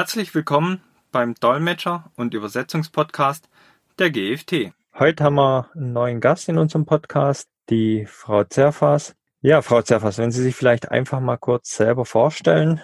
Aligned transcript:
Herzlich 0.00 0.34
willkommen 0.34 0.80
beim 1.12 1.34
Dolmetscher- 1.34 2.10
und 2.16 2.32
Übersetzungspodcast 2.32 3.50
der 3.98 4.10
GFT. 4.10 4.72
Heute 4.98 5.24
haben 5.24 5.34
wir 5.34 5.70
einen 5.74 5.92
neuen 5.92 6.20
Gast 6.22 6.48
in 6.48 6.56
unserem 6.56 6.86
Podcast, 6.86 7.50
die 7.68 8.06
Frau 8.06 8.44
Zerfas. 8.44 9.14
Ja, 9.42 9.60
Frau 9.60 9.82
Zerfas, 9.82 10.16
wenn 10.16 10.30
Sie 10.32 10.42
sich 10.42 10.56
vielleicht 10.56 10.90
einfach 10.90 11.20
mal 11.20 11.36
kurz 11.36 11.76
selber 11.76 12.06
vorstellen. 12.06 12.80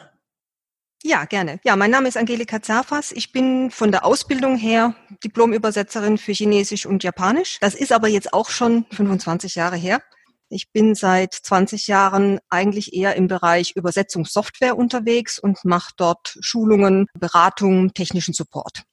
Ja, 1.02 1.24
gerne. 1.24 1.58
Ja, 1.64 1.74
mein 1.74 1.90
Name 1.90 2.06
ist 2.06 2.18
Angelika 2.18 2.60
Zerfas. 2.60 3.12
Ich 3.12 3.32
bin 3.32 3.70
von 3.70 3.90
der 3.90 4.04
Ausbildung 4.04 4.58
her 4.58 4.94
Diplomübersetzerin 5.24 6.18
für 6.18 6.32
Chinesisch 6.32 6.84
und 6.84 7.02
Japanisch. 7.02 7.56
Das 7.62 7.74
ist 7.74 7.92
aber 7.92 8.08
jetzt 8.08 8.34
auch 8.34 8.50
schon 8.50 8.84
25 8.90 9.54
Jahre 9.54 9.76
her. 9.76 10.02
Ich 10.48 10.70
bin 10.70 10.94
seit 10.94 11.34
20 11.34 11.88
Jahren 11.88 12.38
eigentlich 12.48 12.94
eher 12.94 13.16
im 13.16 13.26
Bereich 13.26 13.72
Übersetzungssoftware 13.74 14.76
unterwegs 14.76 15.38
und 15.38 15.64
mache 15.64 15.92
dort 15.96 16.36
Schulungen, 16.40 17.06
Beratungen, 17.18 17.94
technischen 17.94 18.32
Support. 18.32 18.84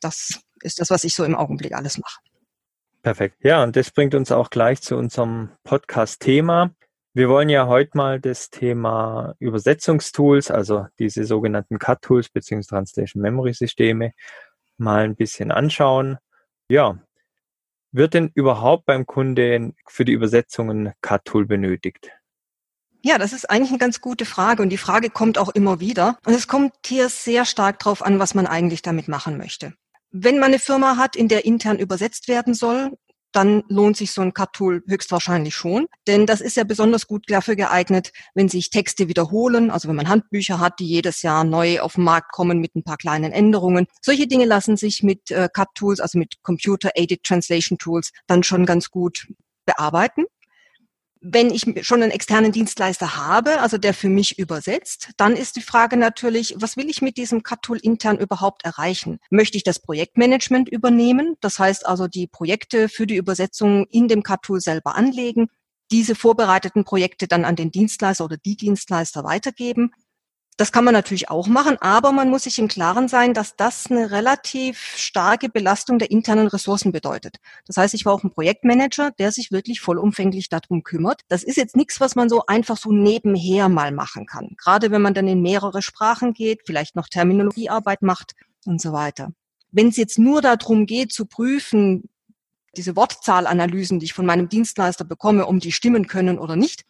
Das 0.00 0.40
ist 0.62 0.80
das, 0.80 0.90
was 0.90 1.04
ich 1.04 1.14
so 1.14 1.24
im 1.24 1.36
Augenblick 1.36 1.74
alles 1.74 1.98
mache. 1.98 2.20
Perfekt. 3.02 3.36
Ja, 3.44 3.62
und 3.62 3.76
das 3.76 3.92
bringt 3.92 4.14
uns 4.14 4.32
auch 4.32 4.50
gleich 4.50 4.82
zu 4.82 4.96
unserem 4.96 5.50
Podcast-Thema. 5.62 6.72
Wir 7.14 7.28
wollen 7.28 7.48
ja 7.48 7.66
heute 7.66 7.96
mal 7.96 8.20
das 8.20 8.50
Thema 8.50 9.34
Übersetzungstools, 9.38 10.50
also 10.50 10.86
diese 10.98 11.24
sogenannten 11.24 11.78
CAT-Tools 11.78 12.28
bzw. 12.28 12.66
Translation 12.66 13.22
Memory 13.22 13.54
Systeme, 13.54 14.12
mal 14.78 15.04
ein 15.04 15.16
bisschen 15.16 15.52
anschauen. 15.52 16.18
Ja, 16.68 16.98
wird 17.92 18.14
denn 18.14 18.30
überhaupt 18.34 18.86
beim 18.86 19.06
Kunden 19.06 19.74
für 19.86 20.04
die 20.04 20.12
Übersetzungen 20.12 20.92
CAT-Tool 21.00 21.46
benötigt? 21.46 22.10
Ja, 23.02 23.16
das 23.18 23.32
ist 23.32 23.48
eigentlich 23.48 23.70
eine 23.70 23.78
ganz 23.78 24.00
gute 24.00 24.24
Frage 24.24 24.62
und 24.62 24.70
die 24.70 24.76
Frage 24.76 25.08
kommt 25.08 25.38
auch 25.38 25.50
immer 25.50 25.80
wieder. 25.80 26.18
Und 26.26 26.34
es 26.34 26.48
kommt 26.48 26.72
hier 26.84 27.08
sehr 27.08 27.44
stark 27.44 27.78
drauf 27.78 28.02
an, 28.04 28.18
was 28.18 28.34
man 28.34 28.46
eigentlich 28.46 28.82
damit 28.82 29.08
machen 29.08 29.38
möchte. 29.38 29.72
Wenn 30.10 30.38
man 30.38 30.48
eine 30.48 30.58
Firma 30.58 30.96
hat, 30.96 31.16
in 31.16 31.28
der 31.28 31.44
intern 31.44 31.78
übersetzt 31.78 32.28
werden 32.28 32.54
soll, 32.54 32.96
dann 33.32 33.62
lohnt 33.68 33.96
sich 33.96 34.12
so 34.12 34.22
ein 34.22 34.32
Cut-Tool 34.32 34.82
höchstwahrscheinlich 34.86 35.54
schon. 35.54 35.86
Denn 36.06 36.26
das 36.26 36.40
ist 36.40 36.56
ja 36.56 36.64
besonders 36.64 37.06
gut 37.06 37.24
dafür 37.28 37.56
geeignet, 37.56 38.12
wenn 38.34 38.48
sich 38.48 38.70
Texte 38.70 39.08
wiederholen, 39.08 39.70
also 39.70 39.88
wenn 39.88 39.96
man 39.96 40.08
Handbücher 40.08 40.60
hat, 40.60 40.78
die 40.80 40.86
jedes 40.86 41.22
Jahr 41.22 41.44
neu 41.44 41.80
auf 41.80 41.94
den 41.94 42.04
Markt 42.04 42.32
kommen 42.32 42.58
mit 42.60 42.74
ein 42.74 42.84
paar 42.84 42.96
kleinen 42.96 43.32
Änderungen. 43.32 43.86
Solche 44.02 44.26
Dinge 44.26 44.44
lassen 44.44 44.76
sich 44.76 45.02
mit 45.02 45.30
äh, 45.30 45.48
Cut-Tools, 45.52 46.00
also 46.00 46.18
mit 46.18 46.42
Computer-Aided 46.42 47.22
Translation 47.22 47.78
Tools, 47.78 48.12
dann 48.26 48.42
schon 48.42 48.66
ganz 48.66 48.90
gut 48.90 49.26
bearbeiten 49.66 50.24
wenn 51.20 51.50
ich 51.50 51.64
schon 51.86 52.02
einen 52.02 52.12
externen 52.12 52.52
Dienstleister 52.52 53.16
habe, 53.16 53.60
also 53.60 53.78
der 53.78 53.94
für 53.94 54.08
mich 54.08 54.38
übersetzt, 54.38 55.10
dann 55.16 55.36
ist 55.36 55.56
die 55.56 55.62
Frage 55.62 55.96
natürlich, 55.96 56.54
was 56.58 56.76
will 56.76 56.88
ich 56.88 57.02
mit 57.02 57.16
diesem 57.16 57.42
Cut-Tool 57.42 57.78
intern 57.78 58.18
überhaupt 58.18 58.64
erreichen? 58.64 59.18
Möchte 59.30 59.56
ich 59.56 59.64
das 59.64 59.80
Projektmanagement 59.80 60.68
übernehmen? 60.68 61.36
Das 61.40 61.58
heißt 61.58 61.86
also 61.86 62.08
die 62.08 62.26
Projekte 62.26 62.88
für 62.88 63.06
die 63.06 63.16
Übersetzung 63.16 63.86
in 63.90 64.08
dem 64.08 64.22
Cut-Tool 64.22 64.60
selber 64.60 64.94
anlegen, 64.96 65.48
diese 65.90 66.14
vorbereiteten 66.14 66.84
Projekte 66.84 67.26
dann 67.26 67.44
an 67.44 67.56
den 67.56 67.70
Dienstleister 67.70 68.24
oder 68.24 68.36
die 68.36 68.56
Dienstleister 68.56 69.24
weitergeben 69.24 69.92
das 70.58 70.72
kann 70.72 70.84
man 70.84 70.92
natürlich 70.92 71.30
auch 71.30 71.46
machen, 71.46 71.76
aber 71.80 72.10
man 72.10 72.30
muss 72.30 72.42
sich 72.42 72.58
im 72.58 72.66
Klaren 72.66 73.06
sein, 73.06 73.32
dass 73.32 73.54
das 73.54 73.86
eine 73.86 74.10
relativ 74.10 74.80
starke 74.96 75.48
Belastung 75.48 76.00
der 76.00 76.10
internen 76.10 76.48
Ressourcen 76.48 76.90
bedeutet. 76.90 77.36
Das 77.66 77.76
heißt, 77.76 77.94
ich 77.94 78.04
war 78.04 78.12
auch 78.12 78.24
ein 78.24 78.32
Projektmanager, 78.32 79.12
der 79.12 79.30
sich 79.30 79.52
wirklich 79.52 79.80
vollumfänglich 79.80 80.48
darum 80.48 80.82
kümmert. 80.82 81.20
Das 81.28 81.44
ist 81.44 81.56
jetzt 81.56 81.76
nichts, 81.76 82.00
was 82.00 82.16
man 82.16 82.28
so 82.28 82.42
einfach 82.46 82.76
so 82.76 82.90
nebenher 82.90 83.68
mal 83.68 83.92
machen 83.92 84.26
kann. 84.26 84.56
Gerade 84.58 84.90
wenn 84.90 85.00
man 85.00 85.14
dann 85.14 85.28
in 85.28 85.42
mehrere 85.42 85.80
Sprachen 85.80 86.32
geht, 86.32 86.62
vielleicht 86.66 86.96
noch 86.96 87.08
Terminologiearbeit 87.08 88.02
macht 88.02 88.32
und 88.66 88.80
so 88.80 88.92
weiter. 88.92 89.32
Wenn 89.70 89.88
es 89.88 89.96
jetzt 89.96 90.18
nur 90.18 90.42
darum 90.42 90.86
geht 90.86 91.12
zu 91.12 91.26
prüfen, 91.26 92.10
diese 92.76 92.96
Wortzahlanalysen, 92.96 94.00
die 94.00 94.06
ich 94.06 94.12
von 94.12 94.26
meinem 94.26 94.48
Dienstleister 94.48 95.04
bekomme, 95.04 95.46
um 95.46 95.60
die 95.60 95.70
stimmen 95.70 96.08
können 96.08 96.40
oder 96.40 96.56
nicht, 96.56 96.84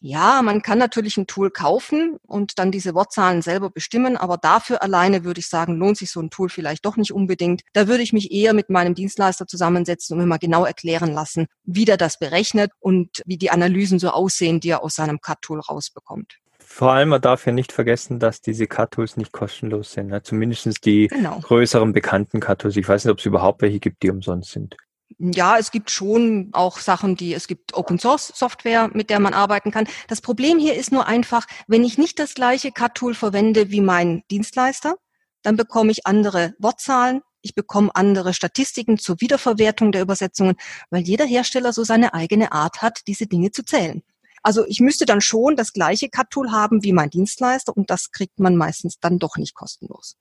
ja, 0.00 0.42
man 0.42 0.62
kann 0.62 0.78
natürlich 0.78 1.16
ein 1.16 1.26
Tool 1.26 1.50
kaufen 1.50 2.18
und 2.26 2.58
dann 2.58 2.70
diese 2.70 2.94
Wortzahlen 2.94 3.42
selber 3.42 3.70
bestimmen, 3.70 4.16
aber 4.16 4.36
dafür 4.36 4.82
alleine 4.82 5.24
würde 5.24 5.40
ich 5.40 5.48
sagen, 5.48 5.76
lohnt 5.76 5.96
sich 5.96 6.10
so 6.10 6.20
ein 6.20 6.30
Tool 6.30 6.48
vielleicht 6.48 6.84
doch 6.84 6.96
nicht 6.96 7.12
unbedingt. 7.12 7.62
Da 7.72 7.88
würde 7.88 8.02
ich 8.02 8.12
mich 8.12 8.30
eher 8.30 8.52
mit 8.52 8.68
meinem 8.68 8.94
Dienstleister 8.94 9.46
zusammensetzen 9.46 10.14
und 10.14 10.20
mir 10.20 10.26
mal 10.26 10.38
genau 10.38 10.64
erklären 10.64 11.12
lassen, 11.12 11.46
wie 11.64 11.86
der 11.86 11.96
das 11.96 12.18
berechnet 12.18 12.72
und 12.78 13.22
wie 13.24 13.38
die 13.38 13.50
Analysen 13.50 13.98
so 13.98 14.10
aussehen, 14.10 14.60
die 14.60 14.70
er 14.70 14.82
aus 14.82 14.96
seinem 14.96 15.20
Cut-Tool 15.20 15.60
rausbekommt. 15.60 16.38
Vor 16.58 16.92
allem, 16.92 17.10
man 17.10 17.22
darf 17.22 17.46
ja 17.46 17.52
nicht 17.52 17.72
vergessen, 17.72 18.18
dass 18.18 18.42
diese 18.42 18.66
Cut-Tools 18.66 19.16
nicht 19.16 19.32
kostenlos 19.32 19.92
sind. 19.92 20.08
Ne? 20.08 20.22
Zumindest 20.22 20.84
die 20.84 21.06
genau. 21.06 21.38
größeren 21.40 21.92
bekannten 21.92 22.40
Cut-Tools. 22.40 22.76
Ich 22.76 22.86
weiß 22.86 23.04
nicht, 23.04 23.12
ob 23.12 23.18
es 23.18 23.24
überhaupt 23.24 23.62
welche 23.62 23.78
gibt, 23.78 24.02
die 24.02 24.10
umsonst 24.10 24.50
sind. 24.50 24.76
Ja, 25.18 25.56
es 25.58 25.70
gibt 25.70 25.90
schon 25.90 26.50
auch 26.52 26.78
Sachen, 26.78 27.16
die, 27.16 27.32
es 27.32 27.46
gibt 27.46 27.74
Open 27.74 27.98
Source 27.98 28.32
Software, 28.34 28.90
mit 28.92 29.08
der 29.08 29.20
man 29.20 29.34
arbeiten 29.34 29.70
kann. 29.70 29.88
Das 30.08 30.20
Problem 30.20 30.58
hier 30.58 30.74
ist 30.74 30.92
nur 30.92 31.06
einfach, 31.06 31.46
wenn 31.66 31.84
ich 31.84 31.96
nicht 31.96 32.18
das 32.18 32.34
gleiche 32.34 32.70
Cut-Tool 32.72 33.14
verwende 33.14 33.70
wie 33.70 33.80
mein 33.80 34.24
Dienstleister, 34.30 34.96
dann 35.42 35.56
bekomme 35.56 35.90
ich 35.92 36.06
andere 36.06 36.54
Wortzahlen, 36.58 37.22
ich 37.40 37.54
bekomme 37.54 37.94
andere 37.94 38.34
Statistiken 38.34 38.98
zur 38.98 39.20
Wiederverwertung 39.20 39.92
der 39.92 40.02
Übersetzungen, 40.02 40.56
weil 40.90 41.02
jeder 41.02 41.24
Hersteller 41.24 41.72
so 41.72 41.84
seine 41.84 42.12
eigene 42.12 42.52
Art 42.52 42.82
hat, 42.82 43.02
diese 43.06 43.26
Dinge 43.26 43.52
zu 43.52 43.64
zählen. 43.64 44.02
Also 44.42 44.66
ich 44.66 44.80
müsste 44.80 45.06
dann 45.06 45.20
schon 45.20 45.56
das 45.56 45.72
gleiche 45.72 46.08
Cut-Tool 46.08 46.50
haben 46.50 46.82
wie 46.82 46.92
mein 46.92 47.10
Dienstleister 47.10 47.76
und 47.76 47.90
das 47.90 48.10
kriegt 48.10 48.38
man 48.38 48.56
meistens 48.56 48.98
dann 49.00 49.18
doch 49.18 49.36
nicht 49.36 49.54
kostenlos. 49.54 50.16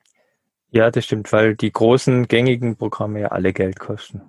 Ja, 0.69 0.89
das 0.91 1.05
stimmt, 1.05 1.31
weil 1.31 1.55
die 1.55 1.71
großen 1.71 2.27
gängigen 2.27 2.75
Programme 2.75 3.21
ja 3.21 3.27
alle 3.29 3.53
Geld 3.53 3.79
kosten. 3.79 4.21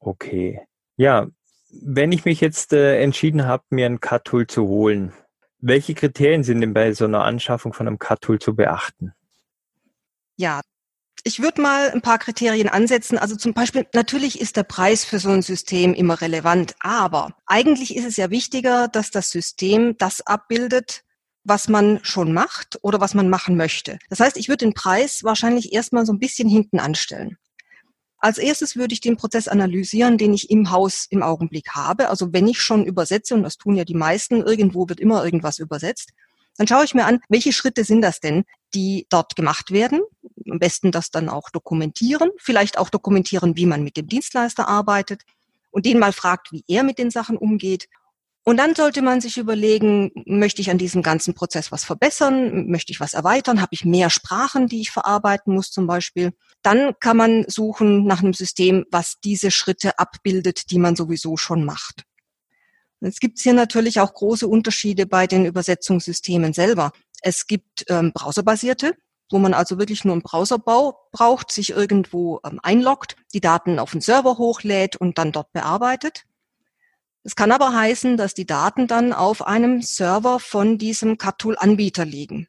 Okay. 0.00 0.60
Ja, 0.96 1.28
wenn 1.70 2.12
ich 2.12 2.24
mich 2.24 2.40
jetzt 2.40 2.72
äh, 2.72 3.00
entschieden 3.00 3.46
habe, 3.46 3.64
mir 3.70 3.86
ein 3.86 4.00
Cut-Tool 4.00 4.46
zu 4.46 4.66
holen, 4.66 5.12
welche 5.58 5.94
Kriterien 5.94 6.42
sind 6.42 6.62
denn 6.62 6.74
bei 6.74 6.92
so 6.92 7.04
einer 7.04 7.22
Anschaffung 7.22 7.72
von 7.72 7.86
einem 7.86 7.98
Cut-Tool 7.98 8.38
zu 8.38 8.56
beachten? 8.56 9.12
Ja, 10.36 10.62
ich 11.22 11.40
würde 11.40 11.60
mal 11.60 11.90
ein 11.90 12.00
paar 12.00 12.18
Kriterien 12.18 12.68
ansetzen. 12.68 13.18
Also 13.18 13.36
zum 13.36 13.52
Beispiel, 13.52 13.86
natürlich 13.92 14.40
ist 14.40 14.56
der 14.56 14.62
Preis 14.62 15.04
für 15.04 15.18
so 15.18 15.28
ein 15.28 15.42
System 15.42 15.92
immer 15.92 16.20
relevant, 16.20 16.74
aber 16.80 17.36
eigentlich 17.46 17.94
ist 17.94 18.06
es 18.06 18.16
ja 18.16 18.30
wichtiger, 18.30 18.88
dass 18.88 19.10
das 19.10 19.30
System 19.30 19.96
das 19.98 20.26
abbildet, 20.26 21.04
was 21.44 21.68
man 21.68 22.00
schon 22.02 22.32
macht 22.32 22.78
oder 22.82 23.00
was 23.00 23.14
man 23.14 23.28
machen 23.28 23.56
möchte. 23.56 23.98
Das 24.08 24.20
heißt, 24.20 24.36
ich 24.36 24.48
würde 24.48 24.64
den 24.64 24.74
Preis 24.74 25.24
wahrscheinlich 25.24 25.72
erstmal 25.72 26.06
so 26.06 26.12
ein 26.12 26.18
bisschen 26.18 26.48
hinten 26.48 26.80
anstellen. 26.80 27.36
Als 28.20 28.36
erstes 28.36 28.76
würde 28.76 28.92
ich 28.92 29.00
den 29.00 29.16
Prozess 29.16 29.48
analysieren, 29.48 30.18
den 30.18 30.34
ich 30.34 30.50
im 30.50 30.70
Haus 30.70 31.06
im 31.08 31.22
Augenblick 31.22 31.70
habe. 31.70 32.10
Also 32.10 32.32
wenn 32.32 32.46
ich 32.46 32.60
schon 32.60 32.84
übersetze, 32.84 33.34
und 33.34 33.42
das 33.42 33.56
tun 33.56 33.76
ja 33.76 33.84
die 33.84 33.94
meisten, 33.94 34.42
irgendwo 34.42 34.88
wird 34.88 35.00
immer 35.00 35.24
irgendwas 35.24 35.58
übersetzt, 35.58 36.10
dann 36.58 36.66
schaue 36.66 36.84
ich 36.84 36.94
mir 36.94 37.06
an, 37.06 37.20
welche 37.30 37.54
Schritte 37.54 37.84
sind 37.84 38.02
das 38.02 38.20
denn, 38.20 38.44
die 38.74 39.06
dort 39.08 39.36
gemacht 39.36 39.70
werden. 39.70 40.02
Am 40.50 40.58
besten 40.58 40.92
das 40.92 41.10
dann 41.10 41.30
auch 41.30 41.48
dokumentieren, 41.48 42.30
vielleicht 42.36 42.76
auch 42.76 42.90
dokumentieren, 42.90 43.56
wie 43.56 43.64
man 43.64 43.82
mit 43.82 43.96
dem 43.96 44.06
Dienstleister 44.06 44.68
arbeitet 44.68 45.22
und 45.70 45.86
den 45.86 45.98
mal 45.98 46.12
fragt, 46.12 46.52
wie 46.52 46.62
er 46.68 46.82
mit 46.82 46.98
den 46.98 47.10
Sachen 47.10 47.38
umgeht 47.38 47.88
und 48.44 48.56
dann 48.56 48.74
sollte 48.74 49.02
man 49.02 49.20
sich 49.20 49.36
überlegen, 49.36 50.10
möchte 50.24 50.62
ich 50.62 50.70
an 50.70 50.78
diesem 50.78 51.02
ganzen 51.02 51.34
Prozess 51.34 51.70
was 51.72 51.84
verbessern? 51.84 52.68
Möchte 52.68 52.90
ich 52.90 52.98
was 52.98 53.12
erweitern? 53.12 53.60
Habe 53.60 53.74
ich 53.74 53.84
mehr 53.84 54.08
Sprachen, 54.08 54.66
die 54.66 54.80
ich 54.80 54.90
verarbeiten 54.90 55.54
muss 55.54 55.70
zum 55.70 55.86
Beispiel? 55.86 56.32
Dann 56.62 56.94
kann 57.00 57.18
man 57.18 57.44
suchen 57.48 58.06
nach 58.06 58.22
einem 58.22 58.32
System, 58.32 58.86
was 58.90 59.20
diese 59.22 59.50
Schritte 59.50 59.98
abbildet, 59.98 60.70
die 60.70 60.78
man 60.78 60.96
sowieso 60.96 61.36
schon 61.36 61.64
macht. 61.64 62.04
Es 63.00 63.20
gibt 63.20 63.38
hier 63.38 63.54
natürlich 63.54 64.00
auch 64.00 64.12
große 64.12 64.46
Unterschiede 64.46 65.06
bei 65.06 65.26
den 65.26 65.44
Übersetzungssystemen 65.44 66.52
selber. 66.52 66.92
Es 67.22 67.46
gibt 67.46 67.84
ähm, 67.88 68.12
browserbasierte, 68.14 68.94
wo 69.30 69.38
man 69.38 69.54
also 69.54 69.78
wirklich 69.78 70.04
nur 70.04 70.14
einen 70.14 70.22
Browserbau 70.22 70.98
braucht, 71.12 71.52
sich 71.52 71.70
irgendwo 71.70 72.40
ähm, 72.44 72.58
einloggt, 72.62 73.16
die 73.34 73.40
Daten 73.40 73.78
auf 73.78 73.92
den 73.92 74.00
Server 74.00 74.38
hochlädt 74.38 74.96
und 74.96 75.18
dann 75.18 75.32
dort 75.32 75.52
bearbeitet. 75.52 76.24
Es 77.22 77.36
kann 77.36 77.52
aber 77.52 77.74
heißen, 77.74 78.16
dass 78.16 78.34
die 78.34 78.46
Daten 78.46 78.86
dann 78.86 79.12
auf 79.12 79.46
einem 79.46 79.82
Server 79.82 80.40
von 80.40 80.78
diesem 80.78 81.18
CAT-Tool-Anbieter 81.18 82.04
liegen. 82.04 82.48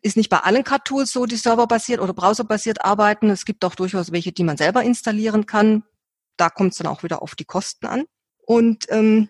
Ist 0.00 0.16
nicht 0.16 0.30
bei 0.30 0.38
allen 0.38 0.64
CAT-Tools 0.64 1.10
so, 1.10 1.26
die 1.26 1.36
serverbasiert 1.36 2.00
oder 2.00 2.14
browserbasiert 2.14 2.84
arbeiten. 2.84 3.28
Es 3.30 3.44
gibt 3.44 3.64
auch 3.64 3.74
durchaus 3.74 4.12
welche, 4.12 4.32
die 4.32 4.44
man 4.44 4.56
selber 4.56 4.82
installieren 4.82 5.44
kann. 5.44 5.84
Da 6.36 6.48
kommt 6.48 6.72
es 6.72 6.78
dann 6.78 6.86
auch 6.86 7.02
wieder 7.02 7.20
auf 7.20 7.34
die 7.34 7.44
Kosten 7.44 7.86
an. 7.86 8.04
Und 8.46 8.86
ähm, 8.90 9.28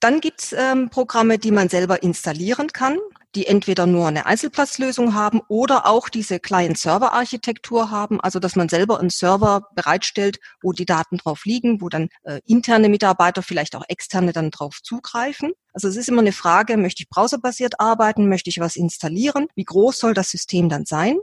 dann 0.00 0.20
gibt's 0.20 0.52
ähm, 0.52 0.90
Programme, 0.90 1.38
die 1.38 1.50
man 1.52 1.68
selber 1.68 2.02
installieren 2.02 2.72
kann 2.72 2.98
die 3.34 3.46
entweder 3.46 3.86
nur 3.86 4.08
eine 4.08 4.26
Einzelplatzlösung 4.26 5.14
haben 5.14 5.40
oder 5.48 5.86
auch 5.86 6.08
diese 6.08 6.40
Client-Server-Architektur 6.40 7.90
haben, 7.90 8.20
also 8.20 8.38
dass 8.38 8.56
man 8.56 8.68
selber 8.68 8.98
einen 8.98 9.10
Server 9.10 9.68
bereitstellt, 9.74 10.38
wo 10.62 10.72
die 10.72 10.86
Daten 10.86 11.18
drauf 11.18 11.44
liegen, 11.44 11.80
wo 11.80 11.88
dann 11.88 12.08
äh, 12.22 12.40
interne 12.46 12.88
Mitarbeiter, 12.88 13.42
vielleicht 13.42 13.76
auch 13.76 13.84
externe 13.88 14.32
dann 14.32 14.50
drauf 14.50 14.80
zugreifen. 14.82 15.52
Also 15.72 15.88
es 15.88 15.96
ist 15.96 16.08
immer 16.08 16.22
eine 16.22 16.32
Frage, 16.32 16.76
möchte 16.76 17.02
ich 17.02 17.08
browserbasiert 17.08 17.80
arbeiten, 17.80 18.28
möchte 18.28 18.50
ich 18.50 18.60
was 18.60 18.76
installieren, 18.76 19.46
wie 19.54 19.64
groß 19.64 19.98
soll 19.98 20.14
das 20.14 20.30
System 20.30 20.68
dann 20.68 20.86
sein? 20.86 21.18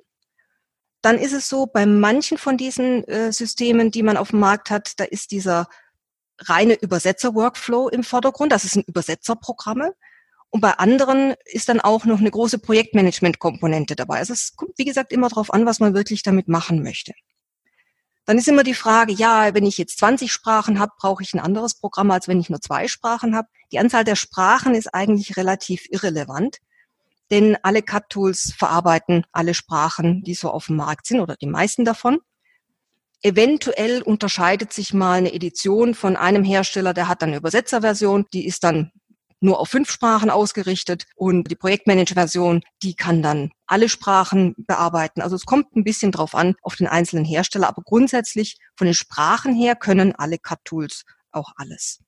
dann 1.05 1.19
ist 1.19 1.33
es 1.33 1.47
so, 1.47 1.67
bei 1.67 1.85
manchen 1.85 2.39
von 2.39 2.57
diesen 2.57 3.03
äh, 3.03 3.31
Systemen, 3.31 3.91
die 3.91 4.01
man 4.01 4.17
auf 4.17 4.31
dem 4.31 4.39
Markt 4.39 4.71
hat, 4.71 4.99
da 4.99 5.03
ist 5.03 5.29
dieser 5.29 5.67
reine 6.39 6.73
Übersetzer-Workflow 6.73 7.89
im 7.89 8.03
Vordergrund. 8.03 8.51
Das 8.51 8.63
sind 8.63 8.87
Übersetzerprogramme. 8.87 9.93
Und 10.55 10.61
bei 10.61 10.71
anderen 10.71 11.33
ist 11.43 11.67
dann 11.67 11.81
auch 11.81 12.05
noch 12.05 12.21
eine 12.21 12.31
große 12.31 12.59
Projektmanagement-Komponente 12.59 13.97
dabei. 13.97 14.19
Also 14.19 14.31
es 14.31 14.55
kommt, 14.55 14.77
wie 14.77 14.85
gesagt, 14.85 15.11
immer 15.11 15.27
darauf 15.27 15.53
an, 15.53 15.65
was 15.65 15.81
man 15.81 15.93
wirklich 15.93 16.23
damit 16.23 16.47
machen 16.47 16.81
möchte. 16.81 17.11
Dann 18.23 18.37
ist 18.37 18.47
immer 18.47 18.63
die 18.63 18.73
Frage, 18.73 19.11
ja, 19.11 19.53
wenn 19.53 19.65
ich 19.65 19.77
jetzt 19.77 19.97
20 19.97 20.31
Sprachen 20.31 20.79
habe, 20.79 20.93
brauche 20.97 21.23
ich 21.23 21.33
ein 21.33 21.41
anderes 21.41 21.73
Programm, 21.73 22.09
als 22.09 22.29
wenn 22.29 22.39
ich 22.39 22.49
nur 22.49 22.61
zwei 22.61 22.87
Sprachen 22.87 23.35
habe. 23.35 23.49
Die 23.73 23.79
Anzahl 23.79 24.05
der 24.05 24.15
Sprachen 24.15 24.75
ist 24.75 24.93
eigentlich 24.93 25.35
relativ 25.35 25.87
irrelevant, 25.89 26.59
denn 27.31 27.57
alle 27.61 27.81
CAT-Tools 27.81 28.53
verarbeiten 28.57 29.25
alle 29.33 29.55
Sprachen, 29.55 30.23
die 30.23 30.35
so 30.35 30.49
auf 30.51 30.67
dem 30.67 30.77
Markt 30.77 31.05
sind 31.05 31.19
oder 31.19 31.35
die 31.35 31.47
meisten 31.47 31.83
davon. 31.83 32.19
Eventuell 33.21 34.01
unterscheidet 34.03 34.71
sich 34.71 34.93
mal 34.93 35.17
eine 35.17 35.33
Edition 35.33 35.95
von 35.95 36.15
einem 36.15 36.45
Hersteller, 36.45 36.93
der 36.93 37.09
hat 37.09 37.23
dann 37.23 37.31
eine 37.31 37.39
Übersetzerversion, 37.39 38.25
die 38.31 38.45
ist 38.45 38.63
dann 38.63 38.93
nur 39.45 39.59
auf 39.59 39.69
fünf 39.69 39.89
Sprachen 39.89 40.29
ausgerichtet 40.29 41.05
und 41.15 41.49
die 41.49 41.55
Projektmanager-Version, 41.55 42.61
die 42.83 42.95
kann 42.95 43.21
dann 43.21 43.51
alle 43.67 43.87
Sprachen 43.87 44.55
bearbeiten. 44.57 45.21
Also 45.21 45.35
es 45.35 45.45
kommt 45.45 45.75
ein 45.75 45.83
bisschen 45.83 46.11
drauf 46.11 46.35
an, 46.35 46.55
auf 46.61 46.75
den 46.75 46.87
einzelnen 46.87 47.25
Hersteller, 47.25 47.67
aber 47.67 47.83
grundsätzlich 47.83 48.57
von 48.75 48.85
den 48.85 48.93
Sprachen 48.93 49.55
her 49.55 49.75
können 49.75 50.13
alle 50.13 50.37
CAT-Tools 50.37 51.05
auch 51.31 51.53
alles. 51.55 51.99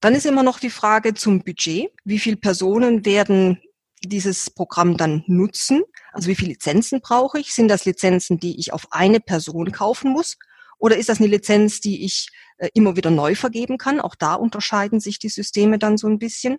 Dann 0.00 0.14
ist 0.14 0.26
immer 0.26 0.42
noch 0.42 0.60
die 0.60 0.70
Frage 0.70 1.14
zum 1.14 1.42
Budget. 1.42 1.90
Wie 2.04 2.18
viele 2.18 2.36
Personen 2.36 3.04
werden 3.04 3.60
dieses 4.04 4.50
Programm 4.50 4.96
dann 4.96 5.24
nutzen? 5.26 5.82
Also 6.12 6.28
wie 6.28 6.36
viele 6.36 6.52
Lizenzen 6.52 7.00
brauche 7.00 7.40
ich? 7.40 7.52
Sind 7.52 7.68
das 7.68 7.84
Lizenzen, 7.84 8.38
die 8.38 8.58
ich 8.60 8.72
auf 8.72 8.92
eine 8.92 9.20
Person 9.20 9.72
kaufen 9.72 10.12
muss? 10.12 10.36
Oder 10.78 10.96
ist 10.96 11.08
das 11.08 11.18
eine 11.18 11.26
Lizenz, 11.26 11.80
die 11.80 12.04
ich 12.04 12.28
äh, 12.58 12.68
immer 12.74 12.96
wieder 12.96 13.10
neu 13.10 13.34
vergeben 13.34 13.78
kann? 13.78 14.00
Auch 14.00 14.14
da 14.14 14.34
unterscheiden 14.34 15.00
sich 15.00 15.18
die 15.18 15.28
Systeme 15.28 15.78
dann 15.78 15.98
so 15.98 16.06
ein 16.06 16.20
bisschen. 16.20 16.58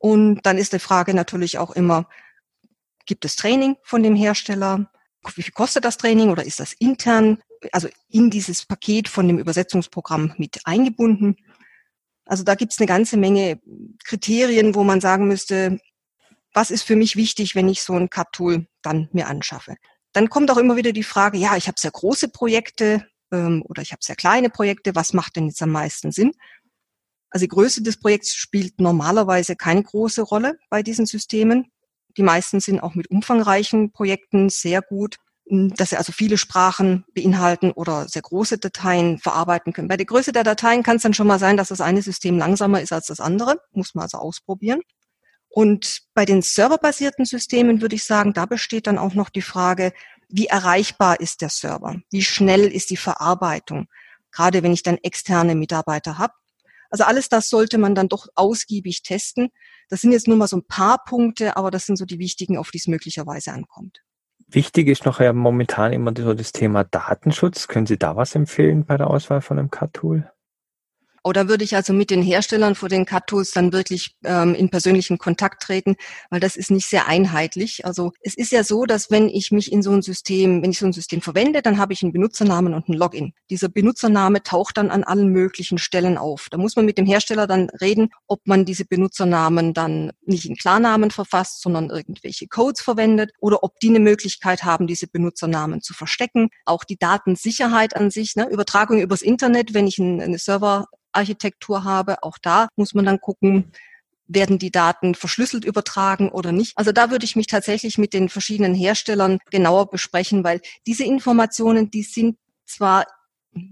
Und 0.00 0.42
dann 0.42 0.58
ist 0.58 0.72
die 0.72 0.78
Frage 0.78 1.14
natürlich 1.14 1.58
auch 1.58 1.70
immer, 1.72 2.08
gibt 3.06 3.24
es 3.24 3.36
Training 3.36 3.76
von 3.82 4.02
dem 4.02 4.14
Hersteller? 4.14 4.90
Wie 5.34 5.42
viel 5.42 5.52
kostet 5.52 5.84
das 5.84 5.98
Training 5.98 6.30
oder 6.30 6.44
ist 6.44 6.60
das 6.60 6.72
intern, 6.72 7.38
also 7.72 7.88
in 8.08 8.30
dieses 8.30 8.64
Paket 8.64 9.08
von 9.08 9.26
dem 9.26 9.38
Übersetzungsprogramm 9.38 10.34
mit 10.38 10.60
eingebunden? 10.64 11.36
Also 12.24 12.44
da 12.44 12.54
gibt 12.54 12.72
es 12.72 12.78
eine 12.78 12.86
ganze 12.86 13.16
Menge 13.16 13.60
Kriterien, 14.04 14.74
wo 14.74 14.84
man 14.84 15.00
sagen 15.00 15.26
müsste, 15.26 15.80
was 16.54 16.70
ist 16.70 16.82
für 16.82 16.96
mich 16.96 17.16
wichtig, 17.16 17.54
wenn 17.54 17.68
ich 17.68 17.82
so 17.82 17.94
ein 17.94 18.10
Cut-Tool 18.10 18.66
dann 18.82 19.08
mir 19.12 19.28
anschaffe. 19.28 19.76
Dann 20.12 20.28
kommt 20.28 20.50
auch 20.50 20.56
immer 20.56 20.76
wieder 20.76 20.92
die 20.92 21.02
Frage, 21.02 21.38
ja, 21.38 21.56
ich 21.56 21.66
habe 21.68 21.78
sehr 21.78 21.90
große 21.90 22.28
Projekte 22.28 23.06
ähm, 23.32 23.62
oder 23.66 23.82
ich 23.82 23.92
habe 23.92 24.02
sehr 24.02 24.16
kleine 24.16 24.50
Projekte, 24.50 24.94
was 24.94 25.12
macht 25.12 25.36
denn 25.36 25.46
jetzt 25.46 25.62
am 25.62 25.70
meisten 25.70 26.12
Sinn? 26.12 26.32
Also 27.30 27.44
die 27.44 27.48
Größe 27.48 27.82
des 27.82 27.98
Projekts 27.98 28.34
spielt 28.34 28.80
normalerweise 28.80 29.56
keine 29.56 29.82
große 29.82 30.22
Rolle 30.22 30.58
bei 30.70 30.82
diesen 30.82 31.06
Systemen. 31.06 31.70
Die 32.16 32.22
meisten 32.22 32.60
sind 32.60 32.80
auch 32.80 32.94
mit 32.94 33.10
umfangreichen 33.10 33.92
Projekten 33.92 34.48
sehr 34.48 34.82
gut, 34.82 35.16
dass 35.50 35.90
sie 35.90 35.96
also 35.96 36.12
viele 36.12 36.36
Sprachen 36.36 37.04
beinhalten 37.14 37.70
oder 37.70 38.08
sehr 38.08 38.22
große 38.22 38.58
Dateien 38.58 39.18
verarbeiten 39.18 39.72
können. 39.72 39.88
Bei 39.88 39.96
der 39.96 40.06
Größe 40.06 40.32
der 40.32 40.44
Dateien 40.44 40.82
kann 40.82 40.96
es 40.96 41.02
dann 41.02 41.14
schon 41.14 41.26
mal 41.26 41.38
sein, 41.38 41.56
dass 41.56 41.68
das 41.68 41.80
eine 41.80 42.02
System 42.02 42.38
langsamer 42.38 42.80
ist 42.80 42.92
als 42.92 43.06
das 43.06 43.20
andere. 43.20 43.60
Muss 43.72 43.94
man 43.94 44.02
also 44.02 44.18
ausprobieren. 44.18 44.80
Und 45.48 46.02
bei 46.14 46.24
den 46.24 46.42
serverbasierten 46.42 47.24
Systemen 47.24 47.80
würde 47.80 47.96
ich 47.96 48.04
sagen, 48.04 48.34
da 48.34 48.46
besteht 48.46 48.86
dann 48.86 48.98
auch 48.98 49.14
noch 49.14 49.30
die 49.30 49.42
Frage, 49.42 49.92
wie 50.28 50.46
erreichbar 50.46 51.20
ist 51.20 51.40
der 51.40 51.48
Server? 51.48 51.96
Wie 52.10 52.22
schnell 52.22 52.66
ist 52.66 52.90
die 52.90 52.98
Verarbeitung? 52.98 53.88
Gerade 54.30 54.62
wenn 54.62 54.72
ich 54.72 54.82
dann 54.82 54.98
externe 54.98 55.54
Mitarbeiter 55.54 56.18
habe. 56.18 56.34
Also 56.90 57.04
alles 57.04 57.28
das 57.28 57.48
sollte 57.48 57.78
man 57.78 57.94
dann 57.94 58.08
doch 58.08 58.28
ausgiebig 58.34 59.02
testen. 59.02 59.50
Das 59.88 60.00
sind 60.00 60.12
jetzt 60.12 60.28
nur 60.28 60.36
mal 60.36 60.48
so 60.48 60.56
ein 60.56 60.66
paar 60.66 61.04
Punkte, 61.04 61.56
aber 61.56 61.70
das 61.70 61.86
sind 61.86 61.96
so 61.96 62.04
die 62.04 62.18
wichtigen, 62.18 62.56
auf 62.56 62.70
die 62.70 62.78
es 62.78 62.86
möglicherweise 62.86 63.52
ankommt. 63.52 64.02
Wichtig 64.46 64.88
ist 64.88 65.04
noch 65.04 65.20
ja 65.20 65.32
momentan 65.32 65.92
immer 65.92 66.12
so 66.16 66.32
das 66.32 66.52
Thema 66.52 66.84
Datenschutz. 66.84 67.68
Können 67.68 67.86
Sie 67.86 67.98
da 67.98 68.16
was 68.16 68.34
empfehlen 68.34 68.86
bei 68.86 68.96
der 68.96 69.08
Auswahl 69.08 69.42
von 69.42 69.58
einem 69.58 69.70
CAT-Tool? 69.70 70.30
Oder 71.24 71.48
würde 71.48 71.64
ich 71.64 71.76
also 71.76 71.92
mit 71.92 72.10
den 72.10 72.22
Herstellern 72.22 72.74
vor 72.74 72.88
den 72.88 73.04
Cut-Tools 73.04 73.52
dann 73.52 73.72
wirklich 73.72 74.16
ähm, 74.24 74.54
in 74.54 74.70
persönlichen 74.70 75.18
Kontakt 75.18 75.62
treten, 75.62 75.96
weil 76.30 76.40
das 76.40 76.56
ist 76.56 76.70
nicht 76.70 76.86
sehr 76.86 77.06
einheitlich. 77.06 77.84
Also 77.84 78.12
es 78.22 78.36
ist 78.36 78.52
ja 78.52 78.64
so, 78.64 78.84
dass 78.84 79.10
wenn 79.10 79.28
ich 79.28 79.50
mich 79.50 79.72
in 79.72 79.82
so 79.82 79.92
ein 79.92 80.02
System, 80.02 80.62
wenn 80.62 80.70
ich 80.70 80.78
so 80.78 80.86
ein 80.86 80.92
System 80.92 81.20
verwende, 81.20 81.62
dann 81.62 81.78
habe 81.78 81.92
ich 81.92 82.02
einen 82.02 82.12
Benutzernamen 82.12 82.74
und 82.74 82.88
ein 82.88 82.94
Login. 82.94 83.32
Dieser 83.50 83.68
Benutzername 83.68 84.42
taucht 84.42 84.76
dann 84.78 84.90
an 84.90 85.04
allen 85.04 85.28
möglichen 85.28 85.78
Stellen 85.78 86.18
auf. 86.18 86.48
Da 86.50 86.58
muss 86.58 86.76
man 86.76 86.86
mit 86.86 86.98
dem 86.98 87.06
Hersteller 87.06 87.46
dann 87.46 87.70
reden, 87.80 88.10
ob 88.26 88.46
man 88.46 88.64
diese 88.64 88.84
Benutzernamen 88.84 89.74
dann 89.74 90.12
nicht 90.24 90.46
in 90.46 90.56
Klarnamen 90.56 91.10
verfasst, 91.10 91.62
sondern 91.62 91.90
irgendwelche 91.90 92.46
Codes 92.48 92.80
verwendet 92.80 93.32
oder 93.40 93.62
ob 93.62 93.78
die 93.80 93.88
eine 93.88 94.00
Möglichkeit 94.00 94.64
haben, 94.64 94.86
diese 94.86 95.06
Benutzernamen 95.06 95.82
zu 95.82 95.94
verstecken. 95.94 96.50
Auch 96.64 96.84
die 96.84 96.96
Datensicherheit 96.96 97.96
an 97.96 98.10
sich, 98.10 98.36
ne, 98.36 98.48
Übertragung 98.48 99.00
übers 99.00 99.22
Internet, 99.22 99.74
wenn 99.74 99.86
ich 99.86 99.98
eine 99.98 100.38
Server 100.38 100.86
Architektur 101.18 101.84
habe. 101.84 102.22
Auch 102.22 102.38
da 102.38 102.68
muss 102.76 102.94
man 102.94 103.04
dann 103.04 103.20
gucken, 103.20 103.72
werden 104.26 104.58
die 104.58 104.70
Daten 104.70 105.14
verschlüsselt 105.14 105.64
übertragen 105.64 106.28
oder 106.30 106.52
nicht. 106.52 106.76
Also 106.76 106.92
da 106.92 107.10
würde 107.10 107.24
ich 107.24 107.34
mich 107.34 107.46
tatsächlich 107.46 107.98
mit 107.98 108.12
den 108.12 108.28
verschiedenen 108.28 108.74
Herstellern 108.74 109.38
genauer 109.50 109.90
besprechen, 109.90 110.44
weil 110.44 110.60
diese 110.86 111.04
Informationen, 111.04 111.90
die 111.90 112.02
sind 112.02 112.36
zwar 112.66 113.06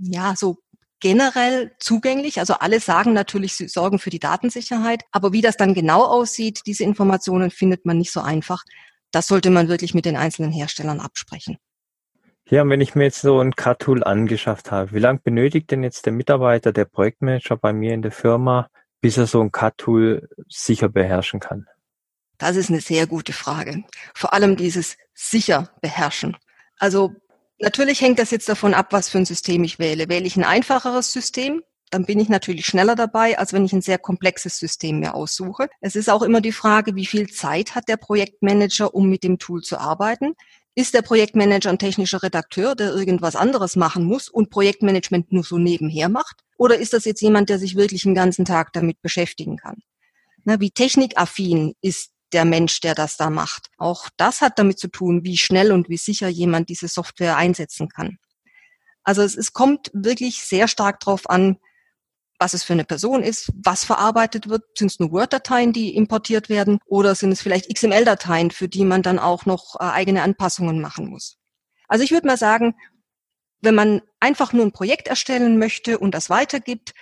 ja 0.00 0.34
so 0.36 0.58
generell 1.00 1.72
zugänglich. 1.78 2.38
Also 2.38 2.54
alle 2.54 2.80
sagen 2.80 3.12
natürlich, 3.12 3.54
sie 3.54 3.68
sorgen 3.68 3.98
für 3.98 4.10
die 4.10 4.18
Datensicherheit. 4.18 5.02
Aber 5.12 5.32
wie 5.32 5.42
das 5.42 5.56
dann 5.56 5.74
genau 5.74 6.04
aussieht, 6.04 6.62
diese 6.66 6.84
Informationen 6.84 7.50
findet 7.50 7.84
man 7.84 7.98
nicht 7.98 8.12
so 8.12 8.20
einfach. 8.20 8.64
Das 9.12 9.26
sollte 9.26 9.50
man 9.50 9.68
wirklich 9.68 9.94
mit 9.94 10.06
den 10.06 10.16
einzelnen 10.16 10.52
Herstellern 10.52 11.00
absprechen. 11.00 11.58
Ja, 12.48 12.62
und 12.62 12.70
wenn 12.70 12.80
ich 12.80 12.94
mir 12.94 13.04
jetzt 13.04 13.22
so 13.22 13.40
ein 13.40 13.56
CAD-Tool 13.56 14.04
angeschafft 14.04 14.70
habe, 14.70 14.92
wie 14.92 15.00
lange 15.00 15.18
benötigt 15.18 15.70
denn 15.72 15.82
jetzt 15.82 16.06
der 16.06 16.12
Mitarbeiter, 16.12 16.72
der 16.72 16.84
Projektmanager 16.84 17.56
bei 17.56 17.72
mir 17.72 17.92
in 17.92 18.02
der 18.02 18.12
Firma, 18.12 18.68
bis 19.00 19.16
er 19.16 19.26
so 19.26 19.40
ein 19.40 19.50
CAD-Tool 19.50 20.28
sicher 20.48 20.88
beherrschen 20.88 21.40
kann? 21.40 21.66
Das 22.38 22.54
ist 22.54 22.70
eine 22.70 22.80
sehr 22.80 23.08
gute 23.08 23.32
Frage. 23.32 23.82
Vor 24.14 24.32
allem 24.32 24.56
dieses 24.56 24.96
sicher 25.12 25.70
beherrschen. 25.80 26.36
Also 26.78 27.14
natürlich 27.58 28.00
hängt 28.00 28.20
das 28.20 28.30
jetzt 28.30 28.48
davon 28.48 28.74
ab, 28.74 28.92
was 28.92 29.08
für 29.08 29.18
ein 29.18 29.24
System 29.24 29.64
ich 29.64 29.80
wähle. 29.80 30.08
Wähle 30.08 30.26
ich 30.26 30.36
ein 30.36 30.44
einfacheres 30.44 31.12
System, 31.12 31.62
dann 31.90 32.04
bin 32.04 32.20
ich 32.20 32.28
natürlich 32.28 32.66
schneller 32.66 32.94
dabei, 32.94 33.38
als 33.38 33.52
wenn 33.52 33.64
ich 33.64 33.72
ein 33.72 33.82
sehr 33.82 33.98
komplexes 33.98 34.58
System 34.58 35.00
mir 35.00 35.14
aussuche. 35.14 35.68
Es 35.80 35.96
ist 35.96 36.10
auch 36.10 36.22
immer 36.22 36.40
die 36.40 36.52
Frage, 36.52 36.94
wie 36.94 37.06
viel 37.06 37.28
Zeit 37.28 37.74
hat 37.74 37.88
der 37.88 37.96
Projektmanager, 37.96 38.94
um 38.94 39.08
mit 39.08 39.24
dem 39.24 39.38
Tool 39.38 39.62
zu 39.62 39.78
arbeiten. 39.78 40.34
Ist 40.78 40.92
der 40.92 41.00
Projektmanager 41.00 41.70
ein 41.70 41.78
technischer 41.78 42.22
Redakteur, 42.22 42.74
der 42.74 42.92
irgendwas 42.92 43.34
anderes 43.34 43.76
machen 43.76 44.04
muss 44.04 44.28
und 44.28 44.50
Projektmanagement 44.50 45.32
nur 45.32 45.42
so 45.42 45.56
nebenher 45.56 46.10
macht? 46.10 46.42
Oder 46.58 46.76
ist 46.76 46.92
das 46.92 47.06
jetzt 47.06 47.22
jemand, 47.22 47.48
der 47.48 47.58
sich 47.58 47.76
wirklich 47.76 48.02
den 48.02 48.14
ganzen 48.14 48.44
Tag 48.44 48.74
damit 48.74 49.00
beschäftigen 49.00 49.56
kann? 49.56 49.78
Na, 50.44 50.60
wie 50.60 50.70
technikaffin 50.70 51.72
ist 51.80 52.10
der 52.34 52.44
Mensch, 52.44 52.80
der 52.80 52.94
das 52.94 53.16
da 53.16 53.30
macht? 53.30 53.70
Auch 53.78 54.10
das 54.18 54.42
hat 54.42 54.58
damit 54.58 54.78
zu 54.78 54.88
tun, 54.88 55.24
wie 55.24 55.38
schnell 55.38 55.72
und 55.72 55.88
wie 55.88 55.96
sicher 55.96 56.28
jemand 56.28 56.68
diese 56.68 56.88
Software 56.88 57.38
einsetzen 57.38 57.88
kann. 57.88 58.18
Also 59.02 59.22
es, 59.22 59.34
es 59.34 59.54
kommt 59.54 59.90
wirklich 59.94 60.42
sehr 60.42 60.68
stark 60.68 61.00
darauf 61.00 61.30
an, 61.30 61.56
was 62.38 62.54
es 62.54 62.62
für 62.62 62.72
eine 62.72 62.84
Person 62.84 63.22
ist, 63.22 63.52
was 63.56 63.84
verarbeitet 63.84 64.48
wird. 64.48 64.62
Sind 64.76 64.90
es 64.90 64.98
nur 64.98 65.12
Word-Dateien, 65.12 65.72
die 65.72 65.94
importiert 65.94 66.48
werden 66.48 66.78
oder 66.86 67.14
sind 67.14 67.32
es 67.32 67.40
vielleicht 67.40 67.72
XML-Dateien, 67.72 68.50
für 68.50 68.68
die 68.68 68.84
man 68.84 69.02
dann 69.02 69.18
auch 69.18 69.46
noch 69.46 69.76
äh, 69.76 69.84
eigene 69.84 70.22
Anpassungen 70.22 70.80
machen 70.80 71.08
muss? 71.08 71.38
Also 71.88 72.04
ich 72.04 72.10
würde 72.10 72.26
mal 72.26 72.36
sagen, 72.36 72.74
wenn 73.60 73.74
man 73.74 74.02
einfach 74.20 74.52
nur 74.52 74.64
ein 74.64 74.72
Projekt 74.72 75.08
erstellen 75.08 75.58
möchte 75.58 75.98
und 75.98 76.14
das 76.14 76.30
weitergibt, 76.30 76.92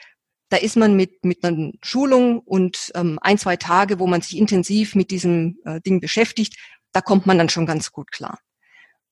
da 0.50 0.56
ist 0.56 0.76
man 0.76 0.94
mit, 0.94 1.24
mit 1.24 1.44
einer 1.44 1.72
Schulung 1.82 2.38
und 2.38 2.92
ähm, 2.94 3.18
ein, 3.22 3.38
zwei 3.38 3.56
Tage, 3.56 3.98
wo 3.98 4.06
man 4.06 4.20
sich 4.20 4.36
intensiv 4.36 4.94
mit 4.94 5.10
diesem 5.10 5.58
äh, 5.64 5.80
Ding 5.80 6.00
beschäftigt, 6.00 6.56
da 6.92 7.00
kommt 7.00 7.26
man 7.26 7.38
dann 7.38 7.48
schon 7.48 7.66
ganz 7.66 7.90
gut 7.90 8.12
klar. 8.12 8.38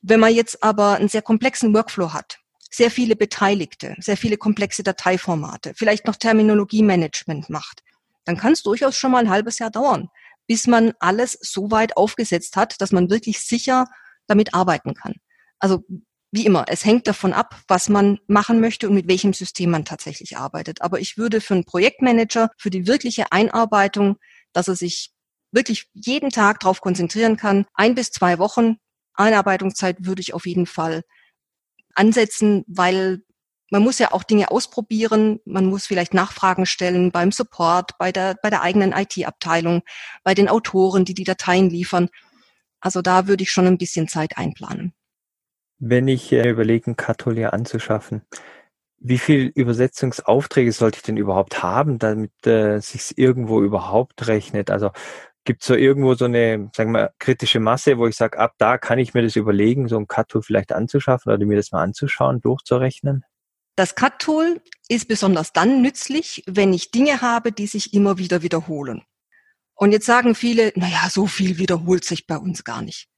Wenn 0.03 0.21
man 0.21 0.35
jetzt 0.35 0.63
aber 0.63 0.95
einen 0.95 1.09
sehr 1.09 1.23
komplexen 1.23 1.75
Workflow 1.75 2.13
hat, 2.13 2.39
sehr 2.73 2.91
viele 2.91 3.17
Beteiligte, 3.17 3.95
sehr 3.99 4.17
viele 4.17 4.39
komplexe 4.39 4.83
Dateiformate, 4.83 5.73
vielleicht 5.77 6.07
noch 6.07 6.17
Terminologiemanagement 6.17 7.51
macht, 7.51 7.83
dann 8.25 8.37
kann 8.37 8.53
es 8.53 8.63
durchaus 8.63 8.97
schon 8.97 9.13
mal 9.13 9.19
ein 9.19 9.31
halbes 9.31 9.59
Jahr 9.59 9.71
dauern, 9.71 10.09
bis 10.47 10.67
man 10.67 10.93
alles 10.99 11.33
so 11.41 11.71
weit 11.71 11.97
aufgesetzt 11.97 12.57
hat, 12.57 12.81
dass 12.81 12.93
man 12.93 13.11
wirklich 13.11 13.41
sicher 13.41 13.87
damit 14.27 14.55
arbeiten 14.55 14.95
kann. 14.95 15.15
Also 15.59 15.85
wie 16.31 16.47
immer, 16.47 16.65
es 16.69 16.85
hängt 16.87 17.07
davon 17.07 17.35
ab, 17.35 17.61
was 17.69 17.91
man 17.91 18.19
machen 18.27 18.59
möchte 18.61 18.89
und 18.89 18.95
mit 18.95 19.07
welchem 19.07 19.35
System 19.35 19.71
man 19.71 19.85
tatsächlich 19.85 20.39
arbeitet. 20.39 20.81
Aber 20.81 20.99
ich 20.99 21.19
würde 21.19 21.43
für 21.43 21.55
einen 21.55 21.65
Projektmanager, 21.65 22.51
für 22.57 22.71
die 22.71 22.87
wirkliche 22.87 23.31
Einarbeitung, 23.33 24.17
dass 24.55 24.69
er 24.69 24.77
sich 24.77 25.11
wirklich 25.51 25.89
jeden 25.93 26.31
Tag 26.31 26.61
darauf 26.61 26.81
konzentrieren 26.81 27.37
kann, 27.37 27.67
ein 27.75 27.95
bis 27.95 28.11
zwei 28.11 28.39
Wochen 28.39 28.77
Einarbeitungszeit 29.15 29.99
würde 30.07 30.23
ich 30.23 30.33
auf 30.33 30.47
jeden 30.47 30.65
Fall 30.65 31.03
ansetzen, 31.95 32.65
weil 32.67 33.23
man 33.71 33.83
muss 33.83 33.99
ja 33.99 34.13
auch 34.13 34.23
Dinge 34.23 34.51
ausprobieren, 34.51 35.41
man 35.47 35.65
muss 35.65 35.87
vielleicht 35.87 36.13
Nachfragen 36.13 36.67
stellen 36.67 37.11
beim 37.11 37.33
Support, 37.33 37.97
bei 37.99 38.13
der, 38.13 38.37
bei 38.43 38.51
der 38.51 38.63
eigenen 38.63 38.93
IT-Abteilung, 38.93 39.83
bei 40.23 40.35
den 40.35 40.49
Autoren, 40.49 41.07
die 41.07 41.15
die 41.15 41.25
Dateien 41.25 41.71
liefern. 41.71 42.11
Also 42.81 43.01
da 43.01 43.29
würde 43.29 43.45
ich 43.45 43.51
schon 43.51 43.67
ein 43.67 43.79
bisschen 43.79 44.09
Zeit 44.09 44.37
einplanen. 44.37 44.93
Wenn 45.79 46.07
ich 46.07 46.31
äh, 46.33 46.51
überlege, 46.51 46.95
Katholia 46.95 47.49
anzuschaffen, 47.49 48.23
wie 48.99 49.19
viel 49.19 49.51
Übersetzungsaufträge 49.55 50.71
sollte 50.71 50.99
ich 50.99 51.03
denn 51.03 51.17
überhaupt 51.17 51.63
haben, 51.63 51.99
damit 51.99 52.47
äh, 52.47 52.79
sich 52.79 53.17
irgendwo 53.17 53.63
überhaupt 53.63 54.29
rechnet? 54.29 54.71
Also 54.71 54.91
gibt 55.45 55.63
es 55.63 55.69
so 55.69 55.75
irgendwo 55.75 56.15
so 56.15 56.27
eine, 56.27 56.71
sagen 56.75 56.93
wir, 56.93 57.13
kritische 57.19 57.61
Masse, 57.61 57.99
wo 57.99 58.07
ich 58.07 58.17
sage, 58.17 58.39
ab 58.39 58.55
da 58.59 58.79
kann 58.79 58.99
ich 58.99 59.15
mir 59.15 59.23
das 59.23 59.37
überlegen, 59.37 59.89
so 59.89 59.99
ein 59.99 60.07
Cut-Tool 60.07 60.43
vielleicht 60.43 60.73
anzuschaffen 60.73 61.33
oder 61.33 61.45
mir 61.45 61.57
das 61.57 61.73
mal 61.73 61.83
anzuschauen, 61.83 62.41
durchzurechnen? 62.41 63.25
Das 63.77 63.95
Cut-Tool 63.95 64.61
ist 64.89 65.09
besonders 65.09 65.53
dann 65.53 65.83
nützlich, 65.83 66.45
wenn 66.47 66.73
ich 66.73 66.91
Dinge 66.91 67.23
habe, 67.23 67.53
die 67.53 67.67
sich 67.67 67.95
immer 67.95 68.19
wieder 68.19 68.43
wiederholen. 68.43 69.03
Und 69.75 69.93
jetzt 69.93 70.07
sagen 70.07 70.35
viele, 70.35 70.73
naja, 70.77 71.09
so 71.11 71.27
viel 71.27 71.59
wiederholt 71.59 72.05
sich 72.05 72.27
bei 72.27 72.37
uns 72.37 72.65
gar 72.65 72.83
nicht. 72.83 73.09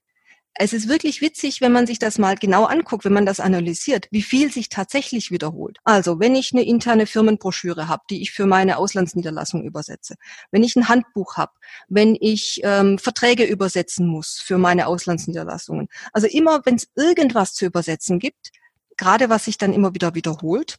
Es 0.56 0.72
ist 0.72 0.88
wirklich 0.88 1.20
witzig, 1.20 1.60
wenn 1.60 1.72
man 1.72 1.86
sich 1.86 1.98
das 1.98 2.18
mal 2.18 2.36
genau 2.36 2.64
anguckt, 2.64 3.04
wenn 3.04 3.12
man 3.12 3.26
das 3.26 3.40
analysiert, 3.40 4.06
wie 4.12 4.22
viel 4.22 4.52
sich 4.52 4.68
tatsächlich 4.68 5.32
wiederholt. 5.32 5.78
Also, 5.82 6.20
wenn 6.20 6.36
ich 6.36 6.52
eine 6.52 6.62
interne 6.62 7.06
Firmenbroschüre 7.06 7.88
habe, 7.88 8.04
die 8.08 8.22
ich 8.22 8.30
für 8.30 8.46
meine 8.46 8.78
Auslandsniederlassung 8.78 9.64
übersetze, 9.64 10.14
wenn 10.52 10.62
ich 10.62 10.76
ein 10.76 10.88
Handbuch 10.88 11.36
habe, 11.36 11.52
wenn 11.88 12.16
ich 12.20 12.60
ähm, 12.62 12.98
Verträge 12.98 13.44
übersetzen 13.44 14.06
muss 14.06 14.38
für 14.38 14.58
meine 14.58 14.86
Auslandsniederlassungen. 14.86 15.88
Also 16.12 16.28
immer, 16.28 16.60
wenn 16.64 16.76
es 16.76 16.88
irgendwas 16.94 17.54
zu 17.54 17.64
übersetzen 17.64 18.20
gibt, 18.20 18.52
gerade 18.96 19.28
was 19.30 19.46
sich 19.46 19.58
dann 19.58 19.72
immer 19.72 19.92
wieder 19.94 20.14
wiederholt, 20.14 20.78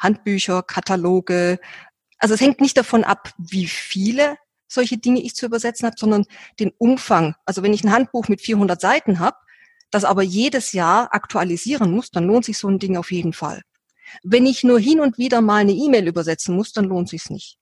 Handbücher, 0.00 0.64
Kataloge, 0.64 1.60
also 2.18 2.34
es 2.34 2.40
hängt 2.40 2.60
nicht 2.60 2.76
davon 2.76 3.04
ab, 3.04 3.32
wie 3.38 3.66
viele 3.66 4.36
solche 4.68 4.98
Dinge 4.98 5.20
ich 5.20 5.34
zu 5.34 5.46
übersetzen 5.46 5.86
habe, 5.86 5.96
sondern 5.98 6.24
den 6.58 6.72
Umfang. 6.78 7.34
Also 7.44 7.62
wenn 7.62 7.72
ich 7.72 7.84
ein 7.84 7.92
Handbuch 7.92 8.28
mit 8.28 8.40
400 8.40 8.80
Seiten 8.80 9.18
habe, 9.18 9.36
das 9.90 10.04
aber 10.04 10.22
jedes 10.22 10.72
Jahr 10.72 11.14
aktualisieren 11.14 11.90
muss, 11.90 12.10
dann 12.10 12.26
lohnt 12.26 12.44
sich 12.44 12.58
so 12.58 12.68
ein 12.68 12.78
Ding 12.78 12.96
auf 12.96 13.12
jeden 13.12 13.32
Fall. 13.32 13.62
Wenn 14.22 14.46
ich 14.46 14.64
nur 14.64 14.78
hin 14.78 15.00
und 15.00 15.18
wieder 15.18 15.40
mal 15.40 15.60
eine 15.60 15.72
E-Mail 15.72 16.08
übersetzen 16.08 16.56
muss, 16.56 16.72
dann 16.72 16.86
lohnt 16.86 17.08
sich's 17.08 17.30
nicht. 17.30 17.58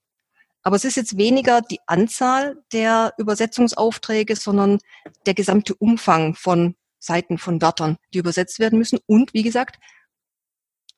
Aber 0.63 0.77
es 0.77 0.85
ist 0.85 0.95
jetzt 0.95 1.17
weniger 1.17 1.61
die 1.61 1.79
Anzahl 1.87 2.63
der 2.71 3.13
Übersetzungsaufträge, 3.17 4.35
sondern 4.35 4.79
der 5.25 5.33
gesamte 5.33 5.75
Umfang 5.75 6.35
von 6.35 6.75
Seiten 6.99 7.37
von 7.37 7.61
Wörtern, 7.61 7.97
die 8.13 8.19
übersetzt 8.19 8.59
werden 8.59 8.79
müssen. 8.79 8.99
Und 9.05 9.33
wie 9.33 9.43
gesagt, 9.43 9.77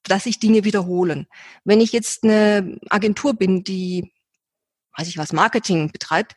dass 0.03 0.25
sich 0.25 0.39
Dinge 0.39 0.63
wiederholen. 0.63 1.27
Wenn 1.63 1.81
ich 1.81 1.91
jetzt 1.91 2.23
eine 2.23 2.79
Agentur 2.89 3.33
bin, 3.33 3.63
die, 3.63 4.13
weiß 4.97 5.07
ich 5.07 5.17
was, 5.17 5.33
Marketing 5.33 5.91
betreibt, 5.91 6.35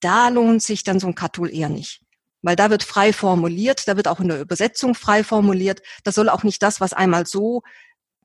da 0.00 0.28
lohnt 0.28 0.62
sich 0.62 0.84
dann 0.84 1.00
so 1.00 1.06
ein 1.06 1.14
Cut-Tool 1.14 1.52
eher 1.52 1.68
nicht. 1.68 2.00
Weil 2.42 2.56
da 2.56 2.70
wird 2.70 2.82
frei 2.82 3.12
formuliert, 3.12 3.86
da 3.86 3.96
wird 3.96 4.08
auch 4.08 4.18
in 4.18 4.28
der 4.28 4.40
Übersetzung 4.40 4.94
frei 4.94 5.22
formuliert. 5.22 5.80
Da 6.02 6.10
soll 6.10 6.28
auch 6.28 6.42
nicht 6.42 6.62
das, 6.62 6.80
was 6.80 6.92
einmal 6.92 7.24
so 7.24 7.62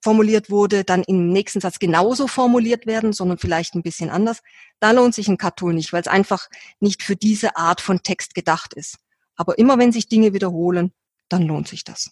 formuliert 0.03 0.49
wurde, 0.49 0.83
dann 0.83 1.03
im 1.03 1.29
nächsten 1.31 1.61
Satz 1.61 1.79
genauso 1.79 2.27
formuliert 2.27 2.85
werden, 2.85 3.13
sondern 3.13 3.37
vielleicht 3.37 3.75
ein 3.75 3.83
bisschen 3.83 4.09
anders. 4.09 4.41
Da 4.79 4.91
lohnt 4.91 5.13
sich 5.13 5.27
ein 5.27 5.37
Cut-Tool 5.37 5.73
nicht, 5.73 5.93
weil 5.93 6.01
es 6.01 6.07
einfach 6.07 6.47
nicht 6.79 7.03
für 7.03 7.15
diese 7.15 7.57
Art 7.57 7.81
von 7.81 8.01
Text 8.03 8.33
gedacht 8.33 8.73
ist. 8.73 8.97
Aber 9.35 9.57
immer 9.57 9.77
wenn 9.77 9.91
sich 9.91 10.07
Dinge 10.07 10.33
wiederholen, 10.33 10.93
dann 11.29 11.43
lohnt 11.43 11.67
sich 11.67 11.83
das. 11.83 12.11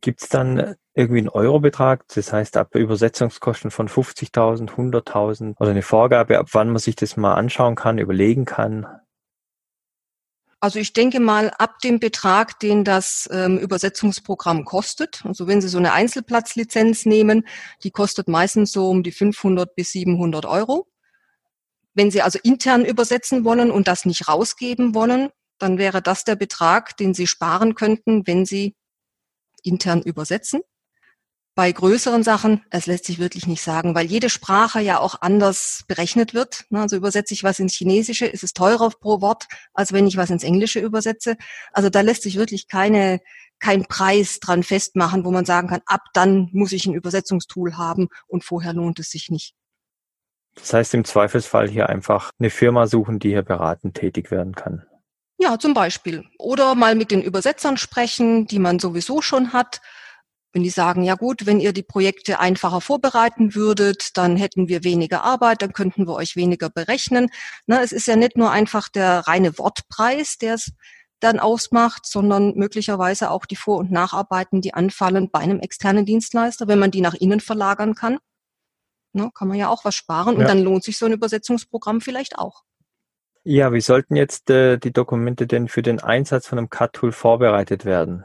Gibt 0.00 0.22
es 0.22 0.28
dann 0.28 0.74
irgendwie 0.94 1.20
einen 1.20 1.28
Eurobetrag, 1.28 2.04
das 2.08 2.32
heißt 2.32 2.56
ab 2.56 2.74
Übersetzungskosten 2.74 3.70
von 3.70 3.88
50.000, 3.88 4.70
100.000 4.70 5.54
oder 5.58 5.70
eine 5.70 5.82
Vorgabe, 5.82 6.38
ab 6.38 6.48
wann 6.52 6.68
man 6.68 6.78
sich 6.78 6.96
das 6.96 7.16
mal 7.16 7.34
anschauen 7.34 7.76
kann, 7.76 7.98
überlegen 7.98 8.44
kann? 8.44 8.86
Also 10.58 10.78
ich 10.78 10.94
denke 10.94 11.20
mal, 11.20 11.50
ab 11.58 11.78
dem 11.84 12.00
Betrag, 12.00 12.58
den 12.60 12.82
das 12.82 13.28
ähm, 13.30 13.58
Übersetzungsprogramm 13.58 14.64
kostet, 14.64 15.22
also 15.24 15.46
wenn 15.46 15.60
Sie 15.60 15.68
so 15.68 15.78
eine 15.78 15.92
Einzelplatzlizenz 15.92 17.04
nehmen, 17.04 17.46
die 17.84 17.90
kostet 17.90 18.26
meistens 18.26 18.72
so 18.72 18.88
um 18.88 19.02
die 19.02 19.12
500 19.12 19.74
bis 19.74 19.92
700 19.92 20.46
Euro. 20.46 20.88
Wenn 21.94 22.10
Sie 22.10 22.22
also 22.22 22.38
intern 22.42 22.84
übersetzen 22.84 23.44
wollen 23.44 23.70
und 23.70 23.86
das 23.86 24.06
nicht 24.06 24.28
rausgeben 24.28 24.94
wollen, 24.94 25.28
dann 25.58 25.78
wäre 25.78 26.02
das 26.02 26.24
der 26.24 26.36
Betrag, 26.36 26.96
den 26.96 27.14
Sie 27.14 27.26
sparen 27.26 27.74
könnten, 27.74 28.26
wenn 28.26 28.46
Sie 28.46 28.74
intern 29.66 30.02
übersetzen. 30.02 30.60
Bei 31.56 31.72
größeren 31.72 32.22
Sachen, 32.22 32.62
es 32.68 32.84
lässt 32.84 33.06
sich 33.06 33.18
wirklich 33.18 33.46
nicht 33.46 33.62
sagen, 33.62 33.94
weil 33.94 34.04
jede 34.04 34.28
Sprache 34.28 34.80
ja 34.82 34.98
auch 34.98 35.22
anders 35.22 35.84
berechnet 35.88 36.34
wird. 36.34 36.66
Also 36.70 36.96
übersetze 36.96 37.32
ich 37.32 37.44
was 37.44 37.58
ins 37.58 37.72
Chinesische, 37.72 38.26
ist 38.26 38.44
es 38.44 38.52
teurer 38.52 38.90
pro 38.90 39.22
Wort, 39.22 39.46
als 39.72 39.94
wenn 39.94 40.06
ich 40.06 40.18
was 40.18 40.28
ins 40.28 40.44
Englische 40.44 40.80
übersetze. 40.80 41.38
Also 41.72 41.88
da 41.88 42.02
lässt 42.02 42.24
sich 42.24 42.36
wirklich 42.36 42.68
keine, 42.68 43.20
kein 43.58 43.86
Preis 43.86 44.38
dran 44.38 44.64
festmachen, 44.64 45.24
wo 45.24 45.30
man 45.30 45.46
sagen 45.46 45.68
kann, 45.68 45.80
ab 45.86 46.02
dann 46.12 46.50
muss 46.52 46.72
ich 46.72 46.84
ein 46.84 46.92
Übersetzungstool 46.92 47.78
haben 47.78 48.08
und 48.26 48.44
vorher 48.44 48.74
lohnt 48.74 48.98
es 48.98 49.08
sich 49.08 49.30
nicht. 49.30 49.54
Das 50.56 50.74
heißt 50.74 50.92
im 50.92 51.06
Zweifelsfall 51.06 51.70
hier 51.70 51.88
einfach 51.88 52.32
eine 52.38 52.50
Firma 52.50 52.86
suchen, 52.86 53.18
die 53.18 53.30
hier 53.30 53.42
beratend 53.42 53.94
tätig 53.94 54.30
werden 54.30 54.54
kann. 54.54 54.84
Ja, 55.38 55.58
zum 55.58 55.74
Beispiel. 55.74 56.24
Oder 56.38 56.74
mal 56.74 56.94
mit 56.94 57.10
den 57.10 57.22
Übersetzern 57.22 57.76
sprechen, 57.76 58.46
die 58.46 58.58
man 58.58 58.78
sowieso 58.78 59.20
schon 59.20 59.52
hat. 59.52 59.80
Wenn 60.52 60.62
die 60.62 60.70
sagen, 60.70 61.02
ja 61.02 61.14
gut, 61.14 61.44
wenn 61.44 61.60
ihr 61.60 61.74
die 61.74 61.82
Projekte 61.82 62.40
einfacher 62.40 62.80
vorbereiten 62.80 63.54
würdet, 63.54 64.16
dann 64.16 64.36
hätten 64.36 64.68
wir 64.68 64.84
weniger 64.84 65.22
Arbeit, 65.22 65.60
dann 65.60 65.74
könnten 65.74 66.06
wir 66.06 66.14
euch 66.14 66.34
weniger 66.36 66.70
berechnen. 66.70 67.28
Na, 67.66 67.82
es 67.82 67.92
ist 67.92 68.06
ja 68.06 68.16
nicht 68.16 68.38
nur 68.38 68.50
einfach 68.50 68.88
der 68.88 69.26
reine 69.26 69.58
Wortpreis, 69.58 70.38
der 70.38 70.54
es 70.54 70.72
dann 71.20 71.38
ausmacht, 71.38 72.06
sondern 72.06 72.54
möglicherweise 72.54 73.30
auch 73.30 73.44
die 73.44 73.56
Vor- 73.56 73.78
und 73.78 73.90
Nacharbeiten, 73.90 74.62
die 74.62 74.72
anfallen 74.72 75.30
bei 75.30 75.40
einem 75.40 75.60
externen 75.60 76.06
Dienstleister, 76.06 76.68
wenn 76.68 76.78
man 76.78 76.90
die 76.90 77.02
nach 77.02 77.14
innen 77.14 77.40
verlagern 77.40 77.94
kann. 77.94 78.18
Na, 79.12 79.30
kann 79.34 79.48
man 79.48 79.58
ja 79.58 79.68
auch 79.68 79.84
was 79.84 79.94
sparen 79.94 80.34
ja. 80.34 80.40
und 80.40 80.48
dann 80.48 80.62
lohnt 80.62 80.84
sich 80.84 80.96
so 80.96 81.04
ein 81.06 81.12
Übersetzungsprogramm 81.12 82.00
vielleicht 82.00 82.38
auch. 82.38 82.62
Ja, 83.48 83.72
wie 83.72 83.80
sollten 83.80 84.16
jetzt 84.16 84.50
äh, 84.50 84.76
die 84.76 84.92
Dokumente 84.92 85.46
denn 85.46 85.68
für 85.68 85.80
den 85.80 86.00
Einsatz 86.00 86.48
von 86.48 86.58
einem 86.58 86.68
Cut-Tool 86.68 87.12
vorbereitet 87.12 87.84
werden? 87.84 88.24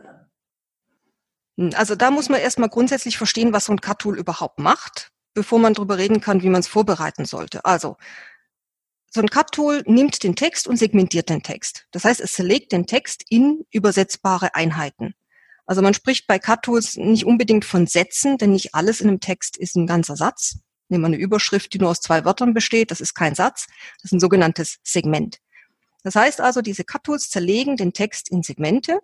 Hm, 1.59 1.69
also 1.75 1.93
da 1.93 2.09
muss 2.09 2.27
man 2.27 2.39
erstmal 2.39 2.69
grundsätzlich 2.69 3.19
verstehen, 3.19 3.53
was 3.53 3.65
so 3.65 3.71
ein 3.71 3.81
Cut-Tool 3.81 4.17
überhaupt 4.17 4.57
macht, 4.57 5.11
bevor 5.35 5.59
man 5.59 5.75
darüber 5.75 5.99
reden 5.99 6.21
kann, 6.21 6.41
wie 6.41 6.49
man 6.49 6.61
es 6.61 6.67
vorbereiten 6.67 7.25
sollte. 7.25 7.63
Also 7.65 7.97
so 9.11 9.21
ein 9.21 9.29
Cut-Tool 9.29 9.83
nimmt 9.85 10.23
den 10.23 10.35
Text 10.35 10.67
und 10.67 10.77
segmentiert 10.77 11.29
den 11.29 11.43
Text. 11.43 11.85
Das 11.91 12.03
heißt, 12.03 12.19
es 12.19 12.33
zerlegt 12.33 12.71
den 12.71 12.87
Text 12.87 13.23
in 13.29 13.63
übersetzbare 13.69 14.55
Einheiten. 14.55 15.13
Also 15.67 15.83
man 15.83 15.93
spricht 15.93 16.25
bei 16.25 16.39
Cut-Tools 16.39 16.97
nicht 16.97 17.27
unbedingt 17.27 17.63
von 17.63 17.85
Sätzen, 17.85 18.39
denn 18.39 18.53
nicht 18.53 18.73
alles 18.73 19.01
in 19.01 19.09
einem 19.09 19.19
Text 19.19 19.55
ist 19.55 19.75
ein 19.75 19.85
ganzer 19.85 20.15
Satz. 20.15 20.61
Nehmen 20.91 21.03
wir 21.03 21.07
eine 21.07 21.17
Überschrift, 21.17 21.73
die 21.73 21.79
nur 21.79 21.89
aus 21.89 22.01
zwei 22.01 22.25
Wörtern 22.25 22.53
besteht. 22.53 22.91
Das 22.91 23.01
ist 23.01 23.15
kein 23.15 23.33
Satz. 23.33 23.67
Das 23.97 24.05
ist 24.05 24.11
ein 24.11 24.19
sogenanntes 24.19 24.77
Segment. 24.83 25.39
Das 26.03 26.15
heißt 26.15 26.41
also, 26.41 26.61
diese 26.61 26.83
Cut-Tools 26.83 27.29
zerlegen 27.29 27.77
den 27.77 27.93
Text 27.93 28.29
in 28.29 28.43
Segmente 28.43 28.99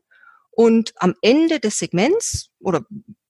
und 0.52 0.94
am 0.98 1.16
Ende 1.22 1.60
des 1.60 1.80
Segments 1.80 2.50
oder 2.60 2.86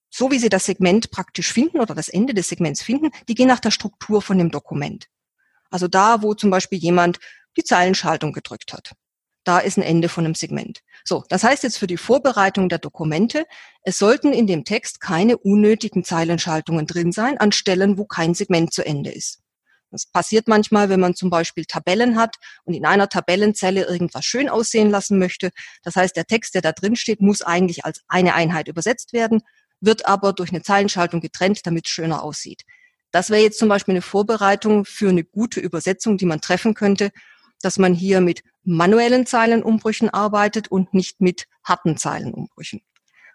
so 0.10 0.32
wie 0.32 0.40
sie 0.40 0.50
das 0.50 0.66
Segment 0.66 1.12
praktisch 1.12 1.54
finden 1.54 1.80
oder 1.80 1.94
das 1.94 2.08
Ende 2.08 2.34
des 2.34 2.50
Segments 2.50 2.82
finden, 2.82 3.12
die 3.28 3.36
gehen 3.36 3.48
nach 3.48 3.60
der 3.60 3.72
Struktur 3.72 4.22
von 4.22 4.38
dem 4.38 4.50
Dokument. 4.50 5.08
Also 5.70 5.88
da, 5.88 6.24
wo 6.24 6.34
zum 6.34 6.50
Beispiel 6.50 6.80
jemand 6.80 7.20
die 7.58 7.64
Zeilenschaltung 7.64 8.34
gedrückt 8.34 8.74
hat. 8.74 8.94
Da 9.44 9.60
ist 9.60 9.78
ein 9.78 9.84
Ende 9.84 10.10
von 10.10 10.26
einem 10.26 10.36
Segment. 10.36 10.82
So, 11.08 11.24
das 11.30 11.46
heißt 11.46 11.64
jetzt 11.64 11.78
für 11.78 11.88
die 11.88 11.96
Vorbereitung 11.96 12.68
der 12.68 12.80
Dokumente, 12.80 13.46
es 13.84 13.98
sollten 13.98 14.34
in 14.34 14.46
dem 14.46 14.66
Text 14.66 15.00
keine 15.00 15.38
unnötigen 15.38 16.04
Zeilenschaltungen 16.04 16.86
drin 16.86 17.14
sein 17.14 17.38
an 17.38 17.54
Stellen, 17.54 17.98
wo 17.98 18.04
kein 18.04 18.34
Segment 18.34 18.74
zu 18.74 18.86
Ende 18.86 19.12
ist. 19.12 19.40
Das 19.90 20.06
passiert 20.06 20.50
manchmal, 20.50 20.90
wenn 20.90 21.00
man 21.00 21.16
zum 21.16 21.30
Beispiel 21.30 21.64
Tabellen 21.64 22.18
hat 22.18 22.36
und 22.66 22.74
in 22.74 22.86
einer 22.86 23.08
Tabellenzelle 23.08 23.86
irgendwas 23.86 24.26
schön 24.26 24.50
aussehen 24.50 24.90
lassen 24.90 25.18
möchte. 25.18 25.52
Das 25.82 25.96
heißt, 25.96 26.14
der 26.14 26.26
Text, 26.26 26.56
der 26.56 26.62
da 26.62 26.74
drin 26.74 26.98
steht, 26.98 27.22
muss 27.22 27.42
eigentlich 27.42 27.86
als 27.86 28.02
eine 28.10 28.34
Einheit 28.34 28.68
übersetzt 28.68 29.14
werden, 29.14 29.44
wird 29.80 30.08
aber 30.08 30.34
durch 30.34 30.50
eine 30.50 30.62
Zeilenschaltung 30.62 31.22
getrennt, 31.22 31.66
damit 31.66 31.86
es 31.86 31.92
schöner 31.94 32.22
aussieht. 32.22 32.64
Das 33.12 33.30
wäre 33.30 33.44
jetzt 33.44 33.60
zum 33.60 33.70
Beispiel 33.70 33.94
eine 33.94 34.02
Vorbereitung 34.02 34.84
für 34.84 35.08
eine 35.08 35.24
gute 35.24 35.62
Übersetzung, 35.62 36.18
die 36.18 36.26
man 36.26 36.42
treffen 36.42 36.74
könnte 36.74 37.12
dass 37.62 37.80
man 37.80 37.94
hier 37.94 38.22
mit 38.22 38.44
manuellen 38.68 39.26
Zeilenumbrüchen 39.26 40.10
arbeitet 40.10 40.68
und 40.68 40.94
nicht 40.94 41.22
mit 41.22 41.48
harten 41.64 41.98
Zeilenumbrüchen. 41.98 42.82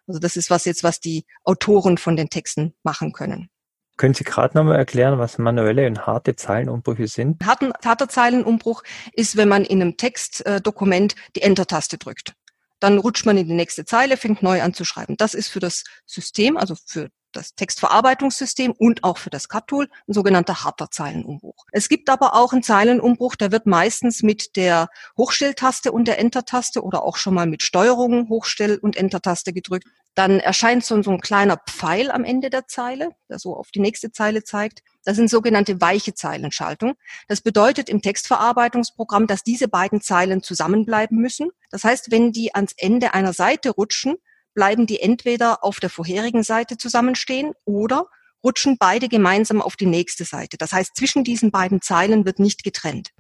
Also 0.06 0.20
das 0.20 0.36
ist 0.36 0.50
was 0.50 0.64
jetzt, 0.64 0.84
was 0.84 1.00
die 1.00 1.24
Autoren 1.44 1.96
von 1.96 2.16
den 2.16 2.28
Texten 2.28 2.74
machen 2.82 3.12
können. 3.12 3.48
Können 3.96 4.14
Sie 4.14 4.24
gerade 4.24 4.56
nochmal 4.56 4.76
erklären, 4.76 5.18
was 5.18 5.38
manuelle 5.38 5.86
und 5.86 6.06
harte 6.06 6.34
Zeilenumbrüche 6.34 7.06
sind? 7.08 7.44
Harten, 7.44 7.72
harter 7.84 8.08
Zeilenumbruch 8.08 8.82
ist, 9.12 9.36
wenn 9.36 9.48
man 9.48 9.64
in 9.64 9.80
einem 9.80 9.96
Textdokument 9.96 11.14
die 11.36 11.42
Enter-Taste 11.42 11.98
drückt. 11.98 12.34
dann 12.82 12.98
rutscht 12.98 13.26
man 13.26 13.36
in 13.36 13.46
die 13.46 13.54
nächste 13.54 13.84
Zeile, 13.84 14.16
fängt 14.16 14.42
neu 14.42 14.60
an 14.60 14.74
zu 14.74 14.84
schreiben. 14.84 15.16
Das 15.16 15.34
ist 15.34 15.48
für 15.48 15.60
das 15.60 15.84
System, 16.04 16.56
also 16.56 16.74
für 16.74 17.10
das 17.32 17.54
Textverarbeitungssystem 17.54 18.72
und 18.72 19.04
auch 19.04 19.18
für 19.18 19.30
das 19.30 19.48
CAT-Tool 19.48 19.88
ein 20.08 20.12
sogenannter 20.12 20.64
harter 20.64 20.90
Zeilenumbruch. 20.90 21.66
Es 21.72 21.88
gibt 21.88 22.08
aber 22.08 22.34
auch 22.34 22.52
einen 22.52 22.62
Zeilenumbruch, 22.62 23.36
der 23.36 23.52
wird 23.52 23.66
meistens 23.66 24.22
mit 24.22 24.56
der 24.56 24.88
Hochstelltaste 25.16 25.92
und 25.92 26.06
der 26.06 26.18
Enter-Taste 26.18 26.82
oder 26.82 27.02
auch 27.02 27.16
schon 27.16 27.34
mal 27.34 27.46
mit 27.46 27.62
Steuerung 27.62 28.28
Hochstell- 28.28 28.78
und 28.78 28.96
Enter-Taste 28.96 29.52
gedrückt. 29.52 29.86
Dann 30.14 30.40
erscheint 30.40 30.84
so, 30.84 31.02
so 31.02 31.10
ein 31.10 31.20
kleiner 31.20 31.56
Pfeil 31.56 32.10
am 32.10 32.24
Ende 32.24 32.50
der 32.50 32.66
Zeile, 32.66 33.10
der 33.30 33.38
so 33.38 33.56
auf 33.56 33.70
die 33.70 33.80
nächste 33.80 34.12
Zeile 34.12 34.44
zeigt. 34.44 34.82
Das 35.04 35.16
sind 35.16 35.30
sogenannte 35.30 35.80
weiche 35.80 36.14
Zeilenschaltung. 36.14 36.94
Das 37.28 37.40
bedeutet 37.40 37.88
im 37.88 38.02
Textverarbeitungsprogramm, 38.02 39.26
dass 39.26 39.42
diese 39.42 39.68
beiden 39.68 40.02
Zeilen 40.02 40.42
zusammenbleiben 40.42 41.18
müssen. 41.18 41.50
Das 41.70 41.84
heißt, 41.84 42.10
wenn 42.10 42.30
die 42.30 42.54
ans 42.54 42.74
Ende 42.76 43.14
einer 43.14 43.32
Seite 43.32 43.70
rutschen, 43.70 44.16
bleiben 44.54 44.87
die 44.87 45.00
entweder 45.00 45.64
auf 45.64 45.80
der 45.80 45.90
vorherigen 45.90 46.42
Seite 46.42 46.76
zusammenstehen 46.76 47.52
oder 47.64 48.06
rutschen 48.44 48.76
beide 48.78 49.09
gemeinsam 49.09 49.62
auf 49.62 49.76
die 49.76 49.87
nächste 49.87 50.25
Seite. 50.25 50.56
Das 50.59 50.73
heißt, 50.73 50.97
zwischen 50.97 51.25
diesen 51.25 51.50
beiden 51.50 51.80
Zeilen 51.80 52.25
wird 52.25 52.38
nicht 52.38 52.64
getrennt. 52.64 53.11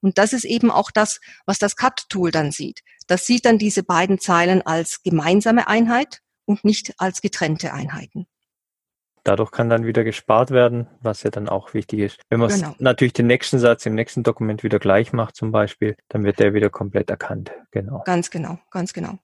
Und 0.00 0.18
das 0.18 0.32
ist 0.32 0.44
eben 0.44 0.70
auch 0.70 0.90
das, 0.90 1.20
was 1.46 1.58
das 1.58 1.76
Cut-Tool 1.76 2.30
dann 2.30 2.52
sieht. 2.52 2.80
Das 3.06 3.26
sieht 3.26 3.44
dann 3.44 3.58
diese 3.58 3.82
beiden 3.82 4.18
Zeilen 4.18 4.62
als 4.62 5.02
gemeinsame 5.02 5.66
Einheit 5.68 6.20
und 6.44 6.64
nicht 6.64 6.94
als 6.98 7.20
getrennte 7.20 7.72
Einheiten. 7.72 8.26
Dadurch 9.24 9.50
kann 9.50 9.68
dann 9.68 9.84
wieder 9.84 10.04
gespart 10.04 10.50
werden, 10.50 10.86
was 11.00 11.22
ja 11.22 11.30
dann 11.30 11.48
auch 11.48 11.74
wichtig 11.74 12.00
ist. 12.00 12.20
Wenn 12.30 12.40
man 12.40 12.48
genau. 12.48 12.74
natürlich 12.78 13.12
den 13.12 13.26
nächsten 13.26 13.58
Satz 13.58 13.84
im 13.84 13.94
nächsten 13.94 14.22
Dokument 14.22 14.62
wieder 14.62 14.78
gleich 14.78 15.12
macht 15.12 15.36
zum 15.36 15.50
Beispiel, 15.50 15.96
dann 16.08 16.24
wird 16.24 16.38
der 16.38 16.54
wieder 16.54 16.70
komplett 16.70 17.10
erkannt. 17.10 17.52
Genau. 17.72 18.02
Ganz 18.04 18.30
genau, 18.30 18.58
ganz 18.70 18.92
genau. 18.92 19.18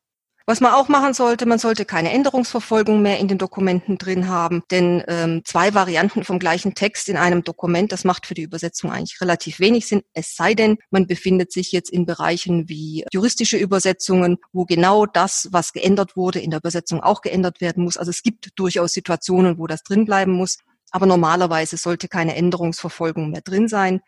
Was 0.47 0.61
man 0.61 0.75
auch 0.75 0.89
machen 0.89 1.15
sollte, 1.15 1.47
man 1.47 1.59
sollte 1.59 1.87
keine 1.87 2.13
Änderungsverfolgung 2.13 3.01
mehr 3.01 3.19
in 3.19 3.29
den 3.29 3.39
Dokumenten 3.39 3.97
drin 3.97 4.29
haben, 4.29 4.63
denn 4.71 5.03
ähm, 5.09 5.41
zwei 5.47 5.73
Varianten 5.73 6.23
vom 6.23 6.39
gleichen 6.39 6.75
Text 6.75 7.09
in 7.09 7.17
einem 7.17 7.45
Dokument, 7.45 7.93
das 7.93 8.05
macht 8.05 8.27
für 8.27 8.35
die 8.35 8.43
Übersetzung 8.43 8.93
eigentlich 8.93 9.23
relativ 9.23 9.59
wenig 9.59 9.87
Sinn, 9.87 10.03
es 10.13 10.37
sei 10.37 10.53
denn, 10.53 10.77
man 10.91 11.07
befindet 11.07 11.51
sich 11.51 11.73
jetzt 11.73 11.89
in 11.89 12.05
Bereichen 12.05 12.69
wie 12.69 13.07
juristische 13.11 13.57
Übersetzungen, 13.57 14.37
wo 14.53 14.67
genau 14.67 15.07
das, 15.07 15.49
was 15.51 15.73
geändert 15.73 16.15
wurde, 16.15 16.41
in 16.41 16.51
der 16.51 16.61
Übersetzung 16.61 17.03
auch 17.03 17.23
geändert 17.23 17.63
werden 17.63 17.83
muss. 17.83 17.97
Also 17.97 18.11
es 18.11 18.23
gibt 18.23 18.51
durchaus 18.57 18.93
Situationen, 18.93 19.59
wo 19.59 19.67
das 19.67 19.83
drin 19.83 20.05
bleiben 20.05 20.33
muss, 20.33 20.59
aber 20.91 21.07
normalerweise 21.07 21.79
sollte 21.79 22.07
keine 22.07 22.37
Änderungsverfolgung 22.37 23.31
mehr 23.31 23.41
drin 23.41 23.67
sein. 23.67 24.03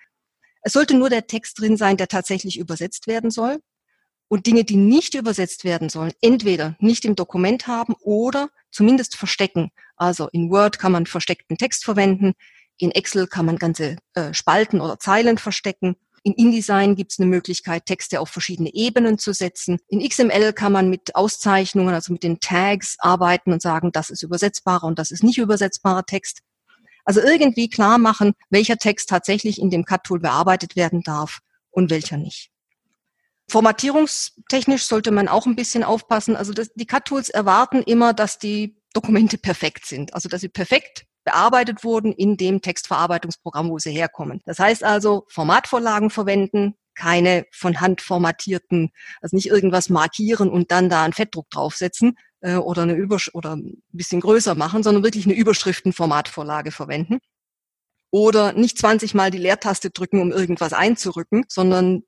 Es 0.60 0.74
sollte 0.74 0.98
nur 0.98 1.08
der 1.08 1.28
Text 1.28 1.58
drin 1.60 1.78
sein, 1.78 1.96
der 1.96 2.08
tatsächlich 2.08 2.58
übersetzt 2.58 3.06
werden 3.06 3.30
soll 3.30 3.58
und 4.28 4.46
Dinge, 4.46 4.64
die 4.64 4.76
nicht 4.76 5.14
übersetzt 5.14 5.64
werden 5.64 5.88
sollen, 5.88 6.12
entweder 6.20 6.76
nicht 6.80 7.04
im 7.04 7.14
Dokument 7.14 7.66
haben 7.66 7.94
oder 8.00 8.50
zumindest 8.70 9.16
verstecken. 9.16 9.70
Also 9.96 10.28
in 10.32 10.50
Word 10.50 10.78
kann 10.78 10.92
man 10.92 11.06
versteckten 11.06 11.56
Text 11.56 11.84
verwenden, 11.84 12.34
in 12.78 12.90
Excel 12.90 13.26
kann 13.26 13.46
man 13.46 13.56
ganze 13.56 13.96
äh, 14.14 14.34
Spalten 14.34 14.80
oder 14.80 14.98
Zeilen 14.98 15.38
verstecken. 15.38 15.96
In 16.22 16.34
InDesign 16.34 16.96
gibt 16.96 17.12
es 17.12 17.18
eine 17.18 17.28
Möglichkeit, 17.28 17.86
Texte 17.86 18.20
auf 18.20 18.28
verschiedene 18.28 18.74
Ebenen 18.74 19.16
zu 19.16 19.32
setzen. 19.32 19.78
In 19.88 20.06
XML 20.06 20.52
kann 20.52 20.72
man 20.72 20.90
mit 20.90 21.14
Auszeichnungen, 21.14 21.94
also 21.94 22.12
mit 22.12 22.22
den 22.22 22.40
Tags 22.40 22.96
arbeiten 22.98 23.52
und 23.52 23.62
sagen, 23.62 23.92
das 23.92 24.10
ist 24.10 24.22
übersetzbarer 24.22 24.84
und 24.84 24.98
das 24.98 25.10
ist 25.10 25.22
nicht 25.22 25.38
übersetzbarer 25.38 26.04
Text. 26.04 26.40
Also 27.04 27.20
irgendwie 27.20 27.70
klar 27.70 27.98
machen, 27.98 28.32
welcher 28.50 28.76
Text 28.76 29.08
tatsächlich 29.08 29.60
in 29.60 29.70
dem 29.70 29.84
Cut-Tool 29.84 30.18
bearbeitet 30.18 30.74
werden 30.74 31.02
darf 31.02 31.38
und 31.70 31.90
welcher 31.90 32.16
nicht. 32.16 32.50
Formatierungstechnisch 33.48 34.84
sollte 34.84 35.12
man 35.12 35.28
auch 35.28 35.46
ein 35.46 35.56
bisschen 35.56 35.84
aufpassen. 35.84 36.36
Also 36.36 36.52
das, 36.52 36.72
die 36.74 36.86
Cut-Tools 36.86 37.28
erwarten 37.28 37.82
immer, 37.82 38.12
dass 38.12 38.38
die 38.38 38.76
Dokumente 38.92 39.38
perfekt 39.38 39.86
sind. 39.86 40.14
Also 40.14 40.28
dass 40.28 40.40
sie 40.40 40.48
perfekt 40.48 41.06
bearbeitet 41.24 41.84
wurden 41.84 42.12
in 42.12 42.36
dem 42.36 42.62
Textverarbeitungsprogramm, 42.62 43.68
wo 43.68 43.78
sie 43.78 43.90
herkommen. 43.90 44.40
Das 44.44 44.58
heißt 44.58 44.84
also, 44.84 45.24
Formatvorlagen 45.28 46.08
verwenden, 46.10 46.74
keine 46.94 47.46
von 47.52 47.80
Hand 47.80 48.00
formatierten, 48.00 48.90
also 49.20 49.36
nicht 49.36 49.48
irgendwas 49.48 49.90
markieren 49.90 50.48
und 50.48 50.70
dann 50.70 50.88
da 50.88 51.04
einen 51.04 51.12
Fettdruck 51.12 51.50
draufsetzen 51.50 52.16
äh, 52.40 52.54
oder 52.54 52.82
eine 52.82 52.94
Übersch 52.94 53.30
oder 53.34 53.56
ein 53.56 53.82
bisschen 53.92 54.20
größer 54.20 54.54
machen, 54.54 54.82
sondern 54.82 55.02
wirklich 55.02 55.26
eine 55.26 55.34
Überschriftenformatvorlage 55.34 56.70
verwenden. 56.70 57.18
Oder 58.10 58.52
nicht 58.52 58.78
20 58.78 59.14
Mal 59.14 59.30
die 59.30 59.38
Leertaste 59.38 59.90
drücken, 59.90 60.20
um 60.20 60.30
irgendwas 60.32 60.72
einzurücken, 60.72 61.44
sondern 61.48 62.04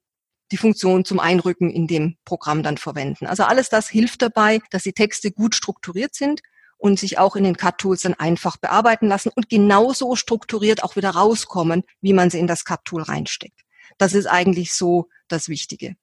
die 0.51 0.57
Funktion 0.57 1.05
zum 1.05 1.21
Einrücken 1.21 1.71
in 1.71 1.87
dem 1.87 2.17
Programm 2.25 2.63
dann 2.63 2.79
verwenden. 2.79 3.27
Also 3.27 3.45
alles 3.45 3.69
das 3.69 3.89
hilft 3.89 4.23
dabei, 4.23 4.61
dass 4.71 4.83
die 4.83 4.93
Texte 4.93 5.31
gut 5.31 5.55
strukturiert 5.55 6.15
sind 6.15 6.41
und 6.79 6.99
sich 6.99 7.19
auch 7.19 7.37
in 7.37 7.45
den 7.45 7.57
Cut-Tools 7.57 8.03
dann 8.03 8.15
einfach 8.15 8.57
bearbeiten 8.57 9.09
lassen 9.09 9.31
und 9.35 9.49
genauso 9.49 10.17
strukturiert 10.17 10.83
auch 10.85 10.97
wieder 10.97 11.11
rauskommen, 11.11 11.83
wie 12.01 12.13
man 12.13 12.31
sie 12.31 12.39
in 12.39 12.47
das 12.47 12.65
Cut-Tool 12.65 13.03
reinsteckt. 13.03 13.61
Das 13.99 14.15
ist 14.15 14.27
eigentlich 14.27 14.73
so 14.73 15.09
das 15.29 15.49
Wichtige. 15.49 15.97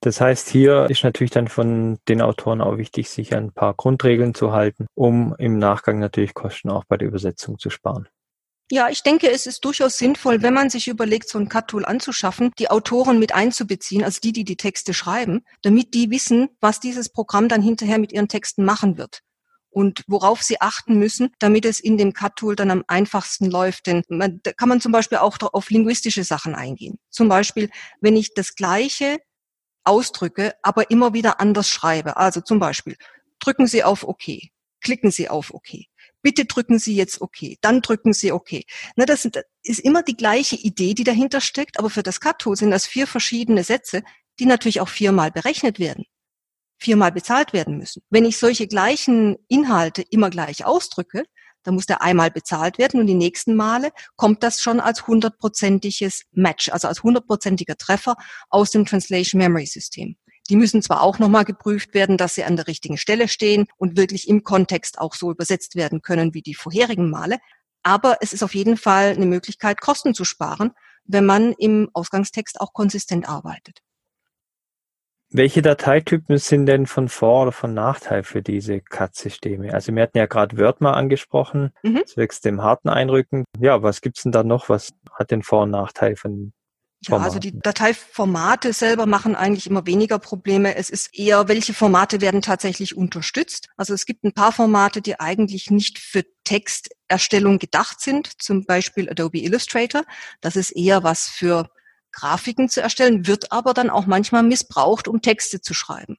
Das 0.00 0.20
heißt, 0.20 0.48
hier 0.48 0.90
ist 0.90 1.04
natürlich 1.04 1.30
dann 1.30 1.46
von 1.46 1.98
den 2.08 2.22
Autoren 2.22 2.60
auch 2.60 2.76
wichtig, 2.76 3.08
sich 3.08 3.36
ein 3.36 3.52
paar 3.52 3.74
Grundregeln 3.74 4.34
zu 4.34 4.50
halten, 4.50 4.86
um 4.94 5.34
im 5.38 5.58
Nachgang 5.58 6.00
natürlich 6.00 6.34
Kosten 6.34 6.70
auch 6.70 6.84
bei 6.84 6.96
der 6.96 7.06
Übersetzung 7.06 7.56
zu 7.58 7.70
sparen. 7.70 8.08
Ja, 8.74 8.88
ich 8.88 9.02
denke, 9.02 9.30
es 9.30 9.46
ist 9.46 9.66
durchaus 9.66 9.98
sinnvoll, 9.98 10.40
wenn 10.40 10.54
man 10.54 10.70
sich 10.70 10.88
überlegt, 10.88 11.28
so 11.28 11.38
ein 11.38 11.50
Cut-Tool 11.50 11.84
anzuschaffen, 11.84 12.52
die 12.58 12.70
Autoren 12.70 13.18
mit 13.18 13.34
einzubeziehen, 13.34 14.02
also 14.02 14.18
die, 14.22 14.32
die 14.32 14.44
die 14.44 14.56
Texte 14.56 14.94
schreiben, 14.94 15.44
damit 15.60 15.92
die 15.92 16.10
wissen, 16.10 16.48
was 16.58 16.80
dieses 16.80 17.10
Programm 17.10 17.50
dann 17.50 17.60
hinterher 17.60 17.98
mit 17.98 18.12
ihren 18.12 18.28
Texten 18.28 18.64
machen 18.64 18.96
wird 18.96 19.20
und 19.68 20.04
worauf 20.06 20.42
sie 20.42 20.62
achten 20.62 20.98
müssen, 20.98 21.34
damit 21.38 21.66
es 21.66 21.80
in 21.80 21.98
dem 21.98 22.14
Cut-Tool 22.14 22.56
dann 22.56 22.70
am 22.70 22.82
einfachsten 22.86 23.50
läuft. 23.50 23.88
Denn 23.88 24.04
man, 24.08 24.40
da 24.42 24.54
kann 24.54 24.70
man 24.70 24.80
zum 24.80 24.90
Beispiel 24.90 25.18
auch 25.18 25.36
auf 25.52 25.68
linguistische 25.68 26.24
Sachen 26.24 26.54
eingehen. 26.54 26.98
Zum 27.10 27.28
Beispiel, 27.28 27.68
wenn 28.00 28.16
ich 28.16 28.32
das 28.32 28.54
Gleiche 28.54 29.18
ausdrücke, 29.84 30.54
aber 30.62 30.90
immer 30.90 31.12
wieder 31.12 31.40
anders 31.40 31.68
schreibe. 31.68 32.16
Also 32.16 32.40
zum 32.40 32.58
Beispiel, 32.58 32.96
drücken 33.38 33.66
Sie 33.66 33.84
auf 33.84 34.02
OK, 34.02 34.30
klicken 34.80 35.10
Sie 35.10 35.28
auf 35.28 35.52
OK 35.52 35.74
bitte 36.22 36.44
drücken 36.44 36.78
Sie 36.78 36.94
jetzt 36.94 37.20
OK, 37.20 37.56
dann 37.60 37.82
drücken 37.82 38.12
Sie 38.12 38.32
OK. 38.32 38.62
Na, 38.96 39.04
das 39.04 39.28
ist 39.62 39.80
immer 39.80 40.02
die 40.02 40.16
gleiche 40.16 40.56
Idee, 40.56 40.94
die 40.94 41.04
dahinter 41.04 41.40
steckt, 41.40 41.78
aber 41.78 41.90
für 41.90 42.02
das 42.02 42.20
Cut-Tool 42.20 42.56
sind 42.56 42.70
das 42.70 42.86
vier 42.86 43.06
verschiedene 43.06 43.64
Sätze, 43.64 44.02
die 44.38 44.46
natürlich 44.46 44.80
auch 44.80 44.88
viermal 44.88 45.30
berechnet 45.30 45.78
werden, 45.78 46.04
viermal 46.78 47.12
bezahlt 47.12 47.52
werden 47.52 47.76
müssen. 47.76 48.02
Wenn 48.10 48.24
ich 48.24 48.38
solche 48.38 48.66
gleichen 48.66 49.36
Inhalte 49.48 50.02
immer 50.10 50.30
gleich 50.30 50.64
ausdrücke, 50.64 51.24
dann 51.64 51.74
muss 51.74 51.86
der 51.86 52.02
einmal 52.02 52.30
bezahlt 52.30 52.78
werden 52.78 53.00
und 53.00 53.06
die 53.06 53.14
nächsten 53.14 53.54
Male 53.54 53.90
kommt 54.16 54.42
das 54.42 54.60
schon 54.60 54.80
als 54.80 55.06
hundertprozentiges 55.06 56.24
Match, 56.32 56.70
also 56.70 56.88
als 56.88 57.02
hundertprozentiger 57.02 57.76
Treffer 57.76 58.16
aus 58.48 58.70
dem 58.70 58.84
Translation 58.84 59.38
Memory 59.38 59.66
System. 59.66 60.16
Die 60.50 60.56
müssen 60.56 60.82
zwar 60.82 61.02
auch 61.02 61.18
nochmal 61.18 61.44
geprüft 61.44 61.94
werden, 61.94 62.16
dass 62.16 62.34
sie 62.34 62.44
an 62.44 62.56
der 62.56 62.66
richtigen 62.66 62.98
Stelle 62.98 63.28
stehen 63.28 63.66
und 63.76 63.96
wirklich 63.96 64.28
im 64.28 64.42
Kontext 64.42 64.98
auch 64.98 65.14
so 65.14 65.30
übersetzt 65.30 65.76
werden 65.76 66.02
können 66.02 66.34
wie 66.34 66.42
die 66.42 66.54
vorherigen 66.54 67.10
Male, 67.10 67.38
aber 67.82 68.18
es 68.20 68.32
ist 68.32 68.42
auf 68.42 68.54
jeden 68.54 68.76
Fall 68.76 69.10
eine 69.10 69.26
Möglichkeit, 69.26 69.80
Kosten 69.80 70.14
zu 70.14 70.24
sparen, 70.24 70.72
wenn 71.04 71.26
man 71.26 71.52
im 71.52 71.90
Ausgangstext 71.92 72.60
auch 72.60 72.72
konsistent 72.72 73.28
arbeitet. 73.28 73.80
Welche 75.34 75.62
Dateitypen 75.62 76.36
sind 76.36 76.66
denn 76.66 76.86
von 76.86 77.08
Vor- 77.08 77.44
oder 77.44 77.52
von 77.52 77.72
Nachteil 77.72 78.22
für 78.22 78.42
diese 78.42 78.82
CAD-Systeme? 78.82 79.72
Also 79.72 79.94
wir 79.94 80.02
hatten 80.02 80.18
ja 80.18 80.26
gerade 80.26 80.58
Word 80.58 80.82
mal 80.82 80.92
angesprochen, 80.92 81.72
mhm. 81.82 82.02
zwecks 82.04 82.42
dem 82.42 82.62
harten 82.62 82.90
Einrücken. 82.90 83.44
Ja, 83.58 83.82
was 83.82 84.02
gibt's 84.02 84.24
denn 84.24 84.32
da 84.32 84.44
noch? 84.44 84.68
Was 84.68 84.90
hat 85.10 85.30
den 85.30 85.42
Vor- 85.42 85.62
und 85.62 85.70
Nachteil 85.70 86.16
von 86.16 86.52
ja, 87.08 87.16
also 87.16 87.38
die 87.38 87.58
Dateiformate 87.58 88.72
selber 88.72 89.06
machen 89.06 89.34
eigentlich 89.34 89.66
immer 89.66 89.86
weniger 89.86 90.18
Probleme. 90.18 90.76
Es 90.76 90.88
ist 90.88 91.16
eher, 91.18 91.48
welche 91.48 91.74
Formate 91.74 92.20
werden 92.20 92.42
tatsächlich 92.42 92.96
unterstützt. 92.96 93.68
Also 93.76 93.92
es 93.92 94.06
gibt 94.06 94.24
ein 94.24 94.32
paar 94.32 94.52
Formate, 94.52 95.02
die 95.02 95.18
eigentlich 95.18 95.70
nicht 95.70 95.98
für 95.98 96.24
Texterstellung 96.44 97.58
gedacht 97.58 98.00
sind, 98.00 98.40
zum 98.40 98.64
Beispiel 98.64 99.10
Adobe 99.10 99.38
Illustrator. 99.38 100.02
Das 100.40 100.54
ist 100.54 100.70
eher 100.70 101.02
was 101.02 101.28
für 101.28 101.70
Grafiken 102.12 102.68
zu 102.68 102.80
erstellen, 102.80 103.26
wird 103.26 103.50
aber 103.50 103.74
dann 103.74 103.90
auch 103.90 104.06
manchmal 104.06 104.42
missbraucht, 104.42 105.08
um 105.08 105.22
Texte 105.22 105.60
zu 105.60 105.74
schreiben. 105.74 106.18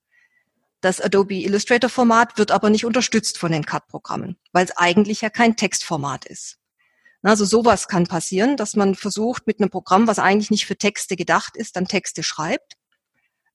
Das 0.82 1.00
Adobe 1.00 1.36
Illustrator 1.36 1.90
Format 1.90 2.38
wird 2.38 2.52
aber 2.52 2.70
nicht 2.70 2.84
unterstützt 2.84 3.38
von 3.38 3.54
den 3.54 3.66
CAD-Programmen, 3.66 4.38
weil 4.52 4.66
es 4.66 4.76
eigentlich 4.76 5.22
ja 5.22 5.30
kein 5.30 5.56
Textformat 5.56 6.26
ist. 6.26 6.58
Also 7.24 7.46
sowas 7.46 7.88
kann 7.88 8.06
passieren, 8.06 8.58
dass 8.58 8.76
man 8.76 8.96
versucht, 8.96 9.48
mit 9.48 9.60
einem 9.60 9.70
Programm, 9.70 10.08
was 10.08 10.20
eigentlich 10.20 10.52
nicht 10.52 10.66
für 10.66 10.78
Texte 10.78 11.16
gedacht 11.16 11.56
ist, 11.56 11.76
dann 11.78 11.88
Texte 11.88 12.22
schreibt. 12.22 12.74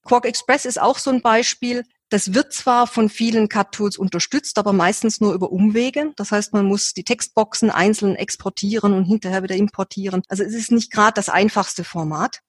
Quark 0.05 0.25
Express 0.25 0.65
ist 0.65 0.81
auch 0.81 0.99
so 0.99 1.11
ein 1.11 1.21
Beispiel. 1.21 1.85
Das 2.09 2.33
wird 2.33 2.55
zwar 2.55 2.87
von 2.87 3.11
vielen 3.11 3.51
CAD-Tools 3.51 3.99
unterstützt, 3.99 4.57
aber 4.57 4.73
meistens 4.73 5.21
nur 5.21 5.35
über 5.35 5.53
Umwege. 5.53 6.13
Das 6.17 6.33
heißt, 6.33 6.55
man 6.55 6.65
muss 6.65 6.95
die 6.95 7.05
Textboxen 7.05 7.71
einzeln 7.71 8.17
exportieren 8.17 8.95
und 8.95 9.05
hinterher 9.05 9.43
wieder 9.43 9.57
importieren. 9.57 10.23
Also 10.29 10.43
es 10.43 10.55
ist 10.55 10.73
nicht 10.73 10.91
gerade 10.91 11.13
das 11.13 11.29
einfachste 11.29 11.85
Format. 11.85 12.41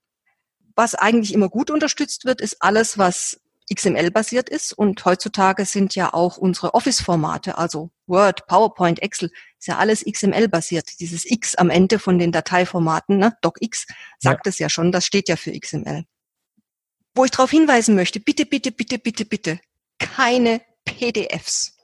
Was 0.75 0.95
eigentlich 0.95 1.33
immer 1.33 1.49
gut 1.49 1.69
unterstützt 1.69 2.23
wird, 2.23 2.39
ist 2.39 2.61
alles, 2.61 2.97
was 2.97 3.41
XML-basiert 3.73 4.49
ist. 4.49 4.73
Und 4.73 5.03
heutzutage 5.05 5.65
sind 5.65 5.95
ja 5.95 6.13
auch 6.13 6.37
unsere 6.37 6.73
Office-Formate, 6.73 7.57
also 7.57 7.91
Word, 8.07 8.47
PowerPoint, 8.47 9.01
Excel, 9.01 9.31
ist 9.57 9.67
ja 9.67 9.77
alles 9.77 10.03
XML-basiert. 10.03 10.99
Dieses 10.99 11.25
X 11.25 11.55
am 11.55 11.69
Ende 11.69 11.99
von 11.99 12.19
den 12.19 12.31
Dateiformaten, 12.31 13.17
ne, 13.17 13.37
DocX, 13.41 13.85
sagt 14.17 14.45
ja. 14.45 14.49
es 14.49 14.59
ja 14.59 14.69
schon, 14.69 14.91
das 14.91 15.05
steht 15.05 15.29
ja 15.29 15.35
für 15.35 15.57
XML. 15.57 16.05
Wo 17.15 17.25
ich 17.25 17.31
darauf 17.31 17.51
hinweisen 17.51 17.95
möchte, 17.95 18.19
bitte, 18.19 18.45
bitte, 18.45 18.71
bitte, 18.71 18.99
bitte, 18.99 19.25
bitte, 19.25 19.59
keine 19.99 20.61
PDFs. 20.85 21.75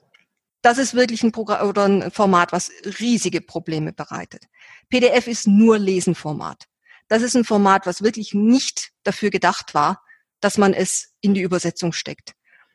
Das 0.62 0.78
ist 0.78 0.94
wirklich 0.94 1.22
ein 1.22 1.32
Programm 1.32 1.68
oder 1.68 1.84
ein 1.84 2.10
Format, 2.10 2.52
was 2.52 2.70
riesige 2.98 3.40
Probleme 3.40 3.92
bereitet. 3.92 4.44
PDF 4.88 5.28
ist 5.28 5.46
nur 5.46 5.78
Lesenformat. 5.78 6.64
Das 7.08 7.22
ist 7.22 7.36
ein 7.36 7.44
Format, 7.44 7.86
was 7.86 8.02
wirklich 8.02 8.34
nicht 8.34 8.90
dafür 9.04 9.30
gedacht 9.30 9.74
war, 9.74 10.02
dass 10.40 10.58
man 10.58 10.74
es 10.74 11.14
in 11.20 11.34
die 11.34 11.42
Übersetzung 11.42 11.92
steckt. 11.92 12.32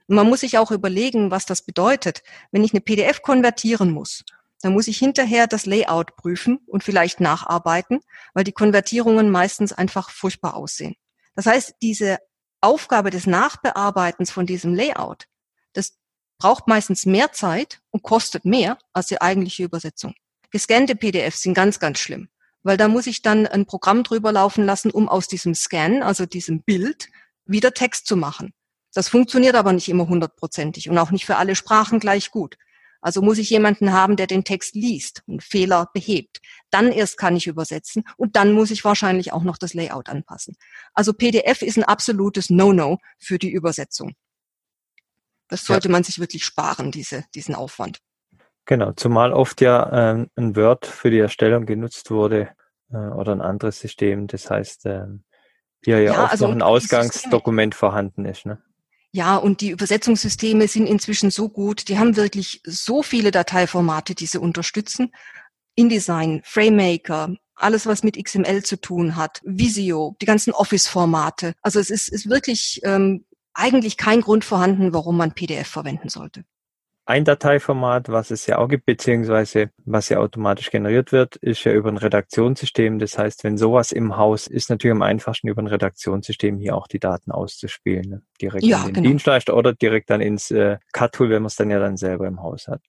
Und 0.07 0.15
man 0.15 0.27
muss 0.27 0.41
sich 0.41 0.57
auch 0.57 0.71
überlegen, 0.71 1.31
was 1.31 1.45
das 1.45 1.61
bedeutet. 1.61 2.23
Wenn 2.51 2.63
ich 2.63 2.73
eine 2.73 2.81
PDF 2.81 3.21
konvertieren 3.21 3.91
muss, 3.91 4.23
dann 4.61 4.73
muss 4.73 4.87
ich 4.87 4.97
hinterher 4.97 5.47
das 5.47 5.65
Layout 5.65 6.15
prüfen 6.15 6.59
und 6.67 6.83
vielleicht 6.83 7.19
nacharbeiten, 7.19 8.01
weil 8.33 8.43
die 8.43 8.51
Konvertierungen 8.51 9.29
meistens 9.29 9.73
einfach 9.73 10.09
furchtbar 10.09 10.55
aussehen. 10.55 10.95
Das 11.35 11.45
heißt, 11.45 11.75
diese 11.81 12.19
Aufgabe 12.61 13.09
des 13.09 13.25
Nachbearbeitens 13.25 14.31
von 14.31 14.45
diesem 14.45 14.75
Layout, 14.75 15.27
das 15.73 15.97
braucht 16.37 16.67
meistens 16.67 17.05
mehr 17.05 17.31
Zeit 17.31 17.81
und 17.91 18.03
kostet 18.03 18.45
mehr 18.45 18.77
als 18.93 19.07
die 19.07 19.21
eigentliche 19.21 19.63
Übersetzung. 19.63 20.13
Gescannte 20.51 20.95
PDFs 20.95 21.41
sind 21.41 21.53
ganz, 21.53 21.79
ganz 21.79 21.99
schlimm, 21.99 22.29
weil 22.63 22.77
da 22.77 22.87
muss 22.87 23.07
ich 23.07 23.21
dann 23.21 23.47
ein 23.47 23.65
Programm 23.65 24.03
drüber 24.03 24.31
laufen 24.31 24.65
lassen, 24.65 24.91
um 24.91 25.07
aus 25.07 25.27
diesem 25.27 25.55
Scan, 25.55 26.03
also 26.03 26.25
diesem 26.25 26.61
Bild, 26.63 27.09
wieder 27.51 27.73
Text 27.73 28.07
zu 28.07 28.15
machen. 28.15 28.53
Das 28.93 29.07
funktioniert 29.07 29.55
aber 29.55 29.73
nicht 29.73 29.89
immer 29.89 30.07
hundertprozentig 30.07 30.89
und 30.89 30.97
auch 30.97 31.11
nicht 31.11 31.25
für 31.25 31.37
alle 31.37 31.55
Sprachen 31.55 31.99
gleich 31.99 32.31
gut. 32.31 32.57
Also 33.01 33.21
muss 33.21 33.39
ich 33.39 33.49
jemanden 33.49 33.93
haben, 33.93 34.15
der 34.15 34.27
den 34.27 34.43
Text 34.43 34.75
liest 34.75 35.23
und 35.25 35.43
Fehler 35.43 35.89
behebt. 35.93 36.39
Dann 36.69 36.91
erst 36.91 37.17
kann 37.17 37.35
ich 37.35 37.47
übersetzen 37.47 38.03
und 38.15 38.35
dann 38.35 38.53
muss 38.53 38.69
ich 38.69 38.85
wahrscheinlich 38.85 39.33
auch 39.33 39.43
noch 39.43 39.57
das 39.57 39.73
Layout 39.73 40.07
anpassen. 40.07 40.55
Also 40.93 41.13
PDF 41.13 41.63
ist 41.63 41.77
ein 41.77 41.83
absolutes 41.83 42.51
No-No 42.51 42.99
für 43.17 43.39
die 43.39 43.51
Übersetzung. 43.51 44.13
Das 45.47 45.65
sollte 45.65 45.87
ja. 45.87 45.91
man 45.91 46.03
sich 46.03 46.19
wirklich 46.19 46.45
sparen, 46.45 46.91
diese, 46.91 47.25
diesen 47.33 47.55
Aufwand. 47.55 47.99
Genau, 48.65 48.91
zumal 48.93 49.33
oft 49.33 49.59
ja 49.61 50.11
ähm, 50.11 50.29
ein 50.35 50.55
Word 50.55 50.85
für 50.85 51.09
die 51.09 51.19
Erstellung 51.19 51.65
genutzt 51.65 52.11
wurde 52.11 52.51
äh, 52.91 52.97
oder 52.97 53.31
ein 53.31 53.41
anderes 53.41 53.79
System. 53.79 54.27
Das 54.27 54.49
heißt, 54.49 54.85
ähm, 54.85 55.23
hier 55.83 55.99
ja, 55.99 56.13
ja 56.13 56.23
oft 56.23 56.31
also 56.31 56.47
noch 56.47 56.55
ein 56.55 56.61
Ausgangsdokument 56.61 57.75
vorhanden 57.75 58.25
ist. 58.25 58.45
Ne? 58.45 58.61
Ja, 59.11 59.35
und 59.35 59.61
die 59.61 59.71
Übersetzungssysteme 59.71 60.67
sind 60.67 60.87
inzwischen 60.87 61.31
so 61.31 61.49
gut, 61.49 61.87
die 61.89 61.99
haben 61.99 62.15
wirklich 62.15 62.61
so 62.65 63.03
viele 63.03 63.31
Dateiformate, 63.31 64.15
die 64.15 64.25
sie 64.25 64.39
unterstützen. 64.39 65.11
InDesign, 65.75 66.41
FrameMaker, 66.43 67.35
alles, 67.55 67.85
was 67.85 68.03
mit 68.03 68.21
XML 68.21 68.63
zu 68.63 68.79
tun 68.79 69.15
hat, 69.15 69.41
Visio, 69.43 70.15
die 70.21 70.25
ganzen 70.25 70.53
Office-Formate. 70.53 71.53
Also 71.61 71.79
es 71.79 71.89
ist, 71.89 72.09
ist 72.09 72.29
wirklich 72.29 72.81
ähm, 72.83 73.25
eigentlich 73.53 73.97
kein 73.97 74.21
Grund 74.21 74.45
vorhanden, 74.45 74.93
warum 74.93 75.17
man 75.17 75.33
PDF 75.33 75.67
verwenden 75.67 76.09
sollte 76.09 76.43
ein 77.11 77.25
Dateiformat, 77.25 78.07
was 78.07 78.31
es 78.31 78.45
ja 78.47 78.57
auch 78.57 78.69
gibt, 78.69 78.85
beziehungsweise 78.85 79.69
was 79.83 80.07
ja 80.07 80.19
automatisch 80.19 80.71
generiert 80.71 81.11
wird, 81.11 81.35
ist 81.35 81.61
ja 81.65 81.73
über 81.73 81.89
ein 81.89 81.97
Redaktionssystem. 81.97 82.99
Das 82.99 83.17
heißt, 83.17 83.43
wenn 83.43 83.57
sowas 83.57 83.91
im 83.91 84.15
Haus 84.15 84.47
ist, 84.47 84.69
natürlich 84.69 84.95
am 84.95 85.01
einfachsten 85.01 85.49
über 85.49 85.61
ein 85.61 85.67
Redaktionssystem 85.67 86.57
hier 86.57 86.73
auch 86.77 86.87
die 86.87 86.99
Daten 86.99 87.31
auszuspielen. 87.31 88.09
Ne? 88.09 88.21
Direkt 88.41 88.63
ja, 88.63 88.79
in 88.79 88.85
den 88.85 88.93
genau. 88.93 89.09
Dienstleister 89.09 89.57
oder 89.57 89.73
direkt 89.73 90.09
dann 90.09 90.21
ins 90.21 90.51
äh, 90.51 90.77
Cut-Tool, 90.93 91.29
wenn 91.29 91.41
man 91.41 91.47
es 91.47 91.57
dann 91.57 91.69
ja 91.69 91.79
dann 91.79 91.97
selber 91.97 92.27
im 92.27 92.41
Haus 92.41 92.69
hat. 92.69 92.81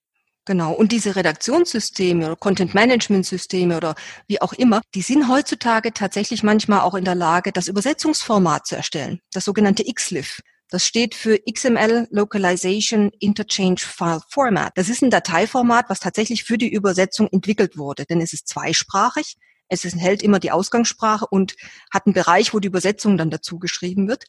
Genau. 0.45 0.73
Und 0.73 0.93
diese 0.93 1.17
Redaktionssysteme 1.17 2.27
oder 2.27 2.37
Content-Management-Systeme 2.37 3.77
oder 3.77 3.97
wie 4.29 4.41
auch 4.41 4.53
immer, 4.53 4.83
die 4.95 5.03
sind 5.03 5.29
heutzutage 5.29 5.93
tatsächlich 5.93 6.45
manchmal 6.45 6.81
auch 6.81 6.95
in 6.95 7.05
der 7.05 7.17
Lage, 7.17 7.51
das 7.51 7.67
Übersetzungsformat 7.67 8.69
zu 8.69 8.77
erstellen, 8.77 9.19
das 9.33 9.45
sogenannte 9.45 9.83
XLIF. 9.85 10.41
Das 10.73 10.87
steht 10.87 11.15
für 11.15 11.39
XML 11.39 12.09
Localization 12.11 13.11
Interchange 13.21 13.77
File 13.81 14.23
Format. 14.31 14.73
Das 14.77 14.89
ist 14.89 15.03
ein 15.03 15.11
Dateiformat, 15.11 15.91
was 15.91 16.01
tatsächlich 16.01 16.45
für 16.45 16.57
die 16.57 16.73
Übersetzung 16.73 17.29
entwickelt 17.31 17.77
wurde, 17.77 18.07
denn 18.07 18.23
es 18.23 18.33
ist 18.33 18.49
zweisprachig. 18.49 19.37
Es 19.69 19.85
enthält 19.85 20.23
immer 20.23 20.39
die 20.39 20.51
Ausgangssprache 20.51 21.27
und 21.27 21.57
hat 21.93 22.07
einen 22.07 22.15
Bereich, 22.15 22.55
wo 22.55 22.59
die 22.59 22.69
Übersetzung 22.69 23.19
dann 23.19 23.29
dazu 23.29 23.59
geschrieben 23.59 24.09
wird. 24.09 24.25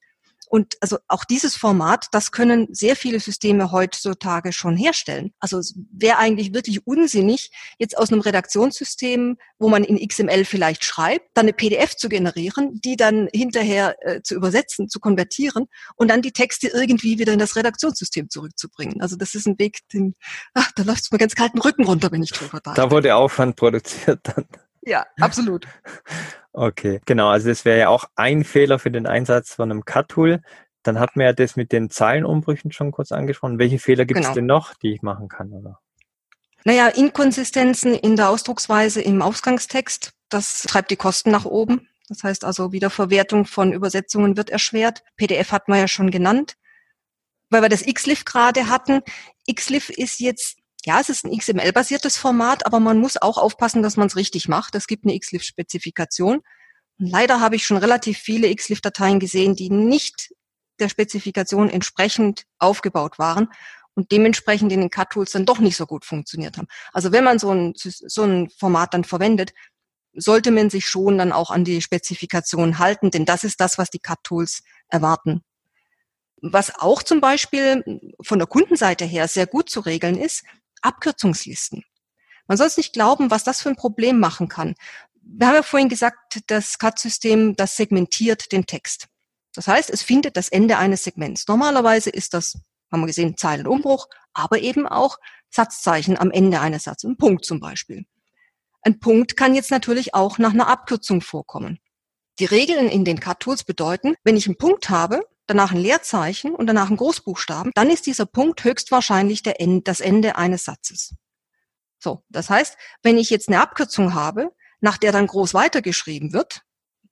Und 0.53 0.75
also 0.81 0.99
auch 1.07 1.25
dieses 1.25 1.55
Format, 1.55 2.09
das 2.11 2.31
können 2.31 2.67
sehr 2.71 2.95
viele 2.95 3.19
Systeme 3.19 3.71
heutzutage 3.71 4.53
schon 4.53 4.77
herstellen. 4.77 5.33
Also 5.39 5.57
es 5.57 5.73
wäre 5.91 6.19
eigentlich 6.19 6.53
wirklich 6.53 6.85
unsinnig, 6.85 7.49
jetzt 7.79 7.97
aus 7.97 8.11
einem 8.11 8.21
Redaktionssystem, 8.21 9.39
wo 9.57 9.69
man 9.69 9.83
in 9.83 9.97
XML 10.07 10.45
vielleicht 10.45 10.85
schreibt, 10.85 11.31
dann 11.33 11.45
eine 11.45 11.53
PDF 11.53 11.95
zu 11.95 12.07
generieren, 12.07 12.79
die 12.85 12.97
dann 12.97 13.29
hinterher 13.33 13.95
äh, 14.01 14.21
zu 14.21 14.35
übersetzen, 14.35 14.89
zu 14.89 14.99
konvertieren 14.99 15.65
und 15.95 16.11
dann 16.11 16.21
die 16.21 16.33
Texte 16.33 16.67
irgendwie 16.67 17.17
wieder 17.17 17.33
in 17.33 17.39
das 17.39 17.55
Redaktionssystem 17.55 18.29
zurückzubringen. 18.29 19.01
Also 19.01 19.15
das 19.15 19.33
ist 19.33 19.47
ein 19.47 19.57
Weg, 19.57 19.79
den, 19.91 20.13
ach, 20.53 20.71
da 20.75 20.83
läuft 20.83 21.05
es 21.05 21.11
mir 21.11 21.17
ganz 21.17 21.33
kalten 21.33 21.61
Rücken 21.61 21.85
runter, 21.85 22.11
wenn 22.11 22.21
ich 22.21 22.31
drüber 22.31 22.59
da. 22.63 22.75
Da 22.75 22.91
wurde 22.91 23.15
Aufwand 23.15 23.55
produziert 23.55 24.19
dann. 24.21 24.45
Ja, 24.85 25.05
absolut. 25.19 25.67
Okay, 26.51 27.01
genau. 27.05 27.29
Also 27.29 27.49
das 27.49 27.65
wäre 27.65 27.79
ja 27.79 27.89
auch 27.89 28.05
ein 28.15 28.43
Fehler 28.43 28.79
für 28.79 28.91
den 28.91 29.07
Einsatz 29.07 29.55
von 29.55 29.71
einem 29.71 29.85
Cut-Tool. 29.85 30.41
Dann 30.83 30.99
hat 30.99 31.15
man 31.15 31.25
ja 31.25 31.33
das 31.33 31.55
mit 31.55 31.71
den 31.71 31.89
Zeilenumbrüchen 31.89 32.71
schon 32.71 32.91
kurz 32.91 33.11
angesprochen. 33.11 33.57
Welche 33.57 33.79
Fehler 33.79 34.05
gibt 34.05 34.19
es 34.19 34.25
genau. 34.25 34.35
denn 34.35 34.45
noch, 34.45 34.73
die 34.75 34.93
ich 34.93 35.01
machen 35.01 35.29
kann? 35.29 35.51
Oder? 35.51 35.79
Naja, 36.65 36.87
Inkonsistenzen 36.89 37.93
in 37.93 38.15
der 38.15 38.29
Ausdrucksweise 38.29 39.01
im 39.01 39.21
Ausgangstext, 39.21 40.13
das 40.29 40.61
treibt 40.61 40.91
die 40.91 40.95
Kosten 40.95 41.31
nach 41.31 41.45
oben. 41.45 41.89
Das 42.09 42.23
heißt 42.23 42.45
also, 42.45 42.71
Wiederverwertung 42.71 43.45
von 43.45 43.73
Übersetzungen 43.73 44.37
wird 44.37 44.49
erschwert. 44.49 45.03
PDF 45.15 45.51
hat 45.51 45.67
man 45.67 45.79
ja 45.79 45.87
schon 45.87 46.11
genannt. 46.11 46.55
Weil 47.49 47.61
wir 47.61 47.69
das 47.69 47.85
XLIF 47.85 48.25
gerade 48.25 48.67
hatten. 48.67 49.01
XLIF 49.51 49.89
ist 49.89 50.19
jetzt 50.19 50.57
ja, 50.85 50.99
es 50.99 51.09
ist 51.09 51.25
ein 51.25 51.37
XML-basiertes 51.37 52.17
Format, 52.17 52.65
aber 52.65 52.79
man 52.79 52.99
muss 52.99 53.21
auch 53.21 53.37
aufpassen, 53.37 53.83
dass 53.83 53.97
man 53.97 54.07
es 54.07 54.15
richtig 54.15 54.49
macht. 54.49 54.75
Es 54.75 54.87
gibt 54.87 55.05
eine 55.05 55.17
XLIF-Spezifikation. 55.17 56.41
Leider 56.97 57.39
habe 57.39 57.55
ich 57.55 57.65
schon 57.65 57.77
relativ 57.77 58.17
viele 58.17 58.53
XLIF-Dateien 58.53 59.19
gesehen, 59.19 59.55
die 59.55 59.69
nicht 59.69 60.33
der 60.79 60.89
Spezifikation 60.89 61.69
entsprechend 61.69 62.43
aufgebaut 62.59 63.17
waren 63.17 63.47
und 63.95 64.11
dementsprechend 64.11 64.71
in 64.71 64.81
den 64.81 64.89
Cut-Tools 64.89 65.31
dann 65.31 65.45
doch 65.45 65.59
nicht 65.59 65.77
so 65.77 65.85
gut 65.85 66.03
funktioniert 66.03 66.57
haben. 66.57 66.67
Also 66.91 67.11
wenn 67.11 67.23
man 67.23 67.39
so 67.39 67.51
ein, 67.51 67.73
so 67.75 68.23
ein 68.23 68.49
Format 68.49 68.93
dann 68.93 69.03
verwendet, 69.03 69.53
sollte 70.15 70.51
man 70.51 70.69
sich 70.69 70.87
schon 70.87 71.17
dann 71.17 71.31
auch 71.31 71.49
an 71.49 71.63
die 71.63 71.81
Spezifikation 71.81 72.79
halten, 72.79 73.09
denn 73.09 73.25
das 73.25 73.43
ist 73.43 73.59
das, 73.61 73.77
was 73.77 73.89
die 73.89 73.99
Cut-Tools 73.99 74.63
erwarten. 74.89 75.41
Was 76.41 76.75
auch 76.75 77.03
zum 77.03 77.21
Beispiel 77.21 77.83
von 78.21 78.37
der 78.37 78.47
Kundenseite 78.47 79.05
her 79.05 79.27
sehr 79.27 79.47
gut 79.47 79.69
zu 79.69 79.79
regeln 79.79 80.17
ist, 80.17 80.43
Abkürzungslisten. 80.83 81.83
Man 82.47 82.57
soll 82.57 82.67
es 82.67 82.77
nicht 82.77 82.93
glauben, 82.93 83.31
was 83.31 83.43
das 83.43 83.61
für 83.61 83.69
ein 83.69 83.75
Problem 83.75 84.19
machen 84.19 84.47
kann. 84.47 84.75
Wir 85.21 85.47
haben 85.47 85.55
ja 85.55 85.63
vorhin 85.63 85.89
gesagt, 85.89 86.41
das 86.47 86.77
CAD-System, 86.77 87.55
das 87.55 87.77
segmentiert 87.77 88.51
den 88.51 88.65
Text. 88.65 89.07
Das 89.55 89.67
heißt, 89.67 89.89
es 89.89 90.01
findet 90.01 90.35
das 90.35 90.49
Ende 90.49 90.77
eines 90.77 91.03
Segments. 91.03 91.47
Normalerweise 91.47 92.09
ist 92.09 92.33
das, 92.33 92.57
haben 92.91 93.01
wir 93.01 93.07
gesehen, 93.07 93.37
Zeilenumbruch, 93.37 94.07
aber 94.33 94.59
eben 94.59 94.87
auch 94.87 95.17
Satzzeichen 95.49 96.17
am 96.17 96.31
Ende 96.31 96.59
eines 96.59 96.83
Satzes, 96.83 97.09
ein 97.09 97.17
Punkt 97.17 97.45
zum 97.45 97.59
Beispiel. 97.59 98.05
Ein 98.81 98.99
Punkt 98.99 99.37
kann 99.37 99.55
jetzt 99.55 99.71
natürlich 99.71 100.13
auch 100.13 100.39
nach 100.39 100.51
einer 100.51 100.67
Abkürzung 100.67 101.21
vorkommen. 101.21 101.79
Die 102.39 102.45
Regeln 102.45 102.89
in 102.89 103.05
den 103.05 103.19
CAD-Tools 103.19 103.63
bedeuten, 103.63 104.15
wenn 104.23 104.35
ich 104.35 104.47
einen 104.47 104.57
Punkt 104.57 104.89
habe, 104.89 105.23
danach 105.47 105.71
ein 105.71 105.77
Leerzeichen 105.79 106.55
und 106.55 106.67
danach 106.67 106.89
ein 106.89 106.97
Großbuchstaben, 106.97 107.71
dann 107.75 107.89
ist 107.89 108.05
dieser 108.05 108.25
Punkt 108.25 108.63
höchstwahrscheinlich 108.63 109.43
der 109.43 109.59
End, 109.59 109.87
das 109.87 109.99
Ende 109.99 110.37
eines 110.37 110.65
Satzes. 110.65 111.15
So, 111.99 112.23
das 112.29 112.49
heißt, 112.49 112.77
wenn 113.01 113.17
ich 113.17 113.29
jetzt 113.29 113.47
eine 113.49 113.61
Abkürzung 113.61 114.13
habe, 114.13 114.51
nach 114.81 114.97
der 114.97 115.11
dann 115.11 115.27
groß 115.27 115.53
weitergeschrieben 115.53 116.33
wird, 116.33 116.61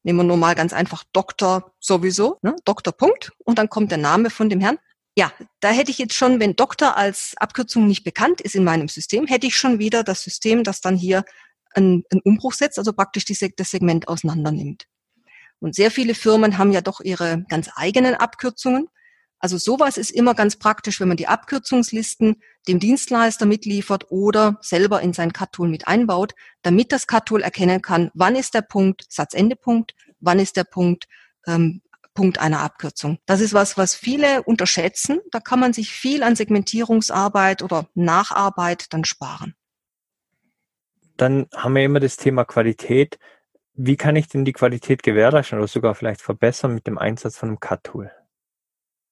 nehmen 0.04 0.20
wir 0.20 0.24
nur 0.24 0.38
mal 0.38 0.56
ganz 0.56 0.74
einfach 0.74 1.04
Doktor 1.14 1.74
sowieso, 1.80 2.40
ne, 2.42 2.56
Doktor 2.66 2.92
Punkt, 2.92 3.32
und 3.46 3.58
dann 3.58 3.70
kommt 3.70 3.92
der 3.92 3.98
Name 3.98 4.30
von 4.30 4.50
dem 4.50 4.60
Herrn. 4.60 4.80
Ja, 5.16 5.32
da 5.60 5.70
hätte 5.70 5.92
ich 5.92 5.98
jetzt 5.98 6.16
schon, 6.16 6.40
wenn 6.40 6.56
Doktor 6.56 6.98
als 6.98 7.34
Abkürzung 7.38 7.88
nicht 7.88 8.04
bekannt 8.04 8.42
ist 8.42 8.56
in 8.56 8.64
meinem 8.64 8.88
System, 8.88 9.28
hätte 9.28 9.48
ich 9.48 9.56
schon 9.56 9.80
wieder 9.80 10.04
das 10.04 10.24
System, 10.24 10.64
das 10.64 10.82
dann 10.82 10.96
hier 10.96 11.24
einen, 11.74 12.04
einen 12.10 12.22
Umbruch 12.24 12.54
setzt, 12.54 12.78
also 12.78 12.94
praktisch 12.94 13.26
die, 13.26 13.54
das 13.56 13.72
Segment 13.72 14.08
auseinander 14.08 14.52
nimmt. 14.52 14.88
Und 15.62 15.76
sehr 15.76 15.92
viele 15.92 16.16
Firmen 16.16 16.58
haben 16.58 16.72
ja 16.72 16.82
doch 16.82 17.00
ihre 17.00 17.46
ganz 17.48 17.70
eigenen 17.76 18.16
Abkürzungen. 18.16 18.90
Also 19.40 19.58
sowas 19.58 19.98
ist 19.98 20.12
immer 20.12 20.36
ganz 20.36 20.58
praktisch, 20.58 21.00
wenn 21.00 21.08
man 21.08 21.18
die 21.18 21.28
Abkürzungslisten 21.28 22.42
dem 22.68 22.80
Dienstleister 22.80 23.46
mitliefert 23.46 24.12
oder 24.12 24.58
selber 24.62 25.02
in 25.02 25.14
sein 25.14 25.34
Cut-Tool 25.34 25.70
mit 25.70 25.88
einbaut, 25.88 26.34
damit 26.64 26.92
das 26.92 27.08
Cut-Tool 27.08 27.42
erkennen 27.42 27.82
kann, 27.82 28.12
wann 28.14 28.36
ist 28.36 28.54
der 28.54 28.62
Punkt 28.62 29.06
Satzendepunkt, 29.10 29.96
wann 30.20 30.40
ist 30.40 30.58
der 30.58 30.64
Punkt 30.64 31.08
ähm, 31.48 31.82
Punkt 32.14 32.40
einer 32.40 32.60
Abkürzung. 32.60 33.20
Das 33.26 33.40
ist 33.40 33.54
was, 33.54 33.78
was 33.78 33.96
viele 33.96 34.44
unterschätzen. 34.44 35.22
Da 35.32 35.40
kann 35.40 35.60
man 35.60 35.74
sich 35.74 35.92
viel 35.92 36.24
an 36.24 36.36
Segmentierungsarbeit 36.36 37.64
oder 37.64 37.88
Nacharbeit 37.94 38.94
dann 38.94 39.06
sparen. 39.06 39.56
Dann 41.16 41.48
haben 41.56 41.76
wir 41.76 41.84
immer 41.84 42.00
das 42.00 42.18
Thema 42.18 42.44
Qualität. 42.46 43.18
Wie 43.84 43.98
kann 43.98 44.16
ich 44.16 44.28
denn 44.28 44.46
die 44.46 44.54
Qualität 44.54 45.02
gewährleisten 45.02 45.58
oder 45.58 45.68
sogar 45.68 45.96
vielleicht 45.96 46.22
verbessern 46.22 46.76
mit 46.76 46.86
dem 46.86 47.00
Einsatz 47.00 47.38
von 47.38 47.50
einem 47.50 47.60
Cut-Tool? 47.60 48.12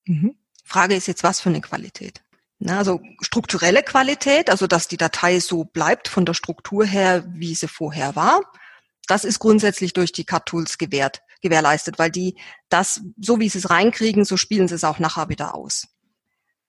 Mhm. 0.06 0.36
Frage 0.64 0.94
ist 0.94 1.08
jetzt, 1.08 1.24
was 1.24 1.42
für 1.42 1.50
eine 1.50 1.62
Qualität? 1.62 2.22
Na, 2.60 2.78
also 2.78 3.02
strukturelle 3.20 3.82
Qualität, 3.82 4.52
also 4.52 4.68
dass 4.68 4.88
die 4.88 4.98
Datei 4.98 5.40
so 5.40 5.64
bleibt 5.64 6.08
von 6.08 6.24
der 6.24 6.36
Struktur 6.36 6.86
her, 6.86 7.26
wie 7.30 7.56
sie 7.56 7.68
vorher 7.68 8.16
war. 8.16 8.42
Das 9.08 9.26
ist 9.26 9.40
grundsätzlich 9.40 9.94
durch 9.94 10.12
die 10.12 10.24
Cut-Tools 10.24 10.78
gewährt, 10.78 11.24
gewährleistet, 11.42 11.98
weil 11.98 12.12
die 12.12 12.38
das, 12.70 13.02
so 13.20 13.40
wie 13.40 13.50
sie 13.50 13.58
es 13.58 13.72
reinkriegen, 13.72 14.24
so 14.24 14.38
spielen 14.38 14.68
sie 14.68 14.76
es 14.76 14.84
auch 14.84 15.00
nachher 15.00 15.30
wieder 15.30 15.56
aus. 15.56 15.88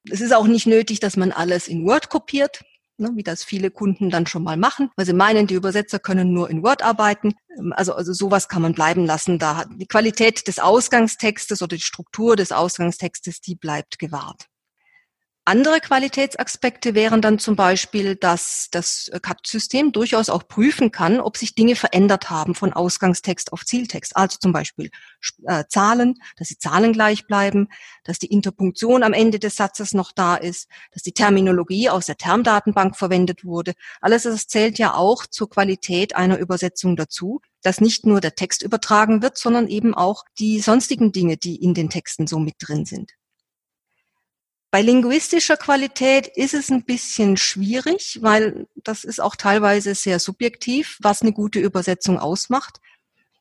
Es 0.09 0.23
ist 0.23 0.33
auch 0.33 0.47
nicht 0.47 0.67
nötig, 0.67 1.01
dass 1.01 1.19
man 1.19 1.33
alles 1.33 1.69
in 1.69 1.85
Word 1.85 2.09
kopiert 2.09 2.63
ne, 3.01 3.11
wie 3.15 3.23
das 3.23 3.43
viele 3.43 3.71
Kunden 3.71 4.11
dann 4.11 4.27
schon 4.27 4.45
mal 4.45 4.57
machen, 4.57 4.91
weil 4.97 5.07
sie 5.07 5.13
meinen, 5.13 5.47
die 5.47 5.55
Übersetzer 5.55 5.99
können 5.99 6.33
nur 6.33 6.51
in 6.51 6.63
Word 6.63 6.83
arbeiten. 6.83 7.35
Ähm, 7.59 7.73
also, 7.75 7.95
also 7.95 8.13
sowas 8.13 8.49
kann 8.49 8.63
man 8.63 8.75
bleiben 8.75 9.07
lassen. 9.07 9.39
Da 9.39 9.65
die 9.65 9.87
Qualität 9.87 10.47
des 10.47 10.59
Ausgangstextes 10.59 11.63
oder 11.63 11.77
die 11.77 11.83
Struktur 11.83 12.37
des 12.37 12.53
Ausgangstextes, 12.53 13.41
die 13.41 13.57
bleibt 13.57 13.99
gewahrt. 13.99 14.47
Andere 15.51 15.81
Qualitätsaspekte 15.81 16.95
wären 16.95 17.21
dann 17.23 17.41
zum 17.41 17.57
Beispiel, 17.57 18.15
dass 18.15 18.69
das 18.71 19.11
CAD-System 19.21 19.91
durchaus 19.91 20.29
auch 20.29 20.47
prüfen 20.47 20.93
kann, 20.93 21.19
ob 21.19 21.37
sich 21.37 21.57
Dinge 21.57 21.75
verändert 21.75 22.31
haben 22.31 22.55
von 22.55 22.73
Ausgangstext 22.73 23.53
auf 23.53 23.65
Zieltext. 23.65 24.17
Also 24.17 24.39
zum 24.39 24.53
Beispiel 24.53 24.91
äh, 25.47 25.65
Zahlen, 25.69 26.21
dass 26.37 26.47
die 26.47 26.59
Zahlen 26.59 26.93
gleich 26.93 27.27
bleiben, 27.27 27.67
dass 28.05 28.21
die 28.21 28.29
Interpunktion 28.29 29.03
am 29.03 29.13
Ende 29.13 29.41
des 29.41 29.57
Satzes 29.57 29.93
noch 29.93 30.13
da 30.13 30.37
ist, 30.37 30.69
dass 30.93 31.03
die 31.03 31.11
Terminologie 31.11 31.91
aus 31.91 32.07
der 32.07 32.17
Termdatenbank 32.17 32.97
verwendet 32.97 33.45
wurde. 33.45 33.73
Alles 34.01 34.23
das 34.23 34.47
zählt 34.47 34.79
ja 34.79 34.95
auch 34.95 35.27
zur 35.27 35.51
Qualität 35.51 36.15
einer 36.15 36.39
Übersetzung 36.39 36.95
dazu, 36.95 37.41
dass 37.61 37.81
nicht 37.81 38.07
nur 38.07 38.21
der 38.21 38.37
Text 38.37 38.63
übertragen 38.63 39.21
wird, 39.21 39.37
sondern 39.37 39.67
eben 39.67 39.97
auch 39.97 40.23
die 40.39 40.61
sonstigen 40.61 41.11
Dinge, 41.11 41.39
die 41.39 41.57
in 41.57 41.75
den 41.75 41.91
Texten 41.91 42.29
so 42.29 42.39
mit 42.39 42.55
drin 42.61 42.85
sind. 42.85 43.11
Bei 44.73 44.83
linguistischer 44.83 45.57
Qualität 45.57 46.29
ist 46.29 46.55
es 46.55 46.71
ein 46.71 46.85
bisschen 46.85 47.37
schwierig, 47.37 48.19
weil 48.23 48.69
das 48.77 49.03
ist 49.03 49.21
auch 49.21 49.35
teilweise 49.35 49.97
sehr 49.97 50.21
subjektiv, 50.21 50.97
was 51.01 51.23
eine 51.23 51.33
gute 51.33 51.59
Übersetzung 51.59 52.21
ausmacht. 52.21 52.81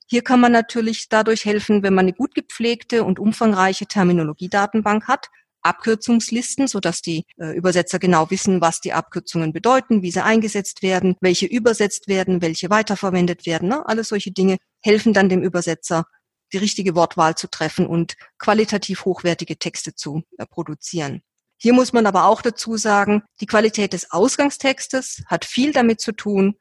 Hier 0.08 0.24
kann 0.24 0.40
man 0.40 0.52
natürlich 0.52 1.08
dadurch 1.08 1.46
helfen, 1.46 1.84
wenn 1.84 1.94
man 1.94 2.06
eine 2.06 2.14
gut 2.14 2.34
gepflegte 2.34 3.04
und 3.04 3.20
umfangreiche 3.20 3.86
Terminologiedatenbank 3.86 5.08
hat, 5.08 5.30
Abkürzungslisten, 5.62 6.68
so 6.68 6.80
dass 6.80 7.04
die 7.04 7.26
äh, 7.38 7.56
Übersetzer 7.56 8.00
genau 8.00 8.32
wissen, 8.32 8.60
was 8.60 8.82
die 8.82 8.94
Abkürzungen 8.94 9.54
bedeuten, 9.54 10.02
wie 10.02 10.10
sie 10.10 10.24
eingesetzt 10.24 10.82
werden, 10.82 11.16
welche 11.22 11.46
übersetzt 11.46 12.08
werden, 12.08 12.42
welche 12.42 12.72
weiterverwendet 12.72 13.46
werden. 13.46 13.70
Ne? 13.70 13.88
Alles 13.88 14.08
solche 14.08 14.32
Dinge 14.32 14.58
helfen 14.82 15.14
dann 15.14 15.30
dem 15.30 15.44
Übersetzer, 15.44 16.06
die 16.54 16.58
richtige 16.58 16.96
Wortwahl 16.96 17.36
zu 17.36 17.48
treffen 17.50 17.88
und 17.88 18.16
qualitativ 18.38 19.06
hochwertige 19.06 19.58
Texte 19.58 19.96
zu 19.96 20.24
äh, 20.38 20.46
produzieren. 20.46 21.22
Hier 21.58 21.74
muss 21.74 21.92
man 21.92 22.06
aber 22.06 22.26
auch 22.26 22.42
dazu 22.42 22.78
sagen, 22.78 23.24
die 23.42 23.46
Qualität 23.46 23.94
des 23.94 24.12
Ausgangstextes 24.12 25.24
hat 25.26 25.44
viel 25.44 25.74
damit 25.74 26.00
zu 26.00 26.14
tun, 26.14 26.56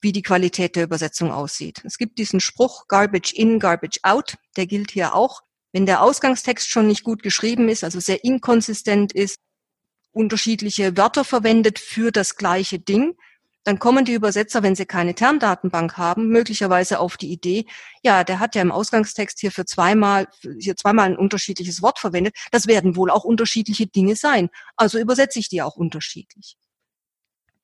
wie 0.00 0.12
die 0.12 0.22
Qualität 0.22 0.76
der 0.76 0.84
Übersetzung 0.84 1.30
aussieht. 1.30 1.82
Es 1.84 1.98
gibt 1.98 2.18
diesen 2.18 2.40
Spruch 2.40 2.88
Garbage 2.88 3.32
in, 3.32 3.60
Garbage 3.60 4.00
out, 4.02 4.36
der 4.56 4.66
gilt 4.66 4.90
hier 4.90 5.14
auch. 5.14 5.42
Wenn 5.72 5.86
der 5.86 6.02
Ausgangstext 6.02 6.68
schon 6.68 6.88
nicht 6.88 7.04
gut 7.04 7.22
geschrieben 7.22 7.68
ist, 7.68 7.84
also 7.84 8.00
sehr 8.00 8.24
inkonsistent 8.24 9.12
ist, 9.12 9.36
unterschiedliche 10.12 10.96
Wörter 10.96 11.24
verwendet 11.24 11.78
für 11.78 12.10
das 12.10 12.34
gleiche 12.34 12.80
Ding, 12.80 13.14
dann 13.64 13.78
kommen 13.78 14.04
die 14.04 14.14
Übersetzer, 14.14 14.62
wenn 14.62 14.74
sie 14.74 14.86
keine 14.86 15.14
Termdatenbank 15.14 15.96
haben, 15.98 16.28
möglicherweise 16.28 16.98
auf 16.98 17.16
die 17.16 17.30
Idee, 17.30 17.66
ja, 18.02 18.24
der 18.24 18.40
hat 18.40 18.54
ja 18.54 18.62
im 18.62 18.72
Ausgangstext 18.72 19.38
hier 19.38 19.52
für 19.52 19.66
zweimal, 19.66 20.28
hier 20.58 20.76
zweimal 20.76 21.06
ein 21.06 21.16
unterschiedliches 21.16 21.82
Wort 21.82 21.98
verwendet. 21.98 22.34
Das 22.52 22.66
werden 22.66 22.96
wohl 22.96 23.10
auch 23.10 23.24
unterschiedliche 23.24 23.86
Dinge 23.86 24.16
sein. 24.16 24.48
Also 24.76 24.98
übersetze 24.98 25.38
ich 25.38 25.48
die 25.48 25.62
auch 25.62 25.76
unterschiedlich. 25.76 26.56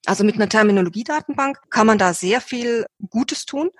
Also 0.04 0.22
mit 0.22 0.36
einer 0.36 0.48
Terminologiedatenbank 0.48 1.58
kann 1.70 1.86
man 1.86 1.98
da 1.98 2.14
sehr 2.14 2.40
viel 2.40 2.86
Gutes 3.10 3.46
tun. 3.46 3.70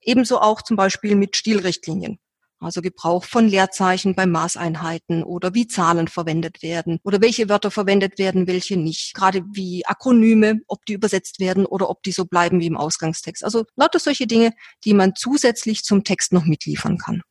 Ebenso 0.00 0.40
auch 0.40 0.62
zum 0.62 0.76
Beispiel 0.76 1.16
mit 1.16 1.36
Stilrichtlinien 1.36 2.18
also 2.60 2.80
Gebrauch 2.80 3.24
von 3.24 3.48
Leerzeichen 3.48 4.14
bei 4.14 4.26
Maßeinheiten 4.26 5.22
oder 5.22 5.54
wie 5.54 5.66
Zahlen 5.66 6.08
verwendet 6.08 6.62
werden 6.62 6.98
oder 7.02 7.20
welche 7.20 7.48
Wörter 7.48 7.70
verwendet 7.70 8.18
werden, 8.18 8.46
welche 8.46 8.76
nicht. 8.76 9.14
Gerade 9.14 9.44
wie 9.52 9.84
Akronyme, 9.86 10.60
ob 10.66 10.84
die 10.86 10.94
übersetzt 10.94 11.40
werden 11.40 11.66
oder 11.66 11.90
ob 11.90 12.02
die 12.02 12.12
so 12.12 12.24
bleiben 12.24 12.60
wie 12.60 12.66
im 12.66 12.76
Ausgangstext. 12.76 13.44
Also 13.44 13.64
lauter 13.76 13.98
solche 13.98 14.26
Dinge, 14.26 14.52
die 14.84 14.94
man 14.94 15.14
zusätzlich 15.14 15.82
zum 15.82 16.04
Text 16.04 16.32
noch 16.32 16.44
mitliefern 16.44 16.98
kann. 16.98 17.22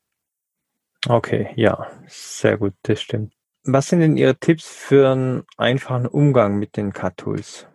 Okay, 1.08 1.50
ja, 1.56 1.88
sehr 2.08 2.58
gut, 2.58 2.74
das 2.84 3.02
stimmt. 3.02 3.34
Was 3.66 3.88
sind 3.88 4.00
denn 4.00 4.18
Ihre 4.18 4.38
Tipps 4.38 4.66
für 4.66 5.10
einen 5.10 5.44
einfachen 5.58 6.06
Umgang 6.06 6.58
mit 6.60 6.78
den 6.78 6.94
Cut-Tools? 6.94 7.68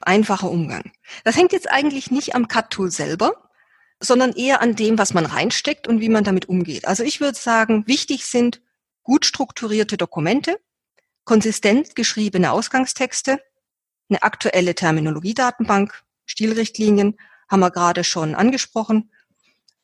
Einfacher 0.00 0.50
Umgang. 0.50 0.92
Das 1.24 1.36
hängt 1.36 1.52
jetzt 1.52 1.70
eigentlich 1.70 2.10
nicht 2.10 2.34
am 2.34 2.46
Cut-Tool 2.46 2.90
selber, 2.90 3.45
sondern 4.00 4.32
eher 4.32 4.60
an 4.60 4.76
dem, 4.76 4.98
was 4.98 5.14
man 5.14 5.26
reinsteckt 5.26 5.88
und 5.88 6.00
wie 6.00 6.08
man 6.08 6.24
damit 6.24 6.48
umgeht. 6.48 6.86
Also 6.86 7.02
ich 7.02 7.20
würde 7.20 7.38
sagen, 7.38 7.84
wichtig 7.86 8.26
sind 8.26 8.60
gut 9.02 9.24
strukturierte 9.24 9.96
Dokumente, 9.96 10.58
konsistent 11.24 11.96
geschriebene 11.96 12.52
Ausgangstexte, 12.52 13.40
eine 14.08 14.22
aktuelle 14.22 14.74
Terminologiedatenbank, 14.74 16.04
Stilrichtlinien 16.26 17.16
haben 17.48 17.60
wir 17.60 17.70
gerade 17.70 18.04
schon 18.04 18.34
angesprochen. 18.34 19.10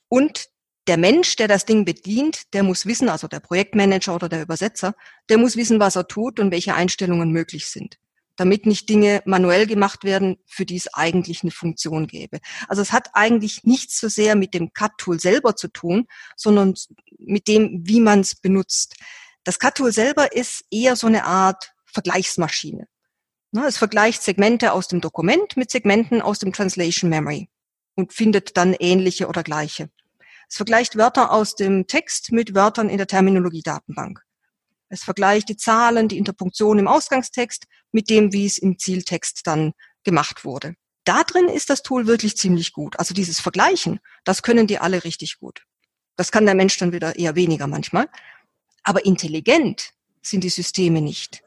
Und 0.08 0.48
der 0.88 0.96
Mensch, 0.96 1.36
der 1.36 1.48
das 1.48 1.64
Ding 1.64 1.84
bedient, 1.84 2.52
der 2.54 2.64
muss 2.64 2.86
wissen, 2.86 3.08
also 3.08 3.28
der 3.28 3.40
Projektmanager 3.40 4.14
oder 4.14 4.28
der 4.28 4.42
Übersetzer, 4.42 4.94
der 5.28 5.38
muss 5.38 5.56
wissen, 5.56 5.80
was 5.80 5.96
er 5.96 6.08
tut 6.08 6.40
und 6.40 6.50
welche 6.50 6.74
Einstellungen 6.74 7.30
möglich 7.30 7.66
sind 7.66 7.98
damit 8.36 8.66
nicht 8.66 8.88
Dinge 8.88 9.22
manuell 9.24 9.66
gemacht 9.66 10.04
werden, 10.04 10.36
für 10.46 10.64
die 10.64 10.76
es 10.76 10.92
eigentlich 10.94 11.42
eine 11.42 11.50
Funktion 11.50 12.06
gäbe. 12.06 12.38
Also 12.68 12.82
es 12.82 12.92
hat 12.92 13.10
eigentlich 13.12 13.64
nichts 13.64 14.00
so 14.00 14.08
sehr 14.08 14.36
mit 14.36 14.54
dem 14.54 14.72
Cut-Tool 14.72 15.20
selber 15.20 15.56
zu 15.56 15.68
tun, 15.68 16.06
sondern 16.36 16.74
mit 17.18 17.48
dem, 17.48 17.82
wie 17.84 18.00
man 18.00 18.20
es 18.20 18.34
benutzt. 18.34 18.96
Das 19.44 19.58
Cut-Tool 19.58 19.92
selber 19.92 20.32
ist 20.34 20.64
eher 20.70 20.96
so 20.96 21.06
eine 21.06 21.24
Art 21.24 21.72
Vergleichsmaschine. 21.86 22.86
Ne, 23.54 23.66
es 23.66 23.76
vergleicht 23.76 24.22
Segmente 24.22 24.72
aus 24.72 24.88
dem 24.88 25.02
Dokument 25.02 25.58
mit 25.58 25.70
Segmenten 25.70 26.22
aus 26.22 26.38
dem 26.38 26.54
Translation 26.54 27.10
Memory 27.10 27.50
und 27.94 28.14
findet 28.14 28.56
dann 28.56 28.72
ähnliche 28.72 29.28
oder 29.28 29.42
gleiche. 29.42 29.90
Es 30.48 30.56
vergleicht 30.56 30.96
Wörter 30.96 31.32
aus 31.32 31.54
dem 31.54 31.86
Text 31.86 32.32
mit 32.32 32.54
Wörtern 32.54 32.88
in 32.88 32.96
der 32.96 33.06
Terminologiedatenbank. 33.06 34.22
Es 34.92 35.04
vergleicht 35.04 35.48
die 35.48 35.56
Zahlen, 35.56 36.08
die 36.08 36.18
Interpunktion 36.18 36.78
im 36.78 36.86
Ausgangstext 36.86 37.64
mit 37.92 38.10
dem, 38.10 38.34
wie 38.34 38.44
es 38.44 38.58
im 38.58 38.78
Zieltext 38.78 39.40
dann 39.46 39.72
gemacht 40.04 40.44
wurde. 40.44 40.74
Da 41.04 41.24
drin 41.24 41.48
ist 41.48 41.70
das 41.70 41.82
Tool 41.82 42.06
wirklich 42.06 42.36
ziemlich 42.36 42.74
gut. 42.74 42.98
Also 42.98 43.14
dieses 43.14 43.40
Vergleichen, 43.40 44.00
das 44.24 44.42
können 44.42 44.66
die 44.66 44.78
alle 44.78 45.02
richtig 45.02 45.38
gut. 45.38 45.62
Das 46.16 46.30
kann 46.30 46.44
der 46.44 46.54
Mensch 46.54 46.76
dann 46.76 46.92
wieder 46.92 47.16
eher 47.16 47.36
weniger 47.36 47.66
manchmal. 47.68 48.06
Aber 48.82 49.06
intelligent 49.06 49.94
sind 50.20 50.44
die 50.44 50.50
Systeme 50.50 51.00
nicht. 51.00 51.42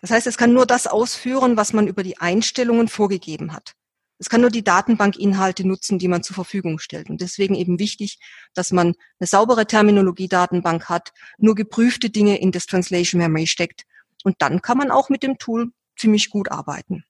Das 0.00 0.10
heißt, 0.10 0.26
es 0.26 0.36
kann 0.36 0.52
nur 0.52 0.66
das 0.66 0.88
ausführen, 0.88 1.56
was 1.56 1.72
man 1.72 1.86
über 1.86 2.02
die 2.02 2.18
Einstellungen 2.18 2.88
vorgegeben 2.88 3.52
hat. 3.52 3.74
Es 4.22 4.28
kann 4.28 4.40
nur 4.40 4.50
die 4.50 4.62
Datenbankinhalte 4.62 5.66
nutzen, 5.66 5.98
die 5.98 6.06
man 6.06 6.22
zur 6.22 6.36
Verfügung 6.36 6.78
stellt. 6.78 7.10
Und 7.10 7.20
deswegen 7.20 7.56
eben 7.56 7.80
wichtig, 7.80 8.20
dass 8.54 8.70
man 8.70 8.94
eine 9.18 9.26
saubere 9.26 9.66
Terminologiedatenbank 9.66 10.88
hat, 10.88 11.12
nur 11.38 11.56
geprüfte 11.56 12.08
Dinge 12.08 12.40
in 12.40 12.52
das 12.52 12.66
Translation 12.66 13.18
Memory 13.20 13.48
steckt. 13.48 13.82
Und 14.22 14.36
dann 14.38 14.62
kann 14.62 14.78
man 14.78 14.92
auch 14.92 15.08
mit 15.08 15.24
dem 15.24 15.38
Tool 15.38 15.72
ziemlich 15.96 16.30
gut 16.30 16.52
arbeiten. 16.52 17.04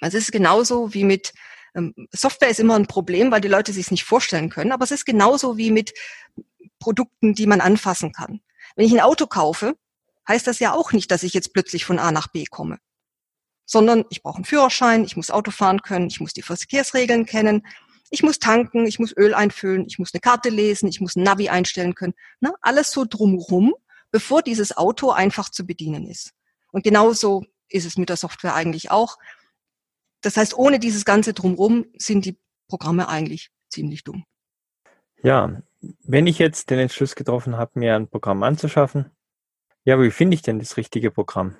Also 0.00 0.16
es 0.16 0.24
ist 0.24 0.32
genauso 0.32 0.94
wie 0.94 1.04
mit 1.04 1.34
ähm, 1.74 1.92
Software 2.12 2.48
ist 2.48 2.60
immer 2.60 2.76
ein 2.76 2.86
Problem, 2.86 3.30
weil 3.30 3.42
die 3.42 3.48
Leute 3.48 3.74
sich 3.74 3.84
es 3.84 3.90
nicht 3.90 4.04
vorstellen 4.04 4.48
können, 4.48 4.72
aber 4.72 4.84
es 4.84 4.90
ist 4.90 5.04
genauso 5.04 5.58
wie 5.58 5.70
mit 5.70 5.92
Produkten, 6.78 7.34
die 7.34 7.46
man 7.46 7.60
anfassen 7.60 8.10
kann. 8.10 8.40
Wenn 8.74 8.86
ich 8.86 8.92
ein 8.92 9.00
Auto 9.00 9.26
kaufe, 9.26 9.76
heißt 10.26 10.46
das 10.46 10.60
ja 10.60 10.72
auch 10.72 10.92
nicht, 10.92 11.10
dass 11.10 11.24
ich 11.24 11.34
jetzt 11.34 11.52
plötzlich 11.52 11.84
von 11.84 11.98
A 11.98 12.10
nach 12.10 12.28
B 12.28 12.46
komme 12.46 12.78
sondern 13.72 14.04
ich 14.10 14.22
brauche 14.22 14.36
einen 14.36 14.44
Führerschein, 14.44 15.02
ich 15.02 15.16
muss 15.16 15.30
Auto 15.30 15.50
fahren 15.50 15.80
können, 15.80 16.08
ich 16.08 16.20
muss 16.20 16.34
die 16.34 16.42
Verkehrsregeln 16.42 17.24
kennen, 17.24 17.66
ich 18.10 18.22
muss 18.22 18.38
tanken, 18.38 18.86
ich 18.86 18.98
muss 18.98 19.16
Öl 19.16 19.32
einfüllen, 19.32 19.86
ich 19.86 19.98
muss 19.98 20.12
eine 20.12 20.20
Karte 20.20 20.50
lesen, 20.50 20.88
ich 20.88 21.00
muss 21.00 21.16
ein 21.16 21.22
Navi 21.22 21.48
einstellen 21.48 21.94
können. 21.94 22.12
Ne? 22.40 22.52
Alles 22.60 22.90
so 22.90 23.06
drumrum, 23.08 23.74
bevor 24.10 24.42
dieses 24.42 24.76
Auto 24.76 25.10
einfach 25.10 25.48
zu 25.48 25.66
bedienen 25.66 26.06
ist. 26.06 26.34
Und 26.70 26.84
genauso 26.84 27.46
ist 27.70 27.86
es 27.86 27.96
mit 27.96 28.10
der 28.10 28.18
Software 28.18 28.54
eigentlich 28.54 28.90
auch. 28.90 29.16
Das 30.20 30.36
heißt, 30.36 30.54
ohne 30.54 30.78
dieses 30.78 31.06
ganze 31.06 31.32
drumrum 31.32 31.86
sind 31.96 32.26
die 32.26 32.38
Programme 32.68 33.08
eigentlich 33.08 33.50
ziemlich 33.70 34.04
dumm. 34.04 34.26
Ja, 35.22 35.62
wenn 36.02 36.26
ich 36.26 36.38
jetzt 36.38 36.68
den 36.68 36.78
Entschluss 36.78 37.14
getroffen 37.14 37.56
habe, 37.56 37.78
mir 37.78 37.96
ein 37.96 38.08
Programm 38.08 38.42
anzuschaffen, 38.42 39.10
ja, 39.84 39.98
wie 39.98 40.10
finde 40.10 40.34
ich 40.34 40.42
denn 40.42 40.58
das 40.58 40.76
richtige 40.76 41.10
Programm? 41.10 41.56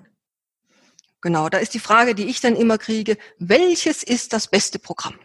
Genau, 1.22 1.48
da 1.48 1.58
ist 1.58 1.72
die 1.72 1.80
Frage, 1.80 2.14
die 2.14 2.26
ich 2.26 2.40
dann 2.40 2.56
immer 2.56 2.78
kriege, 2.78 3.16
welches 3.38 4.02
ist 4.02 4.32
das 4.32 4.48
beste 4.48 4.78
Programm? 4.78 5.18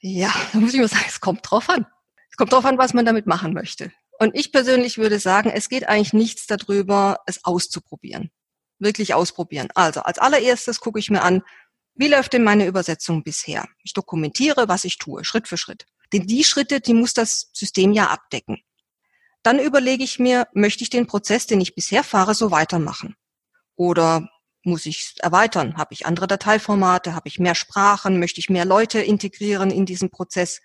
Ja, 0.00 0.32
da 0.52 0.60
muss 0.60 0.72
ich 0.72 0.80
mal 0.80 0.88
sagen, 0.88 1.04
es 1.06 1.20
kommt 1.20 1.40
drauf 1.42 1.68
an. 1.68 1.86
Es 2.30 2.36
kommt 2.36 2.52
drauf 2.52 2.64
an, 2.64 2.78
was 2.78 2.94
man 2.94 3.04
damit 3.04 3.26
machen 3.26 3.52
möchte. 3.52 3.92
Und 4.18 4.34
ich 4.36 4.52
persönlich 4.52 4.96
würde 4.96 5.18
sagen, 5.18 5.50
es 5.50 5.68
geht 5.68 5.88
eigentlich 5.88 6.12
nichts 6.12 6.46
darüber, 6.46 7.18
es 7.26 7.44
auszuprobieren. 7.44 8.30
Wirklich 8.78 9.14
ausprobieren. 9.14 9.68
Also 9.74 10.00
als 10.00 10.18
allererstes 10.18 10.80
gucke 10.80 11.00
ich 11.00 11.10
mir 11.10 11.22
an, 11.22 11.42
wie 11.96 12.08
läuft 12.08 12.32
denn 12.32 12.44
meine 12.44 12.66
Übersetzung 12.66 13.22
bisher? 13.22 13.66
Ich 13.82 13.92
dokumentiere, 13.92 14.68
was 14.68 14.84
ich 14.84 14.98
tue, 14.98 15.24
Schritt 15.24 15.48
für 15.48 15.56
Schritt. 15.56 15.86
Denn 16.12 16.26
die 16.26 16.44
Schritte, 16.44 16.80
die 16.80 16.94
muss 16.94 17.14
das 17.14 17.50
System 17.52 17.92
ja 17.92 18.06
abdecken. 18.06 18.62
Dann 19.42 19.58
überlege 19.58 20.02
ich 20.04 20.18
mir, 20.18 20.46
möchte 20.54 20.82
ich 20.82 20.90
den 20.90 21.06
Prozess, 21.06 21.46
den 21.46 21.60
ich 21.60 21.74
bisher 21.74 22.04
fahre, 22.04 22.34
so 22.34 22.50
weitermachen? 22.50 23.16
Oder 23.76 24.28
muss 24.64 24.86
ich 24.86 25.14
erweitern? 25.20 25.76
Habe 25.76 25.94
ich 25.94 26.06
andere 26.06 26.26
Dateiformate? 26.26 27.14
Habe 27.14 27.28
ich 27.28 27.38
mehr 27.38 27.54
Sprachen? 27.54 28.18
Möchte 28.18 28.40
ich 28.40 28.50
mehr 28.50 28.64
Leute 28.64 29.00
integrieren 29.00 29.70
in 29.70 29.86
diesen 29.86 30.10
Prozess? 30.10 30.60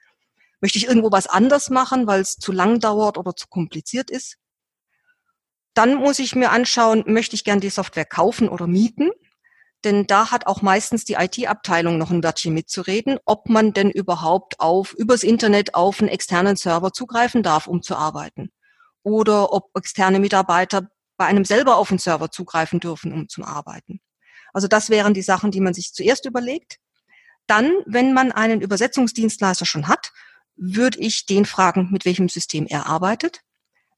Möchte 0.61 0.77
ich 0.77 0.87
irgendwo 0.87 1.11
was 1.11 1.27
anders 1.27 1.69
machen, 1.69 2.07
weil 2.07 2.21
es 2.21 2.35
zu 2.35 2.51
lang 2.51 2.79
dauert 2.79 3.17
oder 3.17 3.35
zu 3.35 3.47
kompliziert 3.47 4.09
ist? 4.09 4.37
Dann 5.73 5.95
muss 5.95 6.19
ich 6.19 6.35
mir 6.35 6.51
anschauen, 6.51 7.03
möchte 7.07 7.35
ich 7.35 7.43
gern 7.43 7.59
die 7.59 7.69
Software 7.69 8.05
kaufen 8.05 8.49
oder 8.49 8.67
mieten? 8.67 9.11
Denn 9.85 10.07
da 10.07 10.31
hat 10.31 10.45
auch 10.45 10.61
meistens 10.61 11.05
die 11.05 11.13
IT-Abteilung 11.13 11.97
noch 11.97 12.11
ein 12.11 12.23
Wörtchen 12.23 12.53
mitzureden, 12.53 13.17
ob 13.25 13.47
man 13.47 13.71
denn 13.71 13.89
überhaupt 13.89 14.59
auf, 14.59 14.93
übers 14.93 15.23
Internet 15.23 15.75
auf 15.75 16.01
einen 16.01 16.09
externen 16.09 16.57
Server 16.57 16.91
zugreifen 16.91 17.43
darf, 17.43 17.67
um 17.67 17.81
zu 17.81 17.95
arbeiten. 17.95 18.51
Oder 19.03 19.53
ob 19.53 19.69
externe 19.77 20.19
Mitarbeiter 20.19 20.89
bei 21.19 21.25
einem 21.25 21.43
selber 21.43 21.75
auf 21.75 21.89
den 21.89 21.97
Server 21.97 22.31
zugreifen 22.31 22.79
dürfen, 22.79 23.11
um 23.11 23.27
zu 23.27 23.43
arbeiten. 23.43 23.99
Also 24.53 24.69
das 24.69 24.89
wären 24.89 25.13
die 25.13 25.21
Sachen, 25.21 25.51
die 25.51 25.59
man 25.59 25.73
sich 25.73 25.93
zuerst 25.93 26.25
überlegt. 26.25 26.79
Dann, 27.45 27.71
wenn 27.85 28.13
man 28.13 28.31
einen 28.31 28.61
Übersetzungsdienstleister 28.61 29.65
schon 29.65 29.89
hat, 29.89 30.13
würde 30.55 30.97
ich 30.99 31.25
den 31.25 31.43
fragen, 31.43 31.89
mit 31.91 32.05
welchem 32.05 32.29
System 32.29 32.65
er 32.67 32.85
arbeitet. 32.85 33.41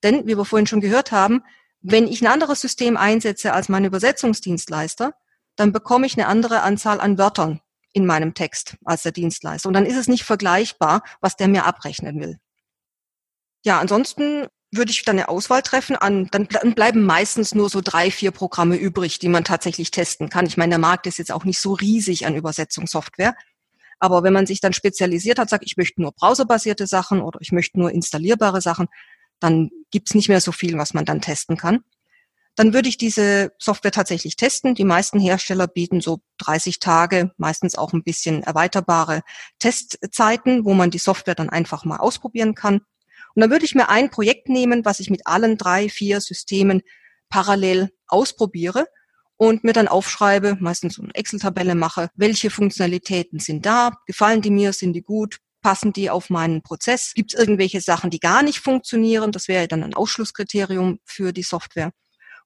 Denn, 0.01 0.25
wie 0.25 0.35
wir 0.35 0.45
vorhin 0.45 0.65
schon 0.65 0.81
gehört 0.81 1.11
haben, 1.11 1.43
wenn 1.81 2.07
ich 2.07 2.21
ein 2.21 2.27
anderes 2.27 2.59
System 2.59 2.97
einsetze 2.97 3.53
als 3.53 3.69
mein 3.69 3.85
Übersetzungsdienstleister, 3.85 5.13
dann 5.55 5.71
bekomme 5.71 6.07
ich 6.07 6.17
eine 6.17 6.25
andere 6.25 6.63
Anzahl 6.63 6.99
an 6.99 7.19
Wörtern 7.19 7.61
in 7.93 8.07
meinem 8.07 8.33
Text 8.33 8.77
als 8.83 9.03
der 9.03 9.11
Dienstleister. 9.11 9.67
Und 9.67 9.75
dann 9.75 9.85
ist 9.85 9.97
es 9.97 10.07
nicht 10.07 10.23
vergleichbar, 10.23 11.03
was 11.19 11.35
der 11.35 11.47
mir 11.47 11.65
abrechnen 11.65 12.19
will. 12.19 12.39
Ja, 13.63 13.79
ansonsten 13.79 14.47
würde 14.71 14.91
ich 14.91 15.03
dann 15.03 15.17
eine 15.17 15.27
Auswahl 15.27 15.61
treffen 15.61 15.97
an, 15.97 16.29
dann 16.31 16.47
bleiben 16.47 17.03
meistens 17.03 17.53
nur 17.53 17.69
so 17.69 17.81
drei, 17.81 18.09
vier 18.09 18.31
Programme 18.31 18.77
übrig, 18.77 19.19
die 19.19 19.27
man 19.27 19.43
tatsächlich 19.43 19.91
testen 19.91 20.29
kann. 20.29 20.45
Ich 20.45 20.55
meine, 20.55 20.71
der 20.71 20.79
Markt 20.79 21.07
ist 21.07 21.17
jetzt 21.17 21.31
auch 21.31 21.43
nicht 21.43 21.59
so 21.59 21.73
riesig 21.73 22.25
an 22.25 22.35
Übersetzungssoftware. 22.35 23.35
Aber 23.99 24.23
wenn 24.23 24.33
man 24.33 24.47
sich 24.47 24.61
dann 24.61 24.73
spezialisiert 24.73 25.37
hat, 25.37 25.49
sagt, 25.49 25.65
ich 25.65 25.77
möchte 25.77 26.01
nur 26.01 26.13
browserbasierte 26.13 26.87
Sachen 26.87 27.21
oder 27.21 27.39
ich 27.41 27.51
möchte 27.51 27.79
nur 27.79 27.91
installierbare 27.91 28.61
Sachen, 28.61 28.87
dann 29.39 29.69
gibt's 29.91 30.15
nicht 30.15 30.29
mehr 30.29 30.41
so 30.41 30.51
viel, 30.51 30.77
was 30.77 30.93
man 30.93 31.05
dann 31.05 31.21
testen 31.21 31.57
kann. 31.57 31.83
Dann 32.55 32.73
würde 32.73 32.89
ich 32.89 32.97
diese 32.97 33.51
Software 33.59 33.91
tatsächlich 33.91 34.35
testen. 34.35 34.75
Die 34.75 34.83
meisten 34.85 35.19
Hersteller 35.19 35.67
bieten 35.67 36.01
so 36.01 36.19
30 36.39 36.79
Tage, 36.79 37.31
meistens 37.37 37.75
auch 37.75 37.93
ein 37.93 38.03
bisschen 38.03 38.43
erweiterbare 38.43 39.21
Testzeiten, 39.59 40.65
wo 40.65 40.73
man 40.73 40.91
die 40.91 40.97
Software 40.97 41.35
dann 41.35 41.49
einfach 41.49 41.85
mal 41.85 41.97
ausprobieren 41.97 42.55
kann. 42.55 42.81
Und 43.35 43.41
dann 43.41 43.51
würde 43.51 43.65
ich 43.65 43.75
mir 43.75 43.89
ein 43.89 44.09
Projekt 44.09 44.49
nehmen, 44.49 44.85
was 44.85 44.99
ich 44.99 45.09
mit 45.09 45.25
allen 45.25 45.57
drei, 45.57 45.89
vier 45.89 46.21
Systemen 46.21 46.81
parallel 47.29 47.91
ausprobiere 48.07 48.85
und 49.37 49.63
mir 49.63 49.73
dann 49.73 49.87
aufschreibe, 49.87 50.57
meistens 50.59 50.95
so 50.95 51.01
eine 51.01 51.15
Excel-Tabelle 51.15 51.75
mache, 51.75 52.09
welche 52.15 52.49
Funktionalitäten 52.49 53.39
sind 53.39 53.65
da, 53.65 53.91
gefallen 54.05 54.41
die 54.41 54.51
mir, 54.51 54.73
sind 54.73 54.93
die 54.93 55.01
gut, 55.01 55.39
passen 55.61 55.93
die 55.93 56.09
auf 56.09 56.29
meinen 56.29 56.61
Prozess, 56.61 57.13
gibt 57.13 57.33
es 57.33 57.39
irgendwelche 57.39 57.81
Sachen, 57.81 58.09
die 58.09 58.19
gar 58.19 58.43
nicht 58.43 58.59
funktionieren, 58.59 59.31
das 59.31 59.47
wäre 59.47 59.67
dann 59.67 59.83
ein 59.83 59.93
Ausschlusskriterium 59.93 60.99
für 61.05 61.31
die 61.31 61.43
Software. 61.43 61.91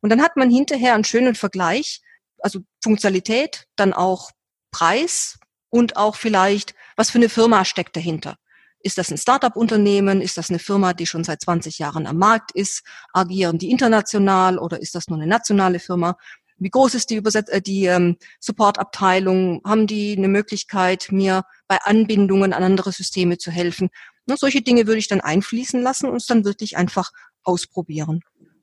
Und 0.01 0.09
dann 0.09 0.21
hat 0.21 0.37
man 0.37 0.49
hinterher 0.49 0.93
einen 0.93 1.03
schönen 1.03 1.35
Vergleich, 1.35 2.01
also 2.39 2.59
Funktionalität, 2.83 3.65
dann 3.75 3.93
auch 3.93 4.31
Preis 4.71 5.39
und 5.69 5.97
auch 5.97 6.15
vielleicht, 6.15 6.75
was 6.95 7.09
für 7.09 7.17
eine 7.17 7.29
Firma 7.29 7.65
steckt 7.65 7.95
dahinter. 7.95 8.37
Ist 8.85 8.99
das 8.99 9.09
ein 9.09 9.17
Startup-Unternehmen? 9.17 10.21
Ist 10.21 10.37
das 10.37 10.51
eine 10.51 10.59
Firma, 10.59 10.93
die 10.93 11.07
schon 11.07 11.23
seit 11.23 11.41
20 11.41 11.79
Jahren 11.79 12.05
am 12.05 12.17
Markt 12.17 12.51
ist? 12.51 12.83
Agieren 13.13 13.57
die 13.57 13.71
international 13.71 14.59
oder 14.59 14.79
ist 14.79 14.93
das 14.93 15.07
nur 15.07 15.17
eine 15.17 15.25
nationale 15.25 15.79
Firma? 15.79 16.17
Wie 16.59 16.69
groß 16.69 16.93
ist 16.93 17.09
die, 17.09 17.15
Überset 17.15 17.49
äh, 17.49 17.63
die 17.63 17.85
ähm, 17.85 18.17
Supportabteilung? 18.39 19.63
Haben 19.65 19.87
die 19.87 20.15
eine 20.15 20.27
Möglichkeit, 20.27 21.07
mir 21.09 21.45
bei 21.67 21.79
Anbindungen 21.81 22.53
an 22.53 22.61
andere 22.61 22.91
Systeme 22.91 23.39
zu 23.39 23.49
helfen? 23.49 23.89
Ne, 24.27 24.37
solche 24.37 24.61
Dinge 24.61 24.85
würde 24.85 24.99
ich 24.99 25.07
dann 25.07 25.21
einfließen 25.21 25.81
lassen 25.81 26.07
und 26.07 26.17
es 26.17 26.27
dann 26.27 26.45
wirklich 26.45 26.77
einfach 26.77 27.09
ausprobieren. 27.41 28.21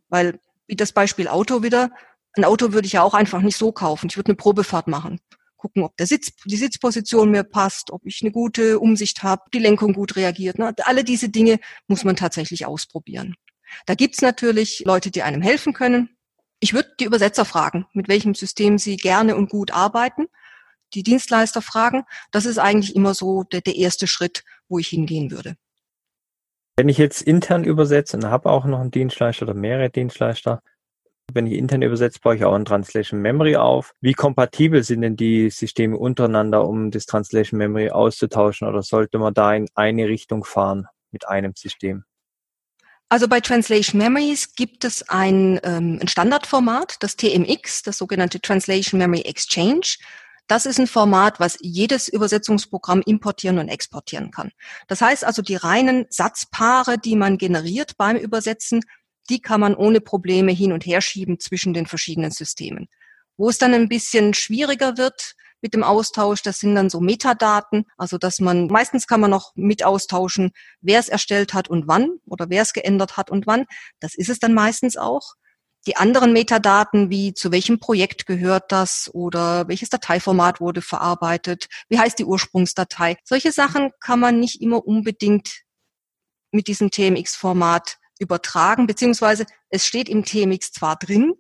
Weil, 0.08 0.38
wie 0.68 0.76
das 0.76 0.92
Beispiel 0.92 1.26
Auto 1.26 1.64
wieder, 1.64 1.90
ein 2.36 2.44
Auto 2.44 2.72
würde 2.72 2.86
ich 2.86 2.92
ja 2.92 3.02
auch 3.02 3.14
einfach 3.14 3.40
nicht 3.40 3.56
so 3.56 3.72
kaufen. 3.72 4.06
Ich 4.08 4.16
würde 4.16 4.28
eine 4.28 4.36
Probefahrt 4.36 4.86
machen. 4.86 5.18
Gucken, 5.62 5.84
ob 5.84 5.96
der 5.96 6.08
Sitz, 6.08 6.32
die 6.44 6.56
Sitzposition 6.56 7.30
mir 7.30 7.44
passt, 7.44 7.92
ob 7.92 8.04
ich 8.04 8.20
eine 8.20 8.32
gute 8.32 8.80
Umsicht 8.80 9.22
habe, 9.22 9.42
die 9.54 9.60
Lenkung 9.60 9.92
gut 9.92 10.16
reagiert. 10.16 10.58
Ne? 10.58 10.74
Alle 10.82 11.04
diese 11.04 11.28
Dinge 11.28 11.60
muss 11.86 12.02
man 12.02 12.16
tatsächlich 12.16 12.66
ausprobieren. 12.66 13.36
Da 13.86 13.94
gibt's 13.94 14.22
natürlich 14.22 14.82
Leute, 14.84 15.12
die 15.12 15.22
einem 15.22 15.40
helfen 15.40 15.72
können. 15.72 16.16
Ich 16.58 16.74
würde 16.74 16.90
die 16.98 17.04
Übersetzer 17.04 17.44
fragen, 17.44 17.86
mit 17.92 18.08
welchem 18.08 18.34
System 18.34 18.76
sie 18.76 18.96
gerne 18.96 19.36
und 19.36 19.50
gut 19.50 19.70
arbeiten. 19.70 20.26
Die 20.94 21.04
Dienstleister 21.04 21.62
fragen. 21.62 22.02
Das 22.32 22.44
ist 22.44 22.58
eigentlich 22.58 22.96
immer 22.96 23.14
so 23.14 23.44
der, 23.44 23.60
der 23.60 23.76
erste 23.76 24.08
Schritt, 24.08 24.42
wo 24.68 24.80
ich 24.80 24.88
hingehen 24.88 25.30
würde. 25.30 25.54
Wenn 26.76 26.88
ich 26.88 26.98
jetzt 26.98 27.22
intern 27.22 27.62
übersetze 27.62 28.16
und 28.16 28.24
habe 28.24 28.50
auch 28.50 28.64
noch 28.64 28.80
einen 28.80 28.90
Dienstleister 28.90 29.44
oder 29.44 29.54
mehrere 29.54 29.90
Dienstleister, 29.90 30.60
wenn 31.34 31.46
ich 31.46 31.54
intern 31.54 31.82
übersetze, 31.82 32.20
baue 32.20 32.36
ich 32.36 32.44
auch 32.44 32.54
ein 32.54 32.64
Translation 32.64 33.20
Memory 33.20 33.56
auf. 33.56 33.94
Wie 34.00 34.12
kompatibel 34.12 34.82
sind 34.82 35.02
denn 35.02 35.16
die 35.16 35.50
Systeme 35.50 35.96
untereinander, 35.96 36.66
um 36.66 36.90
das 36.90 37.06
Translation 37.06 37.58
Memory 37.58 37.90
auszutauschen 37.90 38.68
oder 38.68 38.82
sollte 38.82 39.18
man 39.18 39.34
da 39.34 39.54
in 39.54 39.68
eine 39.74 40.08
Richtung 40.08 40.44
fahren 40.44 40.86
mit 41.10 41.28
einem 41.28 41.52
System? 41.56 42.04
Also 43.08 43.28
bei 43.28 43.40
Translation 43.40 43.98
Memories 43.98 44.54
gibt 44.54 44.84
es 44.84 45.06
ein, 45.10 45.60
ähm, 45.64 45.98
ein 46.00 46.08
Standardformat, 46.08 46.96
das 47.00 47.16
TMX, 47.16 47.82
das 47.82 47.98
sogenannte 47.98 48.40
Translation 48.40 48.98
Memory 48.98 49.20
Exchange. 49.26 49.96
Das 50.46 50.64
ist 50.64 50.78
ein 50.78 50.86
Format, 50.86 51.38
was 51.38 51.58
jedes 51.60 52.08
Übersetzungsprogramm 52.08 53.02
importieren 53.02 53.58
und 53.58 53.68
exportieren 53.68 54.30
kann. 54.30 54.50
Das 54.88 55.02
heißt 55.02 55.26
also, 55.26 55.42
die 55.42 55.56
reinen 55.56 56.06
Satzpaare, 56.08 56.96
die 56.98 57.16
man 57.16 57.36
generiert 57.36 57.98
beim 57.98 58.16
Übersetzen, 58.16 58.80
die 59.32 59.40
kann 59.40 59.60
man 59.60 59.74
ohne 59.74 60.02
Probleme 60.02 60.52
hin 60.52 60.72
und 60.72 60.84
her 60.84 61.00
schieben 61.00 61.40
zwischen 61.40 61.72
den 61.72 61.86
verschiedenen 61.86 62.30
Systemen. 62.30 62.88
Wo 63.38 63.48
es 63.48 63.56
dann 63.56 63.72
ein 63.72 63.88
bisschen 63.88 64.34
schwieriger 64.34 64.98
wird, 64.98 65.34
mit 65.62 65.72
dem 65.72 65.84
Austausch. 65.84 66.42
Das 66.42 66.58
sind 66.58 66.74
dann 66.74 66.90
so 66.90 67.00
Metadaten, 67.00 67.86
also 67.96 68.18
dass 68.18 68.40
man, 68.40 68.66
meistens 68.66 69.06
kann 69.06 69.20
man 69.20 69.30
noch 69.30 69.52
mit 69.54 69.84
austauschen, 69.84 70.50
wer 70.80 70.98
es 70.98 71.08
erstellt 71.08 71.54
hat 71.54 71.68
und 71.68 71.86
wann 71.86 72.18
oder 72.26 72.50
wer 72.50 72.62
es 72.62 72.74
geändert 72.74 73.16
hat 73.16 73.30
und 73.30 73.46
wann. 73.46 73.64
Das 74.00 74.14
ist 74.14 74.28
es 74.28 74.38
dann 74.38 74.52
meistens 74.52 74.96
auch. 74.96 75.34
Die 75.86 75.96
anderen 75.96 76.32
Metadaten, 76.32 77.10
wie 77.10 77.32
zu 77.34 77.50
welchem 77.50 77.80
Projekt 77.80 78.26
gehört 78.26 78.70
das 78.70 79.10
oder 79.12 79.66
welches 79.66 79.88
Dateiformat 79.88 80.60
wurde 80.60 80.82
verarbeitet, 80.82 81.68
wie 81.88 81.98
heißt 81.98 82.18
die 82.18 82.24
Ursprungsdatei. 82.24 83.16
Solche 83.24 83.50
Sachen 83.50 83.90
kann 83.98 84.20
man 84.20 84.38
nicht 84.38 84.60
immer 84.60 84.86
unbedingt 84.86 85.62
mit 86.52 86.68
diesem 86.68 86.90
TMX-Format 86.90 87.96
übertragen, 88.18 88.86
beziehungsweise 88.86 89.46
es 89.68 89.86
steht 89.86 90.08
im 90.08 90.24
TMX 90.24 90.72
zwar 90.72 90.96
drin, 90.96 91.34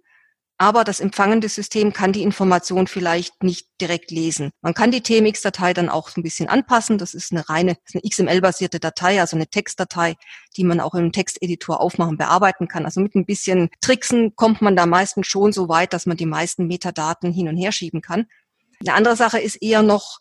aber 0.62 0.84
das 0.84 1.00
empfangende 1.00 1.48
System 1.48 1.92
kann 1.92 2.12
die 2.12 2.22
Information 2.22 2.86
vielleicht 2.86 3.42
nicht 3.42 3.66
direkt 3.80 4.12
lesen. 4.12 4.52
Man 4.60 4.74
kann 4.74 4.92
die 4.92 5.00
TMX-Datei 5.00 5.72
dann 5.74 5.88
auch 5.88 6.16
ein 6.16 6.22
bisschen 6.22 6.48
anpassen. 6.48 6.98
Das 6.98 7.14
ist 7.14 7.32
eine 7.32 7.48
reine, 7.48 7.76
eine 7.92 8.02
XML-basierte 8.08 8.78
Datei, 8.78 9.20
also 9.20 9.34
eine 9.36 9.48
Textdatei, 9.48 10.14
die 10.56 10.62
man 10.62 10.78
auch 10.78 10.94
im 10.94 11.10
Texteditor 11.10 11.80
aufmachen, 11.80 12.16
bearbeiten 12.16 12.68
kann. 12.68 12.84
Also 12.84 13.00
mit 13.00 13.16
ein 13.16 13.26
bisschen 13.26 13.70
Tricksen 13.80 14.36
kommt 14.36 14.62
man 14.62 14.76
da 14.76 14.86
meistens 14.86 15.26
schon 15.26 15.52
so 15.52 15.68
weit, 15.68 15.92
dass 15.92 16.06
man 16.06 16.16
die 16.16 16.26
meisten 16.26 16.68
Metadaten 16.68 17.32
hin 17.32 17.48
und 17.48 17.56
her 17.56 17.72
schieben 17.72 18.00
kann. 18.00 18.26
Eine 18.78 18.94
andere 18.94 19.16
Sache 19.16 19.40
ist 19.40 19.56
eher 19.56 19.82
noch, 19.82 20.20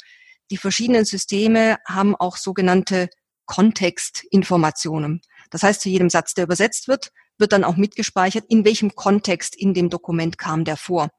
die 0.50 0.58
verschiedenen 0.58 1.06
Systeme 1.06 1.78
haben 1.88 2.16
auch 2.16 2.36
sogenannte 2.36 3.10
Kontextinformationen. 3.46 5.22
Das 5.52 5.62
heißt, 5.64 5.82
zu 5.82 5.90
jedem 5.90 6.10
Satz, 6.10 6.34
der 6.34 6.46
übersetzt 6.46 6.88
wird, 6.88 7.12
wird 7.38 7.52
dann 7.52 7.64
auch 7.64 7.76
mitgespeichert, 7.76 8.46
in 8.50 8.66
welchem 8.66 8.96
Kontext 8.96 9.56
in 9.56 9.74
dem 9.74 9.90
Dokument 9.90 10.38
kam 10.38 10.64
der 10.64 10.78
vor. 10.78 11.10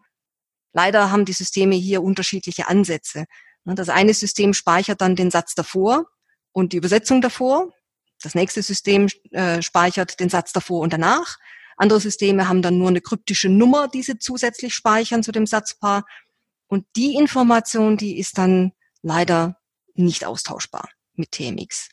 Leider 0.72 1.10
haben 1.12 1.24
die 1.24 1.32
Systeme 1.32 1.76
hier 1.76 2.02
unterschiedliche 2.02 2.66
Ansätze. 2.66 3.26
Das 3.64 3.88
eine 3.88 4.14
System 4.14 4.54
speichert 4.54 5.00
dann 5.00 5.14
den 5.14 5.30
Satz 5.30 5.54
davor 5.54 6.06
und 6.50 6.72
die 6.72 6.78
Übersetzung 6.78 7.20
davor. 7.20 7.72
Das 8.22 8.34
nächste 8.34 8.62
System 8.62 9.08
äh, 9.30 9.62
speichert 9.62 10.18
den 10.18 10.30
Satz 10.30 10.52
davor 10.52 10.80
und 10.80 10.92
danach. 10.92 11.38
Andere 11.76 12.00
Systeme 12.00 12.48
haben 12.48 12.62
dann 12.62 12.78
nur 12.78 12.88
eine 12.88 13.00
kryptische 13.00 13.48
Nummer, 13.48 13.88
die 13.88 14.02
sie 14.02 14.18
zusätzlich 14.18 14.74
speichern 14.74 15.22
zu 15.22 15.32
dem 15.32 15.46
Satzpaar. 15.46 16.04
Und 16.66 16.86
die 16.96 17.16
Information, 17.16 17.96
die 17.96 18.18
ist 18.18 18.38
dann 18.38 18.72
leider 19.02 19.58
nicht 19.94 20.24
austauschbar 20.24 20.88
mit 21.14 21.32
TMX. 21.32 21.90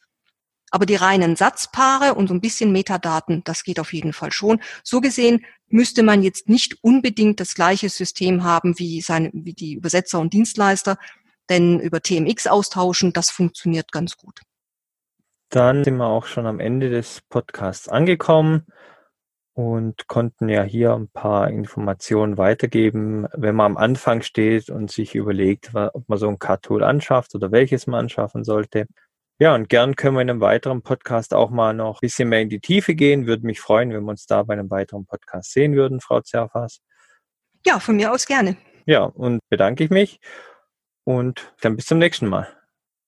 Aber 0.72 0.86
die 0.86 0.96
reinen 0.96 1.36
Satzpaare 1.36 2.14
und 2.16 2.28
so 2.28 2.34
ein 2.34 2.42
bisschen 2.42 2.72
Metadaten, 2.72 3.44
das 3.44 3.64
geht 3.64 3.80
auf 3.80 3.94
jeden 3.94 4.14
Fall 4.14 4.32
schon. 4.32 4.62
So 4.84 5.02
gesehen 5.02 5.46
müsste 5.68 6.04
man 6.04 6.24
jetzt 6.24 6.50
nicht 6.50 6.78
unbedingt 6.84 7.40
das 7.40 7.56
gleiche 7.56 7.90
System 7.90 8.44
haben 8.44 8.78
wie, 8.80 9.02
seine, 9.02 9.30
wie 9.34 9.54
die 9.54 9.74
Übersetzer 9.74 10.20
und 10.20 10.34
Dienstleister, 10.34 10.98
denn 11.50 11.80
über 11.80 12.02
TMX 12.02 12.48
austauschen, 12.48 13.14
das 13.14 13.32
funktioniert 13.32 13.92
ganz 13.92 14.18
gut. 14.18 14.42
Dann 15.50 15.84
sind 15.84 15.98
wir 15.98 16.06
auch 16.06 16.28
schon 16.28 16.46
am 16.46 16.60
Ende 16.60 16.90
des 16.92 17.22
Podcasts 17.28 17.90
angekommen 17.90 18.68
und 19.54 20.08
konnten 20.08 20.48
ja 20.48 20.64
hier 20.64 20.94
ein 20.94 21.10
paar 21.10 21.50
Informationen 21.50 22.38
weitergeben, 22.38 23.28
wenn 23.34 23.56
man 23.56 23.74
am 23.74 23.78
Anfang 23.78 24.22
steht 24.22 24.70
und 24.70 24.92
sich 24.92 25.16
überlegt, 25.16 25.72
ob 25.74 26.08
man 26.08 26.20
so 26.20 26.30
ein 26.30 26.40
Cut-Tool 26.40 26.84
anschafft 26.84 27.34
oder 27.34 27.52
welches 27.52 27.88
man 27.88 28.02
anschaffen 28.02 28.44
sollte. 28.44 28.86
Ja, 29.42 29.56
und 29.56 29.70
gern 29.70 29.96
können 29.96 30.16
wir 30.16 30.22
in 30.22 30.30
einem 30.30 30.42
weiteren 30.42 30.82
Podcast 30.82 31.34
auch 31.34 31.50
mal 31.50 31.74
noch 31.74 31.96
ein 31.96 32.00
bisschen 32.02 32.28
mehr 32.28 32.42
in 32.42 32.50
die 32.50 32.60
Tiefe 32.60 32.94
gehen. 32.94 33.26
Würde 33.26 33.46
mich 33.46 33.62
freuen, 33.62 33.90
wenn 33.94 34.04
wir 34.04 34.10
uns 34.10 34.26
da 34.26 34.44
bei 34.44 34.52
einem 34.52 34.70
weiteren 34.70 35.06
Podcast 35.06 35.54
sehen 35.54 35.78
würden, 35.78 36.02
Frau 36.02 36.20
Zerfas. 36.20 36.82
Ja, 37.66 37.80
von 37.80 37.96
mir 37.96 38.12
aus 38.12 38.26
gerne. 38.26 38.58
Ja, 38.86 39.04
und 39.04 39.40
bedanke 39.48 39.86
ich 39.86 39.92
mich 39.92 40.20
und 41.06 41.54
dann 41.62 41.78
bis 41.78 41.86
zum 41.86 42.00
nächsten 42.00 42.28
Mal. 42.28 42.50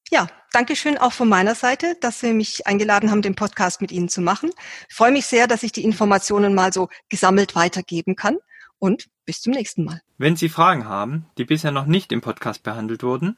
Ja, 0.10 0.28
danke 0.54 0.78
schön 0.78 0.98
auch 0.98 1.12
von 1.12 1.28
meiner 1.28 1.54
Seite, 1.54 1.98
dass 2.00 2.22
Sie 2.22 2.32
mich 2.32 2.66
eingeladen 2.66 3.12
haben, 3.12 3.22
den 3.22 3.36
Podcast 3.36 3.82
mit 3.82 3.92
Ihnen 3.92 4.08
zu 4.08 4.22
machen. 4.22 4.52
Ich 4.88 4.96
freue 4.96 5.12
mich 5.12 5.26
sehr, 5.26 5.48
dass 5.48 5.64
ich 5.64 5.74
die 5.74 5.84
Informationen 5.84 6.56
mal 6.56 6.72
so 6.72 6.88
gesammelt 7.10 7.56
weitergeben 7.56 8.16
kann 8.16 8.38
und 8.80 9.10
bis 9.26 9.42
zum 9.42 9.52
nächsten 9.52 9.84
Mal. 9.84 10.02
Wenn 10.18 10.38
Sie 10.38 10.48
Fragen 10.48 10.88
haben, 10.88 11.26
die 11.38 11.44
bisher 11.44 11.72
noch 11.72 11.88
nicht 11.88 12.14
im 12.14 12.22
Podcast 12.22 12.64
behandelt 12.64 13.04
wurden, 13.04 13.36